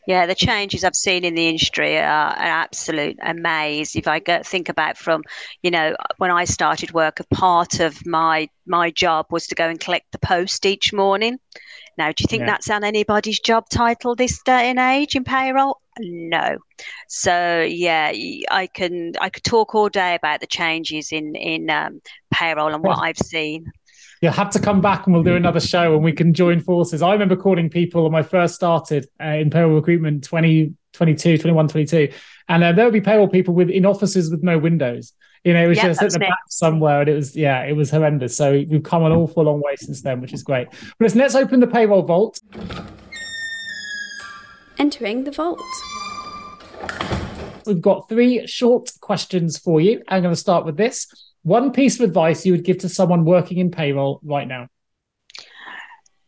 Yeah, 0.07 0.27
the 0.27 0.35
changes 0.35 0.85
I've 0.85 0.95
seen 0.95 1.25
in 1.25 1.35
the 1.35 1.49
industry 1.49 1.99
are 1.99 2.33
an 2.33 2.37
absolute 2.39 3.19
amaze. 3.23 3.97
If 3.97 4.07
I 4.07 4.21
go, 4.21 4.41
think 4.43 4.69
about 4.69 4.97
from, 4.97 5.23
you 5.63 5.71
know, 5.71 5.97
when 6.19 6.31
I 6.31 6.45
started 6.45 6.93
work, 6.93 7.21
a 7.21 7.25
part 7.35 7.81
of 7.81 8.05
my 8.07 8.49
my 8.67 8.91
job 8.91 9.27
was 9.31 9.47
to 9.49 9.55
go 9.55 9.69
and 9.69 9.81
collect 9.81 10.13
the 10.13 10.19
post 10.19 10.67
each 10.67 10.93
morning. 10.93 11.39
Now, 11.99 12.09
do 12.13 12.23
you 12.23 12.29
think 12.29 12.43
yeah. 12.43 12.47
that's 12.47 12.71
on 12.71 12.85
anybody's 12.85 13.41
job 13.41 13.69
title 13.69 14.15
this 14.15 14.41
day 14.43 14.71
and 14.71 14.79
age 14.79 15.15
in 15.15 15.25
payroll? 15.25 15.81
No. 15.99 16.57
So 17.09 17.61
yeah, 17.61 18.13
I 18.51 18.69
can 18.73 19.13
I 19.21 19.29
could 19.29 19.45
talk 19.45 19.75
all 19.75 19.89
day 19.89 20.15
about 20.15 20.41
the 20.41 20.47
changes 20.47 21.13
in 21.13 21.35
in 21.35 21.71
um, 21.71 22.01
payroll 22.33 22.75
and 22.75 22.83
what 22.83 22.99
I've 22.99 23.19
seen 23.19 23.71
you'll 24.23 24.33
have 24.33 24.51
to 24.51 24.61
come 24.61 24.81
back 24.81 25.05
and 25.05 25.15
we'll 25.15 25.25
do 25.25 25.35
another 25.35 25.61
show 25.61 25.95
and 25.95 26.05
we 26.05 26.13
can 26.13 26.33
join 26.33 26.61
forces. 26.61 27.03
I 27.03 27.13
remember 27.13 27.35
calling 27.35 27.69
people 27.69 28.09
when 28.09 28.15
I 28.15 28.23
first 28.23 28.55
started 28.55 29.09
uh, 29.21 29.27
in 29.27 29.51
payroll 29.51 29.75
recruitment 29.75 30.23
2022, 30.23 31.39
21, 31.39 31.69
22. 31.69 32.13
And 32.49 32.63
uh, 32.63 32.73
there 32.73 32.85
would 32.85 32.95
be 32.95 33.01
payroll 33.01 33.29
people 33.29 33.53
with 33.53 33.69
in 33.69 33.85
offices 33.85 34.31
with 34.31 34.45
no 34.45 34.59
windows. 34.59 35.13
You 35.43 35.55
know, 35.55 35.65
it 35.65 35.67
was 35.67 35.79
yeah, 35.79 35.89
just 35.89 36.03
at 36.03 36.13
the 36.13 36.21
back 36.21 36.39
somewhere, 36.49 37.01
and 37.01 37.11
it 37.11 37.15
was 37.15 37.35
yeah, 37.35 37.65
it 37.65 37.73
was 37.73 37.91
horrendous. 37.91 38.37
So 38.37 38.53
we've 38.53 38.85
come 38.85 39.05
an 39.05 39.11
awful 39.11 39.43
long 39.43 39.61
way 39.61 39.75
since 39.75 40.01
then, 40.01 40.21
which 40.21 40.33
is 40.33 40.45
great. 40.45 40.69
But 40.71 41.01
listen, 41.01 41.19
let's 41.19 41.35
open 41.35 41.59
the 41.59 41.67
payroll 41.67 42.03
vault. 42.03 42.39
Entering 44.79 45.25
the 45.25 45.33
vault. 45.33 45.61
We've 47.67 47.81
got 47.81 48.09
three 48.09 48.47
short 48.47 48.93
questions 49.01 49.59
for 49.59 49.81
you. 49.81 50.01
I'm 50.07 50.23
going 50.23 50.33
to 50.33 50.41
start 50.41 50.65
with 50.65 50.77
this. 50.77 51.09
One 51.43 51.73
piece 51.73 51.99
of 51.99 52.05
advice 52.09 52.47
you 52.47 52.53
would 52.53 52.65
give 52.65 52.79
to 52.79 52.89
someone 52.89 53.25
working 53.25 53.59
in 53.59 53.71
payroll 53.71 54.21
right 54.23 54.47
now? 54.47 54.69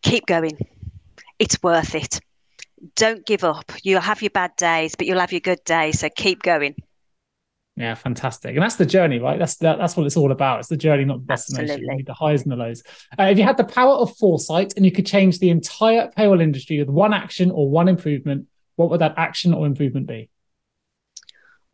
Keep 0.02 0.26
going. 0.26 0.58
It's 1.38 1.62
worth 1.62 1.94
it. 1.94 2.20
Don't 2.96 3.24
give 3.24 3.44
up. 3.44 3.72
You'll 3.82 4.00
have 4.00 4.22
your 4.22 4.30
bad 4.30 4.56
days, 4.56 4.94
but 4.94 5.06
you'll 5.06 5.20
have 5.20 5.32
your 5.32 5.40
good 5.40 5.62
days. 5.64 6.00
So 6.00 6.08
keep 6.14 6.42
going. 6.42 6.74
Yeah, 7.76 7.94
fantastic. 7.94 8.54
And 8.54 8.62
that's 8.62 8.76
the 8.76 8.86
journey, 8.86 9.18
right? 9.18 9.38
That's 9.38 9.56
that, 9.56 9.78
that's 9.78 9.96
what 9.96 10.06
it's 10.06 10.16
all 10.16 10.30
about. 10.30 10.60
It's 10.60 10.68
the 10.68 10.76
journey, 10.76 11.04
not 11.04 11.20
the 11.20 11.26
destination. 11.26 11.70
Absolutely. 11.70 12.04
the 12.04 12.14
highs 12.14 12.42
and 12.42 12.52
the 12.52 12.56
lows. 12.56 12.82
Uh, 13.18 13.24
if 13.24 13.38
you 13.38 13.44
had 13.44 13.56
the 13.56 13.64
power 13.64 13.94
of 13.94 14.16
foresight 14.16 14.74
and 14.76 14.84
you 14.84 14.92
could 14.92 15.06
change 15.06 15.38
the 15.40 15.50
entire 15.50 16.08
payroll 16.16 16.40
industry 16.40 16.78
with 16.78 16.88
one 16.88 17.12
action 17.12 17.50
or 17.50 17.68
one 17.68 17.88
improvement, 17.88 18.46
what 18.76 18.90
would 18.90 19.00
that 19.00 19.14
action 19.16 19.52
or 19.52 19.66
improvement 19.66 20.06
be? 20.06 20.28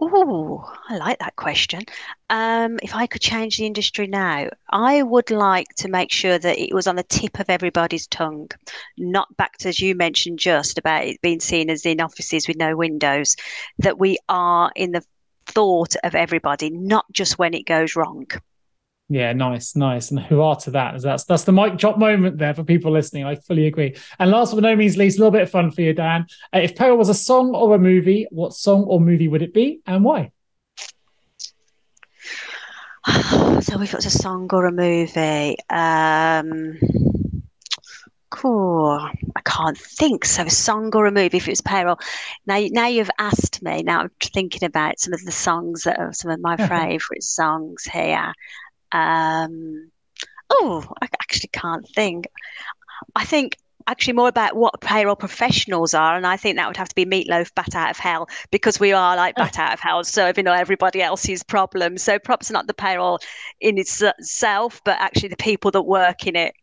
Oh, 0.02 0.64
I 0.88 0.96
like 0.96 1.18
that 1.18 1.36
question. 1.36 1.82
Um, 2.30 2.78
if 2.82 2.94
I 2.94 3.06
could 3.06 3.20
change 3.20 3.58
the 3.58 3.66
industry 3.66 4.06
now, 4.06 4.48
I 4.70 5.02
would 5.02 5.30
like 5.30 5.68
to 5.76 5.88
make 5.88 6.10
sure 6.10 6.38
that 6.38 6.58
it 6.58 6.72
was 6.74 6.86
on 6.86 6.96
the 6.96 7.02
tip 7.02 7.38
of 7.38 7.50
everybody's 7.50 8.06
tongue, 8.06 8.48
not 8.96 9.36
back 9.36 9.58
to, 9.58 9.68
as 9.68 9.78
you 9.78 9.94
mentioned, 9.94 10.38
just 10.38 10.78
about 10.78 11.04
it 11.04 11.20
being 11.20 11.40
seen 11.40 11.68
as 11.68 11.84
in 11.84 12.00
offices 12.00 12.48
with 12.48 12.56
no 12.56 12.76
windows, 12.76 13.36
that 13.78 13.98
we 13.98 14.16
are 14.28 14.72
in 14.74 14.92
the 14.92 15.04
thought 15.46 15.94
of 16.02 16.14
everybody, 16.14 16.70
not 16.70 17.04
just 17.12 17.38
when 17.38 17.52
it 17.52 17.66
goes 17.66 17.94
wrong. 17.94 18.26
Yeah, 19.12 19.32
nice, 19.32 19.74
nice. 19.74 20.12
And 20.12 20.20
who 20.20 20.40
are 20.40 20.54
to 20.54 20.70
that? 20.70 21.02
That's 21.02 21.24
that's 21.24 21.42
the 21.42 21.50
mic 21.50 21.76
drop 21.76 21.98
moment 21.98 22.38
there 22.38 22.54
for 22.54 22.62
people 22.62 22.92
listening. 22.92 23.24
I 23.24 23.34
fully 23.34 23.66
agree. 23.66 23.96
And 24.20 24.30
last 24.30 24.54
but 24.54 24.62
no 24.62 24.76
means 24.76 24.96
least, 24.96 25.18
a 25.18 25.20
little 25.20 25.32
bit 25.32 25.42
of 25.42 25.50
fun 25.50 25.72
for 25.72 25.80
you, 25.82 25.92
Dan. 25.92 26.26
Uh, 26.54 26.60
if 26.60 26.76
Payroll 26.76 26.96
was 26.96 27.08
a 27.08 27.14
song 27.14 27.52
or 27.52 27.74
a 27.74 27.78
movie, 27.78 28.28
what 28.30 28.54
song 28.54 28.84
or 28.84 29.00
movie 29.00 29.26
would 29.26 29.42
it 29.42 29.52
be 29.52 29.80
and 29.84 30.04
why? 30.04 30.30
so 33.60 33.82
if 33.82 33.92
it 33.92 33.96
was 33.96 34.06
a 34.06 34.10
song 34.10 34.48
or 34.52 34.66
a 34.66 34.72
movie, 34.72 35.56
um 35.70 36.78
cool. 38.30 39.10
I 39.34 39.40
can't 39.44 39.76
think. 39.76 40.24
So 40.24 40.44
a 40.44 40.50
song 40.50 40.94
or 40.94 41.06
a 41.06 41.10
movie 41.10 41.38
if 41.38 41.48
it 41.48 41.50
was 41.50 41.60
payroll. 41.60 41.98
Now, 42.46 42.64
now 42.70 42.86
you've 42.86 43.10
asked 43.18 43.60
me. 43.60 43.82
Now 43.82 44.02
I'm 44.02 44.10
thinking 44.20 44.64
about 44.64 45.00
some 45.00 45.12
of 45.12 45.24
the 45.24 45.32
songs 45.32 45.82
that 45.82 45.98
are 45.98 46.12
some 46.12 46.30
of 46.30 46.40
my 46.40 46.56
favourite 46.68 47.24
songs 47.24 47.82
here. 47.84 48.32
Um, 48.92 49.90
oh, 50.50 50.84
I 51.00 51.06
actually 51.20 51.50
can't 51.52 51.86
think. 51.94 52.26
I 53.14 53.24
think 53.24 53.56
actually 53.86 54.12
more 54.12 54.28
about 54.28 54.56
what 54.56 54.80
payroll 54.80 55.16
professionals 55.16 55.94
are, 55.94 56.16
and 56.16 56.26
I 56.26 56.36
think 56.36 56.56
that 56.56 56.66
would 56.66 56.76
have 56.76 56.88
to 56.88 56.94
be 56.94 57.04
Meat 57.04 57.28
Loaf, 57.28 57.54
bat 57.54 57.74
out 57.74 57.90
of 57.90 57.98
hell, 57.98 58.28
because 58.50 58.78
we 58.78 58.92
are 58.92 59.16
like 59.16 59.34
bat 59.36 59.58
out 59.58 59.74
of 59.74 59.80
hell, 59.80 60.04
serving 60.04 60.46
everybody 60.46 61.02
else's 61.02 61.42
problems. 61.42 62.02
So 62.02 62.18
perhaps 62.18 62.50
not 62.50 62.66
the 62.66 62.74
payroll 62.74 63.18
in 63.60 63.78
itself, 63.78 64.80
but 64.84 64.98
actually 65.00 65.30
the 65.30 65.36
people 65.36 65.70
that 65.72 65.82
work 65.82 66.26
in 66.26 66.36
it. 66.36 66.54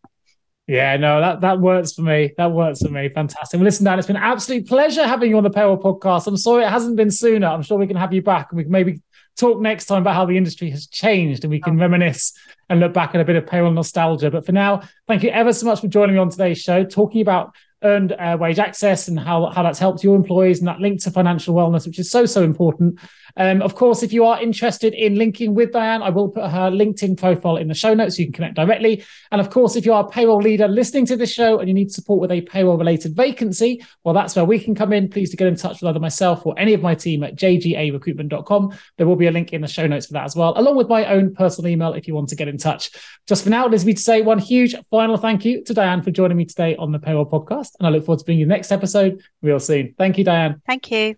Yeah, 0.68 0.98
no, 0.98 1.22
that 1.22 1.42
that 1.42 1.62
works 1.62 1.94
for 1.94 2.02
me. 2.02 2.34
That 2.38 2.52
works 2.52 2.82
for 2.82 2.90
me. 2.90 3.08
Fantastic. 3.08 3.58
Well, 3.58 3.64
listen, 3.64 3.86
Dan, 3.86 4.00
it's 4.00 4.08
been 4.08 4.18
an 4.18 4.24
absolute 4.24 4.68
pleasure 4.68 5.08
having 5.08 5.30
you 5.30 5.38
on 5.38 5.44
the 5.44 5.50
Payroll 5.50 5.78
podcast. 5.78 6.28
I'm 6.28 6.36
sorry 6.36 6.66
it 6.66 6.70
hasn't 6.70 6.98
been 6.98 7.10
sooner. 7.10 7.48
I'm 7.48 7.62
sure 7.62 7.78
we 7.78 7.88
can 7.88 7.96
have 7.96 8.14
you 8.14 8.22
back 8.22 8.48
and 8.52 8.58
we 8.58 8.64
can 8.64 8.72
maybe 8.72 9.02
talk 9.38 9.62
next 9.62 9.86
time 9.86 10.02
about 10.02 10.16
how 10.16 10.26
the 10.26 10.38
industry 10.38 10.70
has 10.72 10.88
changed 10.88 11.44
and 11.44 11.52
we 11.52 11.62
can 11.62 11.78
reminisce 11.78 12.34
and 12.70 12.80
look 12.80 12.94
back 12.94 13.16
at 13.16 13.22
a 13.22 13.26
bit 13.26 13.36
of 13.36 13.48
payroll 13.48 13.72
nostalgia. 13.72 14.32
But 14.32 14.46
for 14.46 14.52
now, 14.52 14.82
thank 15.08 15.24
you 15.24 15.30
ever 15.30 15.54
so 15.54 15.66
much 15.66 15.82
for 15.82 15.88
joining 15.88 16.16
me 16.16 16.20
on 16.20 16.30
today's 16.30 16.60
show, 16.60 16.84
talking 16.84 17.22
about 17.22 17.56
earned 17.84 18.12
uh, 18.14 18.38
wage 18.40 18.60
access 18.60 19.08
and 19.08 19.20
how, 19.20 19.46
how 19.48 19.64
that's 19.64 19.80
helped 19.80 20.04
your 20.04 20.16
employees 20.16 20.60
and 20.60 20.68
that 20.68 20.80
link 20.80 21.02
to 21.04 21.12
financial 21.12 21.54
wellness, 21.54 21.86
which 21.86 22.00
is 22.00 22.10
so, 22.10 22.26
so 22.26 22.44
important. 22.44 23.00
Um, 23.38 23.62
of 23.62 23.76
course, 23.76 24.04
if 24.04 24.12
you 24.12 24.26
are 24.26 24.42
interested 24.42 24.94
in 24.94 25.16
linking 25.16 25.54
with 25.54 25.72
Dianne, 25.72 26.02
I 26.02 26.10
will 26.10 26.30
put 26.30 26.50
her 26.50 26.72
LinkedIn 26.72 27.18
profile 27.18 27.58
in 27.58 27.68
the 27.68 27.74
show 27.74 27.94
notes 27.94 28.16
so 28.18 28.22
you 28.22 28.26
can 28.26 28.34
connect 28.34 28.56
directly. 28.56 29.04
And 29.32 29.40
of 29.40 29.50
course, 29.50 29.76
if 29.76 29.86
you 29.86 29.94
are 29.94 30.06
a 30.06 30.10
payroll 30.10 30.40
leader 30.40 30.68
listening 30.68 31.06
to 31.08 31.16
this 31.16 31.32
show 31.32 31.60
and 31.60 31.68
you 31.68 31.74
need 31.74 31.92
support 31.92 32.20
with 32.20 32.32
a 32.32 32.42
payroll 32.42 32.78
related 32.78 33.16
vacancy, 33.16 33.84
well, 34.04 34.14
that's 34.14 34.36
where 34.36 34.46
we 34.46 34.60
can 34.60 34.76
come 34.76 34.94
in. 34.94 35.10
Please 35.10 35.30
to 35.32 35.38
get 35.38 35.48
in 35.48 35.56
touch 35.56 35.82
with 35.82 35.90
either 35.90 36.00
myself 36.00 36.46
or 36.46 36.58
any 36.58 36.74
of 36.74 36.82
my 36.82 36.96
team 36.96 37.24
at 37.24 37.36
jgarecruitment.com. 37.36 38.78
There 38.98 39.08
will 39.08 39.16
be 39.16 39.28
a 39.28 39.32
link 39.32 39.54
in 39.54 39.62
the 39.62 39.68
show 39.68 39.88
notes 39.88 40.08
for 40.08 40.14
that 40.14 40.26
as 40.26 40.36
well, 40.36 40.54
along 40.58 40.76
with 40.76 40.90
my 40.90 41.06
own 41.06 41.34
personal 41.36 41.70
email 41.70 41.94
if 41.94 42.08
you 42.08 42.16
want 42.16 42.30
to 42.30 42.36
get 42.36 42.48
in 42.48 42.58
touch. 42.58 42.92
Just 43.28 43.44
for 43.44 43.50
now, 43.50 43.68
it 43.68 43.74
is 43.74 43.86
me 43.86 43.94
to 43.94 44.02
say 44.02 44.22
one 44.22 44.40
huge 44.40 44.76
final 44.90 45.18
thank 45.18 45.46
you 45.46 45.64
to 45.66 45.74
Dianne 45.74 46.04
for 46.04 46.12
joining 46.12 46.38
me 46.38 46.46
today 46.46 46.76
on 46.78 46.92
the 46.92 47.00
Payroll 47.00 47.30
Podcast. 47.30 47.72
And 47.80 47.88
I 47.88 47.90
look 47.90 48.06
forward 48.06 48.20
to 48.20 48.26
bringing 48.26 48.42
you 48.42 48.46
the 48.46 48.54
next 48.54 48.72
episode 48.72 49.22
real 49.42 49.60
soon. 49.60 49.94
Thank 49.98 50.18
you, 50.18 50.26
Dianne. 50.26 50.62
Thank 50.66 50.92
you. 50.92 51.16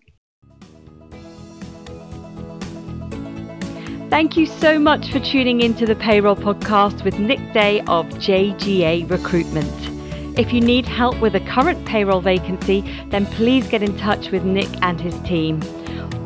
Thank 4.10 4.36
you 4.36 4.44
so 4.44 4.76
much 4.76 5.12
for 5.12 5.20
tuning 5.20 5.60
into 5.60 5.86
the 5.86 5.94
Payroll 5.94 6.34
Podcast 6.34 7.04
with 7.04 7.20
Nick 7.20 7.52
Day 7.52 7.78
of 7.82 8.08
JGA 8.08 9.08
Recruitment. 9.08 10.36
If 10.36 10.52
you 10.52 10.60
need 10.60 10.84
help 10.84 11.20
with 11.20 11.36
a 11.36 11.40
current 11.40 11.86
payroll 11.86 12.20
vacancy, 12.20 12.80
then 13.10 13.24
please 13.26 13.68
get 13.68 13.84
in 13.84 13.96
touch 13.96 14.32
with 14.32 14.42
Nick 14.42 14.68
and 14.82 15.00
his 15.00 15.16
team. 15.20 15.62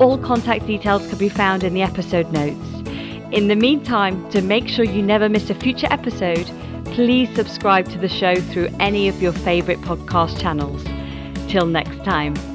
All 0.00 0.16
contact 0.16 0.66
details 0.66 1.06
can 1.08 1.18
be 1.18 1.28
found 1.28 1.62
in 1.62 1.74
the 1.74 1.82
episode 1.82 2.32
notes. 2.32 2.88
In 3.32 3.48
the 3.48 3.54
meantime, 3.54 4.30
to 4.30 4.40
make 4.40 4.66
sure 4.66 4.86
you 4.86 5.02
never 5.02 5.28
miss 5.28 5.50
a 5.50 5.54
future 5.54 5.88
episode, 5.90 6.50
please 6.86 7.28
subscribe 7.36 7.86
to 7.90 7.98
the 7.98 8.08
show 8.08 8.34
through 8.34 8.70
any 8.80 9.08
of 9.08 9.20
your 9.20 9.32
favourite 9.32 9.82
podcast 9.82 10.40
channels. 10.40 10.82
Till 11.50 11.66
next 11.66 12.02
time. 12.02 12.53